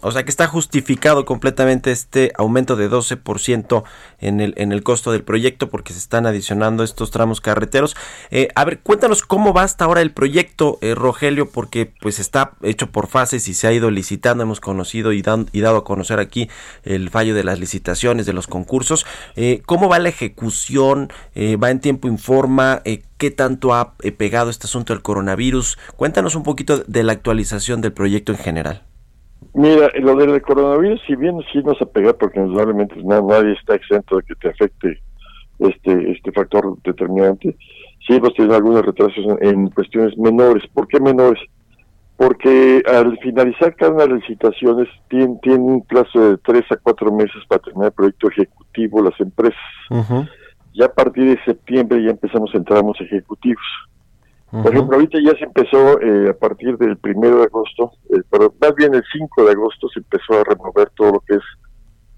O 0.03 0.13
sea 0.13 0.23
que 0.25 0.31
está 0.31 0.47
justificado 0.47 1.25
completamente 1.25 1.91
este 1.93 2.33
aumento 2.37 2.77
de 2.77 2.91
12% 2.91 3.85
en 4.19 4.41
el, 4.41 4.55
en 4.57 4.73
el 4.73 4.83
costo 4.83 5.13
del 5.13 5.25
proyecto 5.25 5.69
porque 5.69 5.93
se 5.93 5.99
están 5.99 6.27
adicionando 6.27 6.83
estos 6.83 7.11
tramos 7.11 7.41
carreteros. 7.41 7.97
Eh, 8.31 8.49
a 8.55 8.65
ver, 8.65 8.81
cuéntanos 8.81 9.23
cómo 9.23 9.53
va 9.53 9.63
hasta 9.63 9.85
ahora 9.85 10.01
el 10.01 10.13
proyecto, 10.13 10.79
eh, 10.81 10.95
Rogelio, 10.95 11.51
porque 11.51 11.93
pues 12.01 12.19
está 12.19 12.53
hecho 12.63 12.91
por 12.91 13.09
fases 13.09 13.49
y 13.49 13.55
se 13.55 13.67
ha 13.67 13.73
ido 13.73 13.91
licitando. 13.91 14.43
Hemos 14.43 14.61
conocido 14.61 15.13
y, 15.13 15.23
y 15.53 15.61
dado 15.61 15.77
a 15.79 15.85
conocer 15.85 16.21
aquí 16.21 16.49
el 16.85 17.11
fallo 17.11 17.35
de 17.35 17.45
las 17.45 17.59
licitaciones, 17.59 18.27
de 18.27 18.33
los 18.33 18.47
concursos. 18.47 19.07
Eh, 19.35 19.63
¿Cómo 19.67 19.89
va 19.89 19.99
la 19.99 20.09
ejecución? 20.09 21.13
Eh, 21.35 21.57
¿Va 21.57 21.71
en 21.71 21.81
tiempo 21.81 22.09
informa? 22.09 22.83
¿Qué 23.19 23.31
tanto 23.31 23.75
ha 23.75 23.95
pegado 23.95 24.51
este 24.51 24.67
asunto 24.67 24.93
del 24.93 25.03
coronavirus? 25.03 25.79
Cuéntanos 25.97 26.35
un 26.35 26.43
poquito 26.43 26.79
de 26.87 27.03
la 27.03 27.13
actualización 27.13 27.81
del 27.81 27.93
proyecto 27.93 28.33
en 28.33 28.39
general. 28.39 28.86
Mira, 29.57 29.89
lo 30.01 30.15
del 30.17 30.43
coronavirus, 30.43 31.01
si 31.07 31.17
bien 31.17 31.39
sí 31.51 31.63
nos 31.63 31.81
ha 31.81 31.87
pegado, 31.87 32.19
porque 32.19 32.39
indudablemente 32.41 32.95
na- 33.03 33.23
nadie 33.23 33.53
está 33.53 33.75
exento 33.75 34.17
de 34.17 34.23
que 34.25 34.35
te 34.35 34.51
afecte 34.51 35.01
este 35.59 36.11
este 36.13 36.31
factor 36.33 36.77
determinante, 36.85 37.57
sí 38.07 38.17
hemos 38.17 38.35
tenido 38.35 38.55
algunos 38.55 38.85
retrasos 38.85 39.17
en, 39.41 39.49
en 39.49 39.71
cuestiones 39.71 40.17
menores. 40.19 40.63
¿Por 40.75 40.87
qué 40.89 41.01
menores? 41.01 41.41
Porque 42.19 42.83
al 42.87 43.19
finalizar 43.21 43.75
cada 43.77 43.93
una 43.93 44.03
de 44.05 44.11
las 44.11 44.21
licitaciones 44.21 44.89
tienen, 45.09 45.41
tienen 45.41 45.63
un 45.63 45.83
plazo 45.87 46.21
de 46.33 46.37
tres 46.45 46.65
a 46.71 46.77
cuatro 46.77 47.11
meses 47.11 47.43
para 47.49 47.63
terminar 47.63 47.87
el 47.87 47.93
proyecto 47.95 48.29
ejecutivo 48.29 49.03
las 49.03 49.19
empresas. 49.21 49.59
Ya 50.75 50.85
a 50.85 50.93
partir 50.93 51.25
de 51.35 51.45
septiembre 51.45 52.03
ya 52.05 52.11
empezamos 52.11 52.51
a 52.55 52.59
entramos 52.59 53.01
ejecutivos. 53.01 53.65
Por 54.51 54.73
ejemplo, 54.73 54.97
ahorita 54.97 55.19
ya 55.25 55.37
se 55.39 55.45
empezó 55.45 56.01
eh, 56.01 56.31
a 56.31 56.35
partir 56.35 56.79
del 56.79 56.97
primero 56.99 57.39
de 57.39 57.45
agosto, 57.45 57.93
eh, 58.11 58.23
pero 58.31 58.55
más 58.61 58.75
bien 58.77 58.95
el 58.95 59.03
5 59.13 59.45
de 59.45 59.53
agosto 59.53 59.89
se 59.89 59.99
empezó 59.99 60.41
a 60.41 60.45
remover 60.45 60.89
todo 60.91 61.13
lo 61.15 61.21
que 61.21 61.35
es 61.35 61.43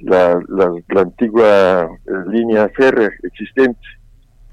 la, 0.00 0.40
la, 0.48 0.72
la 0.88 1.00
antigua 1.00 1.84
eh, 1.84 2.12
línea 2.28 2.68
férrea 2.76 3.10
existente. 3.22 3.80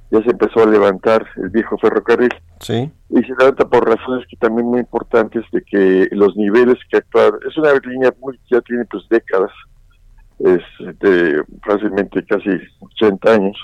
Ya 0.09 0.21
se 0.21 0.31
empezó 0.31 0.63
a 0.63 0.67
levantar 0.67 1.27
el 1.35 1.49
viejo 1.49 1.77
ferrocarril. 1.77 2.33
Sí. 2.61 2.89
Y 3.09 3.21
se 3.21 3.33
levanta 3.37 3.67
por 3.67 3.85
razones 3.85 4.25
que 4.29 4.37
también 4.37 4.67
muy 4.67 4.79
importantes 4.79 5.43
de 5.51 5.61
que 5.61 6.07
los 6.11 6.35
niveles 6.37 6.77
que 6.89 6.97
actuaron, 6.97 7.39
es 7.47 7.57
una 7.57 7.73
línea 7.73 8.13
muy, 8.21 8.37
que 8.37 8.55
ya 8.55 8.61
tiene 8.61 8.85
pues 8.85 9.03
décadas, 9.09 9.51
es 10.39 10.61
de 10.99 11.43
fácilmente 11.65 12.23
casi 12.25 12.49
80 12.79 13.33
años. 13.33 13.57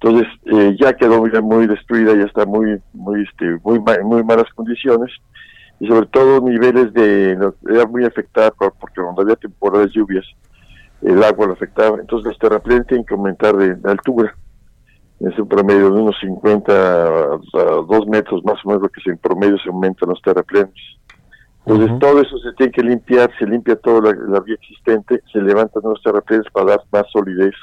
Entonces 0.00 0.28
eh, 0.44 0.76
ya 0.80 0.92
quedó 0.94 1.26
ya 1.26 1.40
muy 1.40 1.66
destruida, 1.66 2.14
ya 2.14 2.24
está 2.24 2.46
muy 2.46 2.80
muy 2.92 3.22
este 3.24 3.58
muy 3.64 3.80
ma- 3.80 3.98
muy 4.04 4.22
malas 4.22 4.46
condiciones 4.54 5.10
y 5.80 5.88
sobre 5.88 6.06
todo 6.06 6.40
niveles 6.40 6.92
de 6.92 7.32
era 7.68 7.86
muy 7.86 8.04
afectada 8.04 8.50
por- 8.52 8.74
porque 8.80 9.00
cuando 9.02 9.22
había 9.22 9.36
temporadas 9.36 9.90
lluvias 9.92 10.24
el 11.02 11.22
agua 11.22 11.46
lo 11.46 11.52
afectaba, 11.54 11.98
entonces 12.00 12.26
los 12.28 12.38
terraplenes 12.38 12.86
tienen 12.86 13.06
que 13.06 13.14
aumentar 13.14 13.56
de, 13.56 13.74
de 13.76 13.90
altura. 13.90 14.34
Es 15.20 15.36
un 15.38 15.48
promedio 15.48 15.90
de 15.90 16.00
unos 16.00 16.16
50 16.20 16.72
a, 16.72 17.34
a 17.34 17.64
2 17.88 18.06
metros 18.08 18.44
más 18.44 18.64
o 18.64 18.68
menos 18.68 18.82
lo 18.82 18.88
que 18.88 19.00
se, 19.00 19.10
en 19.10 19.18
promedio 19.18 19.56
se 19.58 19.68
aumentan 19.68 20.08
los 20.10 20.22
terraplenes. 20.22 20.74
Entonces 21.66 21.98
todo 21.98 22.20
eso 22.22 22.38
se 22.38 22.52
tiene 22.56 22.72
que 22.72 22.82
limpiar, 22.82 23.30
se 23.38 23.46
limpia 23.46 23.76
toda 23.76 24.12
la, 24.12 24.18
la 24.28 24.40
vía 24.40 24.54
existente, 24.54 25.20
se 25.32 25.40
levantan 25.40 25.82
nuevos 25.82 26.00
terraplenes 26.02 26.46
para 26.52 26.66
dar 26.70 26.80
más 26.92 27.04
solidez 27.12 27.54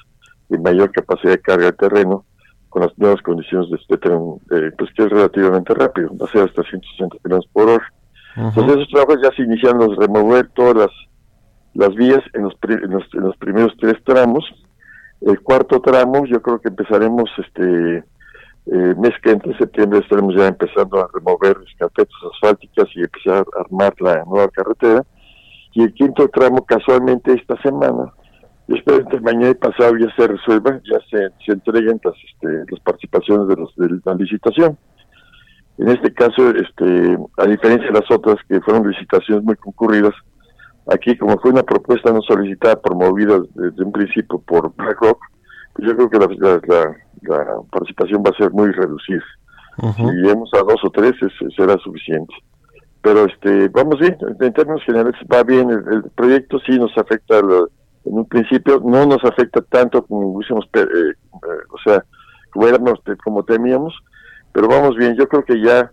y 0.50 0.58
mayor 0.58 0.92
capacidad 0.92 1.32
de 1.34 1.42
carga 1.42 1.66
de 1.66 1.74
terreno 1.74 2.26
con 2.70 2.82
las 2.84 2.98
nuevas 2.98 3.22
condiciones 3.22 3.70
de 3.70 3.78
este 3.78 3.98
tren, 3.98 4.20
eh, 4.52 4.72
pues 4.78 4.92
que 4.94 5.04
es 5.04 5.10
relativamente 5.10 5.74
rápido, 5.74 6.10
va 6.18 6.26
a 6.26 6.32
ser 6.32 6.44
hasta 6.44 6.62
160 6.64 7.18
kilómetros 7.24 7.52
por 7.54 7.70
hora. 7.70 7.94
Entonces 8.50 8.76
esos 8.76 8.90
trabajos 8.90 9.20
ya 9.24 9.32
se 9.32 9.44
inician 9.44 9.78
los 9.78 9.96
remover 9.96 10.50
todas 10.50 10.76
las, 10.76 10.92
las 11.74 11.96
vías 11.96 12.20
en 12.34 12.44
los, 12.44 12.56
pri- 12.56 12.84
en 12.84 12.90
los, 12.92 13.04
en 13.14 13.22
los 13.22 13.38
primeros 13.38 13.72
tres 13.80 13.96
tramos. 14.04 14.44
El 15.22 15.40
cuarto 15.42 15.80
tramo 15.80 16.26
yo 16.26 16.42
creo 16.42 16.60
que 16.60 16.68
empezaremos 16.68 17.30
este 17.38 18.04
eh, 18.68 18.96
mes 18.98 19.14
que 19.24 19.32
entre 19.32 19.58
septiembre 19.58 20.00
estaremos 20.00 20.36
ya 20.36 20.48
empezando 20.48 21.00
a 21.00 21.08
remover 21.14 21.58
carpetas 21.80 22.16
asfálticas 22.34 22.88
y 22.96 23.02
empezar 23.04 23.46
a 23.58 23.62
armar 23.62 23.94
la 24.02 24.24
nueva 24.26 24.50
carretera. 24.50 25.04
Y 25.72 25.84
el 25.84 25.94
quinto 25.94 26.28
tramo 26.28 26.66
casualmente 26.66 27.32
esta 27.34 27.56
semana 27.62 28.12
yo 28.68 28.76
espero 28.76 29.06
que 29.08 29.20
mañana 29.20 29.50
y 29.52 29.54
pasado 29.56 29.96
ya 29.98 30.08
se 30.16 30.28
resuelva, 30.28 30.80
ya 30.92 31.00
se, 31.10 31.30
se 31.46 31.52
entreguen 31.52 32.00
las, 32.04 32.14
este, 32.16 32.72
las 32.72 32.80
participaciones 32.82 33.48
de, 33.48 33.56
los, 33.56 33.76
de 33.76 34.00
la 34.04 34.14
licitación. 34.16 34.78
En 35.78 35.90
este 35.90 36.14
caso, 36.14 36.50
este, 36.52 37.18
a 37.38 37.46
diferencia 37.46 37.88
de 37.88 38.00
las 38.00 38.10
otras 38.10 38.38
que 38.48 38.62
fueron 38.62 38.90
licitaciones 38.90 39.44
muy 39.44 39.56
concurridas, 39.58 40.14
aquí 40.88 41.18
como 41.18 41.38
fue 41.40 41.52
una 41.52 41.64
propuesta 41.64 42.12
no 42.12 42.22
solicitada, 42.22 42.82
promovida 42.82 43.40
desde 43.56 43.84
un 43.84 43.92
principio 43.92 44.40
por 44.40 44.74
BlackRock, 44.76 45.20
pues 45.74 45.88
yo 45.90 45.96
creo 45.98 46.10
que 46.10 46.20
la, 46.20 46.28
la- 46.38 46.62
la- 46.68 46.96
la 47.22 47.46
participación 47.72 48.24
va 48.26 48.30
a 48.30 48.38
ser 48.38 48.52
muy 48.52 48.72
reducida. 48.72 49.24
Si 49.96 50.04
lleguemos 50.04 50.50
a 50.54 50.60
dos 50.60 50.80
o 50.86 50.90
tres, 50.90 51.14
es- 51.22 51.56
será 51.56 51.78
suficiente. 51.80 52.34
Pero 53.02 53.26
este, 53.26 53.68
vamos 53.70 54.00
bien, 54.00 54.16
en 54.40 54.54
términos 54.54 54.82
generales 54.86 55.16
va 55.32 55.44
bien, 55.44 55.70
el, 55.70 55.84
el 55.94 56.04
proyecto 56.16 56.58
sí 56.66 56.80
nos 56.80 56.98
afecta 56.98 57.42
lo- 57.42 57.70
en 58.06 58.14
un 58.14 58.26
principio, 58.26 58.82
no 58.84 59.06
nos 59.06 59.24
afecta 59.24 59.62
tanto 59.62 60.06
como 60.06 60.28
hubiésemos, 60.30 60.66
eh, 60.74 60.80
eh, 60.82 61.16
o 61.70 61.78
sea, 61.84 62.04
como, 63.24 63.44
temíamos, 63.44 63.94
pero 64.54 64.68
vamos 64.68 64.96
bien, 64.96 65.16
yo 65.16 65.28
creo 65.28 65.44
que 65.44 65.62
ya 65.62 65.92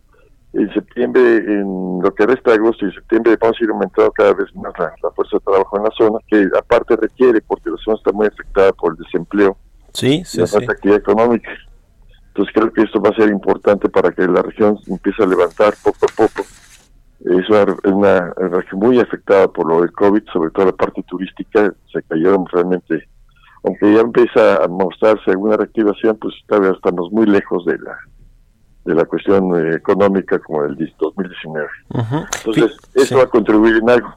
en 0.53 0.73
septiembre, 0.75 1.39
en 1.39 2.01
lo 2.03 2.15
que 2.15 2.27
resta 2.27 2.51
de 2.51 2.59
agosto 2.59 2.87
y 2.87 2.93
septiembre, 2.93 3.37
vamos 3.41 3.57
a 3.61 3.65
ir 3.65 3.71
aumentando 3.71 4.13
cada 4.13 4.35
vez 4.35 4.55
más 4.55 4.73
la, 4.79 4.93
la 5.03 5.11
fuerza 5.11 5.39
de 5.39 5.45
trabajo 5.45 5.77
en 5.79 5.83
la 5.85 5.91
zona, 5.97 6.19
que 6.29 6.49
aparte 6.57 6.97
requiere, 6.97 7.41
porque 7.41 7.71
la 7.71 7.77
zona 7.79 7.97
está 7.97 8.13
muy 8.13 8.27
afectada 8.27 8.73
por 8.73 8.93
el 8.93 9.05
desempleo 9.05 9.57
Sí, 9.95 10.21
y 10.21 10.25
sí, 10.25 10.41
la 10.41 10.47
sí. 10.47 10.53
falta 10.53 10.67
de 10.67 10.73
actividad 10.73 10.99
económica. 10.99 11.51
Entonces 12.29 12.55
creo 12.55 12.73
que 12.73 12.83
esto 12.83 13.01
va 13.01 13.11
a 13.11 13.15
ser 13.15 13.29
importante 13.29 13.89
para 13.89 14.11
que 14.11 14.27
la 14.27 14.43
región 14.43 14.79
empiece 14.87 15.23
a 15.23 15.27
levantar 15.27 15.75
poco 15.83 16.07
a 16.07 16.17
poco. 16.17 16.47
Es 17.25 17.49
una, 17.49 17.63
es 17.63 17.93
una 17.93 18.31
región 18.35 18.81
muy 18.81 18.99
afectada 18.99 19.47
por 19.49 19.67
lo 19.69 19.81
del 19.81 19.93
COVID, 19.93 20.23
sobre 20.33 20.51
todo 20.51 20.67
la 20.67 20.73
parte 20.73 21.03
turística, 21.05 21.73
se 21.93 22.03
cayeron 22.03 22.45
realmente, 22.53 23.09
aunque 23.65 23.95
ya 23.95 24.01
empieza 24.01 24.57
a 24.65 24.69
mostrarse 24.69 25.31
alguna 25.31 25.57
reactivación, 25.57 26.17
pues 26.19 26.35
todavía 26.49 26.73
estamos 26.73 27.13
muy 27.13 27.27
lejos 27.27 27.65
de 27.65 27.79
la 27.79 27.97
de 28.85 28.97
la 28.97 29.05
cuestión 29.05 29.55
eh, 29.55 29.77
económica 29.77 30.41
como 30.41 30.65
el 30.65 30.77
2019. 30.99 31.69
Ujú. 31.91 32.17
Entonces, 32.39 32.77
Fi- 32.93 33.01
eso 33.03 33.07
sí. 33.07 33.15
va 33.15 33.23
a 33.23 33.27
contribuir 33.29 33.77
en 33.77 33.89
algo. 33.89 34.09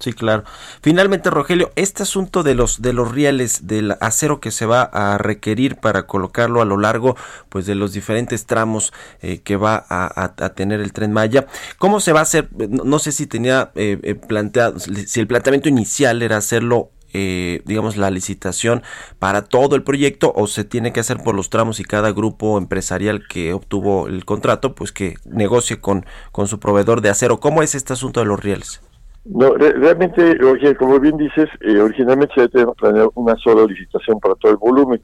Sí, 0.00 0.12
claro. 0.12 0.44
Finalmente, 0.80 1.28
Rogelio, 1.28 1.72
este 1.74 2.04
asunto 2.04 2.44
de 2.44 2.54
los 2.54 2.80
de 2.82 2.92
los 2.92 3.10
rieles 3.10 3.66
del 3.66 3.96
acero 4.00 4.38
que 4.38 4.52
se 4.52 4.64
va 4.64 4.82
a 4.82 5.18
requerir 5.18 5.74
para 5.76 6.06
colocarlo 6.06 6.62
a 6.62 6.64
lo 6.64 6.76
largo, 6.76 7.16
pues, 7.48 7.66
de 7.66 7.74
los 7.74 7.92
diferentes 7.94 8.46
tramos 8.46 8.92
eh, 9.22 9.40
que 9.40 9.56
va 9.56 9.84
a, 9.88 10.32
a- 10.44 10.48
tener 10.54 10.80
el 10.80 10.92
tren 10.92 11.12
Maya, 11.12 11.46
¿cómo 11.78 11.98
se 11.98 12.12
va 12.12 12.20
a 12.20 12.22
hacer? 12.22 12.48
No, 12.56 12.84
no 12.84 12.98
sé 13.00 13.10
si 13.10 13.26
tenía 13.26 13.72
eh, 13.74 13.98
eh, 14.04 14.14
planteado, 14.14 14.78
si 14.78 15.18
el 15.18 15.26
planteamiento 15.26 15.68
inicial 15.68 16.22
era 16.22 16.36
hacerlo. 16.36 16.90
eh, 17.14 17.62
digamos 17.64 17.96
la 17.96 18.10
licitación 18.10 18.82
para 19.18 19.42
todo 19.46 19.74
el 19.76 19.82
proyecto 19.82 20.30
o 20.36 20.46
se 20.46 20.64
tiene 20.64 20.92
que 20.92 21.00
hacer 21.00 21.16
por 21.22 21.34
los 21.34 21.48
tramos 21.48 21.80
y 21.80 21.84
cada 21.84 22.12
grupo 22.12 22.58
empresarial 22.58 23.26
que 23.26 23.54
obtuvo 23.54 24.08
el 24.08 24.24
contrato 24.26 24.74
pues 24.74 24.92
que 24.92 25.16
negocie 25.24 25.80
con, 25.80 26.04
con 26.32 26.48
su 26.48 26.60
proveedor 26.60 27.00
de 27.00 27.08
acero 27.08 27.40
¿cómo 27.40 27.62
es 27.62 27.74
este 27.74 27.94
asunto 27.94 28.20
de 28.20 28.26
los 28.26 28.38
rieles? 28.40 28.82
No, 29.30 29.54
re- 29.54 29.72
realmente, 29.72 30.38
como 30.78 30.98
bien 30.98 31.16
dices, 31.18 31.48
eh, 31.60 31.78
originalmente 31.78 32.34
se 32.34 32.42
había 32.42 32.72
planeado 32.72 33.12
una 33.14 33.36
sola 33.36 33.66
licitación 33.66 34.18
para 34.20 34.34
todo 34.36 34.52
el 34.52 34.58
volumen, 34.58 35.00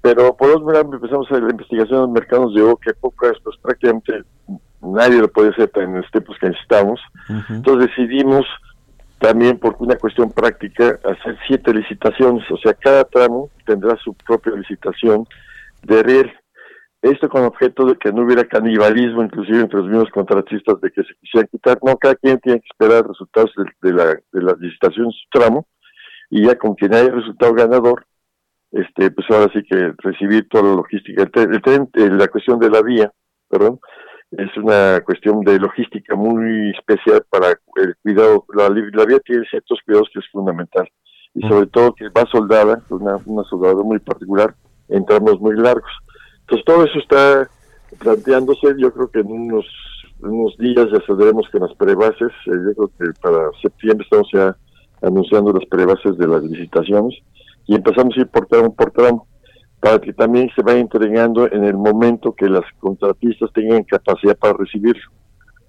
pero 0.00 0.34
por 0.36 0.50
otro 0.50 0.72
lado 0.72 0.90
empezamos 0.94 1.30
a 1.30 1.38
la 1.38 1.50
investigación 1.50 1.96
en 1.96 2.00
los 2.02 2.10
mercados 2.10 2.54
de 2.54 2.62
que 2.82 2.94
pocas, 2.94 3.32
pues 3.44 3.56
prácticamente 3.60 4.22
nadie 4.80 5.18
lo 5.20 5.28
puede 5.28 5.50
hacer 5.50 5.70
en 5.74 5.96
los 5.96 6.10
tiempos 6.10 6.36
que 6.40 6.48
necesitamos. 6.48 7.00
Entonces 7.50 7.90
decidimos 7.90 8.46
también 9.18 9.58
por 9.58 9.76
una 9.78 9.96
cuestión 9.96 10.30
práctica 10.32 10.98
hacer 11.04 11.36
siete 11.46 11.74
licitaciones, 11.74 12.50
o 12.50 12.56
sea, 12.56 12.72
cada 12.72 13.04
tramo 13.04 13.50
tendrá 13.66 13.94
su 13.96 14.14
propia 14.14 14.52
licitación 14.54 15.26
de 15.82 16.02
riel. 16.02 16.32
Esto 17.02 17.28
con 17.30 17.44
objeto 17.44 17.86
de 17.86 17.96
que 17.96 18.12
no 18.12 18.24
hubiera 18.24 18.44
canibalismo, 18.44 19.22
inclusive 19.22 19.60
entre 19.60 19.78
los 19.78 19.88
mismos 19.88 20.10
contratistas, 20.10 20.80
de 20.82 20.90
que 20.90 21.02
se 21.02 21.14
quisieran 21.20 21.48
quitar. 21.50 21.78
No, 21.82 21.96
cada 21.96 22.14
quien 22.16 22.38
tiene 22.40 22.60
que 22.60 22.68
esperar 22.70 23.06
resultados 23.06 23.50
de, 23.56 23.88
de 23.88 23.94
la, 23.96 24.04
de 24.06 24.42
la 24.42 24.54
licitación 24.58 25.06
de 25.06 25.12
su 25.12 25.28
tramo 25.30 25.66
y 26.28 26.44
ya 26.46 26.56
con 26.56 26.74
quien 26.74 26.94
haya 26.94 27.10
resultado 27.10 27.54
ganador, 27.54 28.04
este, 28.70 29.10
pues 29.10 29.26
ahora 29.30 29.50
sí 29.52 29.62
que 29.68 29.94
recibir 29.98 30.46
toda 30.48 30.64
la 30.64 30.74
logística. 30.74 31.22
El 31.22 31.30
tren, 31.30 31.54
el 31.54 31.62
tren, 31.62 31.88
eh, 31.94 32.10
la 32.10 32.28
cuestión 32.28 32.58
de 32.60 32.70
la 32.70 32.82
vía, 32.82 33.10
perdón, 33.48 33.80
es 34.32 34.54
una 34.58 35.00
cuestión 35.00 35.40
de 35.40 35.58
logística 35.58 36.14
muy 36.14 36.70
especial 36.70 37.24
para 37.30 37.48
el 37.48 37.96
cuidado. 38.02 38.44
La, 38.54 38.68
la 38.68 39.04
vía 39.06 39.18
tiene 39.24 39.44
ciertos 39.50 39.80
cuidados 39.84 40.08
que 40.12 40.20
es 40.20 40.26
fundamental. 40.30 40.86
y 41.34 41.46
sobre 41.48 41.66
todo 41.66 41.94
que 41.94 42.08
va 42.08 42.24
soldada, 42.30 42.82
una, 42.90 43.16
una 43.26 43.44
soldadura 43.44 43.84
muy 43.84 43.98
particular, 43.98 44.54
en 44.88 45.04
tramos 45.04 45.40
muy 45.40 45.56
largos. 45.56 45.90
Entonces 46.50 46.64
todo 46.64 46.84
eso 46.84 46.98
está 46.98 47.48
planteándose, 48.00 48.74
yo 48.76 48.92
creo 48.92 49.08
que 49.08 49.20
en 49.20 49.30
unos, 49.30 49.66
unos 50.18 50.56
días 50.58 50.88
ya 50.92 51.00
saldremos 51.06 51.48
con 51.48 51.60
las 51.60 51.72
prebases, 51.76 52.32
eh, 52.46 52.74
yo 52.76 52.88
creo 52.88 53.12
que 53.14 53.20
para 53.20 53.50
septiembre 53.62 54.04
estamos 54.04 54.28
ya 54.32 54.56
anunciando 55.00 55.52
las 55.52 55.64
prebases 55.66 56.18
de 56.18 56.26
las 56.26 56.42
licitaciones 56.42 57.14
y 57.66 57.76
empezamos 57.76 58.16
a 58.16 58.20
ir 58.22 58.26
por 58.26 58.46
tramo 58.46 58.74
por 58.74 58.90
tramo 58.90 59.28
para 59.78 60.00
que 60.00 60.12
también 60.12 60.50
se 60.56 60.62
vaya 60.62 60.80
entregando 60.80 61.46
en 61.50 61.62
el 61.62 61.76
momento 61.76 62.32
que 62.32 62.48
las 62.48 62.64
contratistas 62.80 63.52
tengan 63.52 63.84
capacidad 63.84 64.36
para 64.36 64.54
recibirlo. 64.54 65.08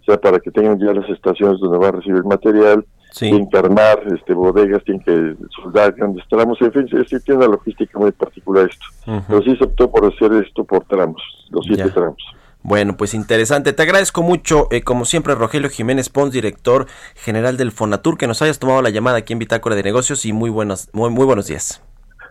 O 0.01 0.03
sea, 0.03 0.19
para 0.19 0.39
que 0.39 0.49
tengan 0.49 0.79
ya 0.79 0.93
las 0.93 1.07
estaciones 1.11 1.59
donde 1.59 1.77
va 1.77 1.89
a 1.89 1.91
recibir 1.91 2.23
material, 2.23 2.84
que 3.20 3.57
armar 3.57 4.01
este, 4.16 4.34
bodegas, 4.34 4.84
tienen 4.84 5.03
que 5.03 5.36
soldar 5.62 5.93
grandes 5.93 6.24
tramos, 6.30 6.59
en 6.62 6.72
fin, 6.72 6.88
sí, 6.89 6.97
sí 7.09 7.20
tiene 7.24 7.45
una 7.45 7.55
logística 7.55 7.99
muy 7.99 8.12
particular 8.12 8.70
esto. 8.70 8.86
Ujú. 9.05 9.24
Pero 9.28 9.41
sí 9.43 9.55
se 9.57 9.64
optó 9.66 9.91
por 9.91 10.05
hacer 10.05 10.32
esto 10.43 10.64
por 10.64 10.86
tramos, 10.86 11.22
los 11.49 11.66
siete 11.66 11.84
Ya. 11.88 11.93
tramos. 11.93 12.24
Bueno, 12.64 12.95
pues 12.95 13.16
interesante. 13.16 13.74
Te 13.74 13.82
agradezco 13.82 14.22
mucho, 14.22 14.68
eh, 14.70 14.84
como 14.84 15.05
siempre, 15.05 15.34
Rogelio 15.34 15.70
Jiménez 15.70 16.09
Pons, 16.09 16.32
director 16.32 16.86
general 17.16 17.57
del 17.57 17.72
Fonatur, 17.72 18.18
que 18.18 18.28
nos 18.28 18.41
hayas 18.43 18.59
tomado 18.59 18.84
la 18.84 18.91
llamada 18.91 19.18
aquí 19.18 19.34
en 19.34 19.39
Bitácora 19.39 19.76
de 19.76 19.82
Negocios 19.84 20.26
y 20.26 20.34
muy 20.34 20.51
buenos, 20.51 20.88
muy, 20.93 21.09
muy 21.09 21.26
buenos 21.26 21.47
días. 21.47 21.82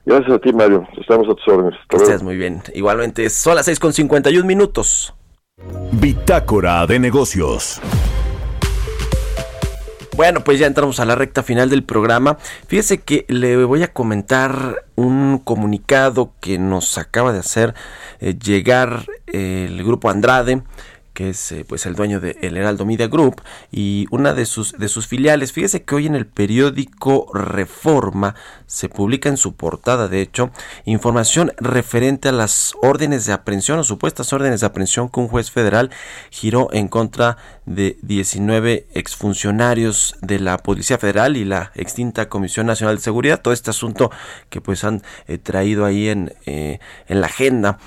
Gracias 0.07 0.33
a 0.33 0.39
ti, 0.39 0.53
Mario. 0.53 0.87
Estamos 0.99 1.29
a 1.29 1.35
tus 1.35 1.49
órdenes. 1.49 1.79
Que 1.89 1.97
estés 1.97 2.23
muy 2.23 2.37
bien. 2.37 2.63
Igualmente, 2.75 3.29
son 3.29 3.57
las 3.57 3.67
6 3.67 3.81
con 3.81 3.93
51 3.93 4.47
minutos. 4.47 5.15
Bitácora 5.93 6.87
de 6.87 6.99
negocios. 7.01 7.81
Bueno, 10.17 10.45
pues 10.45 10.59
ya 10.59 10.67
entramos 10.67 11.01
a 11.01 11.05
la 11.05 11.15
recta 11.15 11.43
final 11.43 11.71
del 11.71 11.85
programa. 11.85 12.37
Fíjese 12.67 12.99
que 12.99 13.25
le 13.29 13.65
voy 13.65 13.83
a 13.83 13.93
comentar 13.93 14.85
un 14.97 15.39
comunicado 15.39 16.33
que 16.41 16.59
nos 16.59 16.99
acaba 16.99 17.33
de 17.33 17.39
hacer 17.39 17.75
eh, 18.19 18.35
llegar 18.39 19.07
eh, 19.29 19.67
el 19.69 19.83
grupo 19.85 20.11
Andrade 20.11 20.63
es 21.29 21.53
eh, 21.53 21.65
pues 21.69 21.87
el 21.87 21.95
dueño 21.95 22.21
de 22.21 22.37
El 22.41 22.57
Heraldo 22.57 22.87
Media 22.87 23.09
Group 23.09 23.43
y 23.71 24.07
una 24.11 24.33
de 24.33 24.47
sus 24.47 24.73
de 24.73 24.89
sus 24.89 25.07
filiales. 25.07 25.53
Fíjese 25.53 25.83
que 25.83 25.95
hoy 25.95 26.07
en 26.07 26.15
el 26.15 26.27
periódico 26.27 27.31
Reforma 27.35 28.35
se 28.67 28.89
publica 28.89 29.29
en 29.29 29.37
su 29.37 29.55
portada, 29.55 30.09
de 30.09 30.23
hecho, 30.23 30.51
información 30.85 31.53
referente 31.59 32.29
a 32.29 32.33
las 32.33 32.75
órdenes 32.83 33.27
de 33.27 33.33
aprehensión 33.33 33.79
o 33.79 33.85
supuestas 33.85 34.33
órdenes 34.33 34.61
de 34.61 34.67
aprehensión 34.67 35.09
que 35.09 35.21
un 35.21 35.29
juez 35.29 35.51
federal 35.51 35.91
giró 36.31 36.69
en 36.73 36.89
contra 36.89 37.37
de 37.67 37.99
19 38.03 38.87
exfuncionarios 38.95 40.17
de 40.23 40.41
la 40.41 40.59
Policía 40.59 40.99
Federal 40.99 41.37
y 41.37 41.45
la 41.45 41.73
extinta 41.75 42.29
Comisión 42.29 42.67
Nacional 42.67 42.97
de 42.97 43.03
Seguridad. 43.03 43.43
Todo 43.43 43.53
este 43.53 43.71
asunto 43.71 44.11
que 44.49 44.61
pues 44.61 44.85
han 44.85 45.03
eh, 45.27 45.39
traído 45.39 45.85
ahí 45.85 46.09
en, 46.09 46.33
eh, 46.47 46.79
en 47.09 47.21
la 47.21 47.27
agenda 47.27 47.79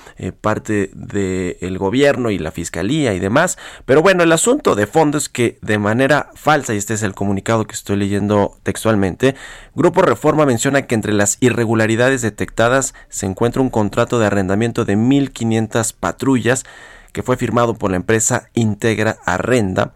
parte 0.42 0.90
del 0.94 1.78
gobierno 1.78 2.30
y 2.30 2.38
la 2.38 2.52
fiscalía 2.52 3.14
y 3.14 3.20
demás. 3.24 3.58
Pero 3.86 4.04
bueno, 4.04 4.22
el 4.22 4.32
asunto 4.32 4.76
de 4.76 4.86
fondo 4.86 5.18
es 5.18 5.30
que 5.30 5.58
de 5.62 5.80
manera 5.80 6.30
falsa, 6.36 6.74
y 6.74 6.78
este 6.78 6.94
es 6.94 7.02
el 7.02 7.16
comunicado 7.16 7.66
que 7.66 7.74
estoy 7.74 7.98
leyendo 7.98 8.56
textualmente, 8.62 9.36
Grupo 9.74 10.04
Reforma 10.04 10.46
menciona 10.46 10.84
que 10.84 10.96
entre 10.96 11.14
las 11.14 11.38
irregularidades 11.40 12.22
detectadas 12.22 12.94
se 13.10 13.26
encuentra 13.26 13.62
un 13.62 13.72
contrato 13.72 14.20
de 14.20 14.28
arrendamiento 14.28 14.86
de 14.86 14.96
1.500 14.96 15.96
patrullas 16.00 16.64
que 17.12 17.24
fue 17.24 17.38
firmado 17.38 17.74
por 17.76 17.92
la 17.92 17.98
empresa 17.98 18.50
Integra 18.54 19.18
Arrenda. 19.26 19.94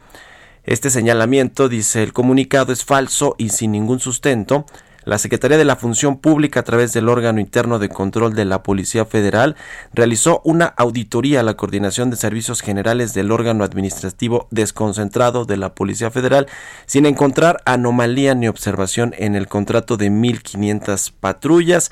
Este 0.64 0.90
señalamiento, 0.90 1.70
dice 1.70 2.04
el 2.04 2.14
comunicado, 2.14 2.74
es 2.74 2.84
falso 2.84 3.36
y 3.38 3.50
sin 3.50 3.72
ningún 3.72 4.00
sustento. 4.00 4.66
La 5.08 5.18
Secretaría 5.18 5.58
de 5.58 5.64
la 5.64 5.78
Función 5.78 6.18
Pública, 6.18 6.60
a 6.60 6.64
través 6.64 6.92
del 6.92 7.08
órgano 7.08 7.40
interno 7.40 7.80
de 7.80 7.88
control 7.88 8.36
de 8.36 8.44
la 8.44 8.62
Policía 8.62 9.06
Federal, 9.06 9.56
realizó 9.94 10.42
una 10.44 10.66
auditoría 10.66 11.40
a 11.40 11.44
la 11.44 11.54
coordinación 11.54 12.10
de 12.10 12.18
servicios 12.18 12.60
generales 12.60 13.14
del 13.14 13.32
órgano 13.32 13.64
administrativo 13.64 14.50
desconcentrado 14.52 15.46
de 15.46 15.56
la 15.56 15.74
Policía 15.76 16.12
Federal, 16.12 16.48
sin 16.88 17.06
encontrar 17.06 17.62
anomalía 17.64 18.36
ni 18.36 18.50
observación 18.50 19.16
en 19.18 19.36
el 19.36 19.48
contrato 19.48 19.96
de 19.96 20.12
1.500 20.12 21.14
patrullas. 21.18 21.90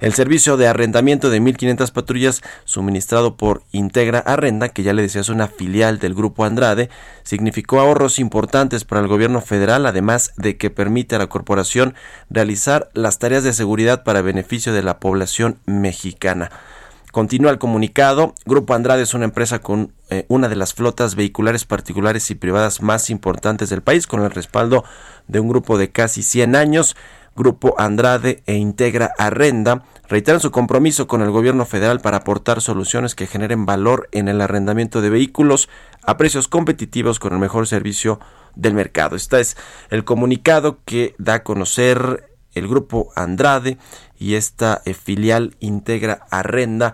El 0.00 0.14
servicio 0.14 0.56
de 0.56 0.68
arrendamiento 0.68 1.28
de 1.28 1.40
1.500 1.40 1.90
patrullas 1.90 2.42
suministrado 2.64 3.36
por 3.36 3.62
Integra 3.72 4.20
Arrenda, 4.20 4.68
que 4.68 4.84
ya 4.84 4.92
le 4.92 5.02
decía 5.02 5.20
es 5.20 5.28
una 5.28 5.48
filial 5.48 5.98
del 5.98 6.14
Grupo 6.14 6.44
Andrade, 6.44 6.88
significó 7.24 7.80
ahorros 7.80 8.20
importantes 8.20 8.84
para 8.84 9.00
el 9.00 9.08
gobierno 9.08 9.40
federal, 9.40 9.86
además 9.86 10.32
de 10.36 10.56
que 10.56 10.70
permite 10.70 11.16
a 11.16 11.18
la 11.18 11.26
corporación 11.26 11.94
realizar 12.30 12.90
las 12.94 13.18
tareas 13.18 13.42
de 13.42 13.52
seguridad 13.52 14.04
para 14.04 14.22
beneficio 14.22 14.72
de 14.72 14.84
la 14.84 15.00
población 15.00 15.58
mexicana. 15.66 16.50
Continúa 17.10 17.50
el 17.50 17.58
comunicado. 17.58 18.34
Grupo 18.44 18.74
Andrade 18.74 19.02
es 19.02 19.14
una 19.14 19.24
empresa 19.24 19.60
con 19.60 19.92
eh, 20.10 20.26
una 20.28 20.48
de 20.48 20.56
las 20.56 20.74
flotas 20.74 21.14
vehiculares 21.14 21.64
particulares 21.64 22.30
y 22.30 22.34
privadas 22.34 22.82
más 22.82 23.10
importantes 23.10 23.70
del 23.70 23.82
país, 23.82 24.06
con 24.06 24.22
el 24.22 24.30
respaldo 24.30 24.84
de 25.26 25.40
un 25.40 25.48
grupo 25.48 25.78
de 25.78 25.90
casi 25.90 26.22
100 26.22 26.54
años. 26.54 26.96
Grupo 27.38 27.76
Andrade 27.78 28.42
e 28.46 28.56
Integra 28.56 29.12
Arrenda 29.16 29.84
reiteran 30.08 30.40
su 30.40 30.50
compromiso 30.50 31.06
con 31.06 31.22
el 31.22 31.30
gobierno 31.30 31.64
federal 31.64 32.00
para 32.00 32.18
aportar 32.18 32.60
soluciones 32.60 33.14
que 33.14 33.28
generen 33.28 33.64
valor 33.64 34.08
en 34.10 34.26
el 34.26 34.40
arrendamiento 34.40 35.00
de 35.00 35.10
vehículos 35.10 35.68
a 36.02 36.16
precios 36.16 36.48
competitivos 36.48 37.20
con 37.20 37.32
el 37.32 37.38
mejor 37.38 37.68
servicio 37.68 38.18
del 38.56 38.74
mercado. 38.74 39.14
Este 39.14 39.38
es 39.38 39.56
el 39.90 40.02
comunicado 40.02 40.78
que 40.84 41.14
da 41.18 41.34
a 41.34 41.42
conocer 41.44 42.28
el 42.54 42.66
grupo 42.66 43.12
Andrade 43.14 43.78
y 44.18 44.34
esta 44.34 44.82
eh, 44.84 44.92
filial 44.92 45.54
Integra 45.60 46.26
Arrenda 46.30 46.92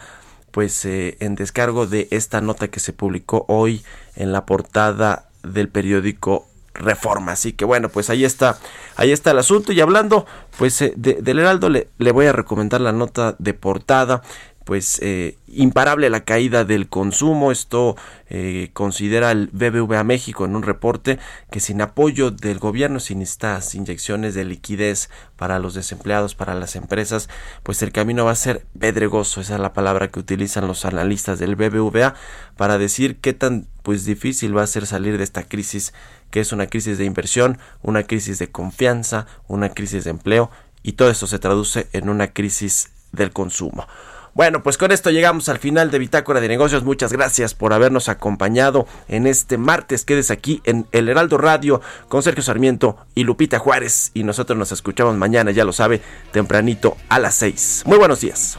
pues 0.50 0.84
eh, 0.84 1.16
en 1.20 1.36
descargo 1.36 1.86
de 1.86 2.06
esta 2.10 2.42
nota 2.42 2.68
que 2.68 2.80
se 2.80 2.92
publicó 2.92 3.46
hoy 3.48 3.82
en 4.14 4.30
la 4.30 4.44
portada 4.44 5.30
del 5.42 5.70
periódico 5.70 6.46
Reforma. 6.74 7.32
Así 7.32 7.52
que 7.52 7.64
bueno, 7.64 7.88
pues 7.88 8.10
ahí 8.10 8.24
está, 8.24 8.58
ahí 8.96 9.12
está 9.12 9.30
el 9.30 9.38
asunto. 9.38 9.72
Y 9.72 9.80
hablando 9.80 10.26
pues 10.58 10.80
eh, 10.82 10.92
de- 10.96 11.14
del 11.22 11.38
Heraldo, 11.38 11.68
le, 11.68 11.88
le 11.98 12.12
voy 12.12 12.26
a 12.26 12.32
recomendar 12.32 12.80
la 12.80 12.92
nota 12.92 13.36
de 13.38 13.54
portada. 13.54 14.22
Pues 14.64 14.98
eh, 15.02 15.36
imparable 15.46 16.08
la 16.10 16.24
caída 16.24 16.64
del 16.64 16.88
consumo. 16.88 17.52
Esto 17.52 17.96
eh, 18.28 18.70
considera 18.72 19.30
el 19.30 19.48
BBVA 19.52 20.02
México 20.04 20.44
en 20.44 20.56
un 20.56 20.62
reporte 20.62 21.18
que 21.50 21.60
sin 21.60 21.80
apoyo 21.80 22.30
del 22.30 22.58
gobierno, 22.58 22.98
sin 22.98 23.22
estas 23.22 23.74
inyecciones 23.74 24.34
de 24.34 24.44
liquidez 24.44 25.10
para 25.36 25.58
los 25.58 25.74
desempleados, 25.74 26.34
para 26.34 26.54
las 26.54 26.76
empresas, 26.76 27.28
pues 27.62 27.82
el 27.82 27.92
camino 27.92 28.24
va 28.24 28.32
a 28.32 28.36
ser 28.36 28.64
pedregoso. 28.78 29.40
Esa 29.40 29.54
es 29.54 29.60
la 29.60 29.72
palabra 29.72 30.10
que 30.10 30.20
utilizan 30.20 30.66
los 30.66 30.84
analistas 30.84 31.38
del 31.38 31.56
BBVA 31.56 32.14
para 32.56 32.78
decir 32.78 33.20
qué 33.20 33.34
tan 33.34 33.66
pues 33.82 34.04
difícil 34.06 34.56
va 34.56 34.62
a 34.62 34.66
ser 34.66 34.86
salir 34.86 35.18
de 35.18 35.24
esta 35.24 35.42
crisis 35.42 35.92
que 36.30 36.40
es 36.40 36.52
una 36.52 36.66
crisis 36.66 36.98
de 36.98 37.04
inversión, 37.04 37.58
una 37.82 38.02
crisis 38.02 38.38
de 38.38 38.50
confianza, 38.50 39.26
una 39.46 39.68
crisis 39.68 40.04
de 40.04 40.10
empleo 40.10 40.50
y 40.82 40.92
todo 40.92 41.10
esto 41.10 41.26
se 41.26 41.38
traduce 41.38 41.88
en 41.92 42.08
una 42.08 42.32
crisis 42.32 42.90
del 43.12 43.32
consumo. 43.32 43.86
Bueno, 44.34 44.64
pues 44.64 44.76
con 44.78 44.90
esto 44.90 45.10
llegamos 45.10 45.48
al 45.48 45.60
final 45.60 45.92
de 45.92 46.00
Bitácora 46.00 46.40
de 46.40 46.48
Negocios. 46.48 46.82
Muchas 46.82 47.12
gracias 47.12 47.54
por 47.54 47.72
habernos 47.72 48.08
acompañado 48.08 48.86
en 49.06 49.28
este 49.28 49.58
martes. 49.58 50.04
Quedes 50.04 50.32
aquí 50.32 50.60
en 50.64 50.88
El 50.90 51.08
Heraldo 51.08 51.38
Radio 51.38 51.80
con 52.08 52.24
Sergio 52.24 52.42
Sarmiento 52.42 52.96
y 53.14 53.22
Lupita 53.22 53.60
Juárez. 53.60 54.10
Y 54.12 54.24
nosotros 54.24 54.58
nos 54.58 54.72
escuchamos 54.72 55.14
mañana, 55.14 55.52
ya 55.52 55.64
lo 55.64 55.72
sabe, 55.72 56.02
tempranito 56.32 56.96
a 57.08 57.20
las 57.20 57.36
6. 57.36 57.84
Muy 57.86 57.96
buenos 57.96 58.22
días. 58.22 58.58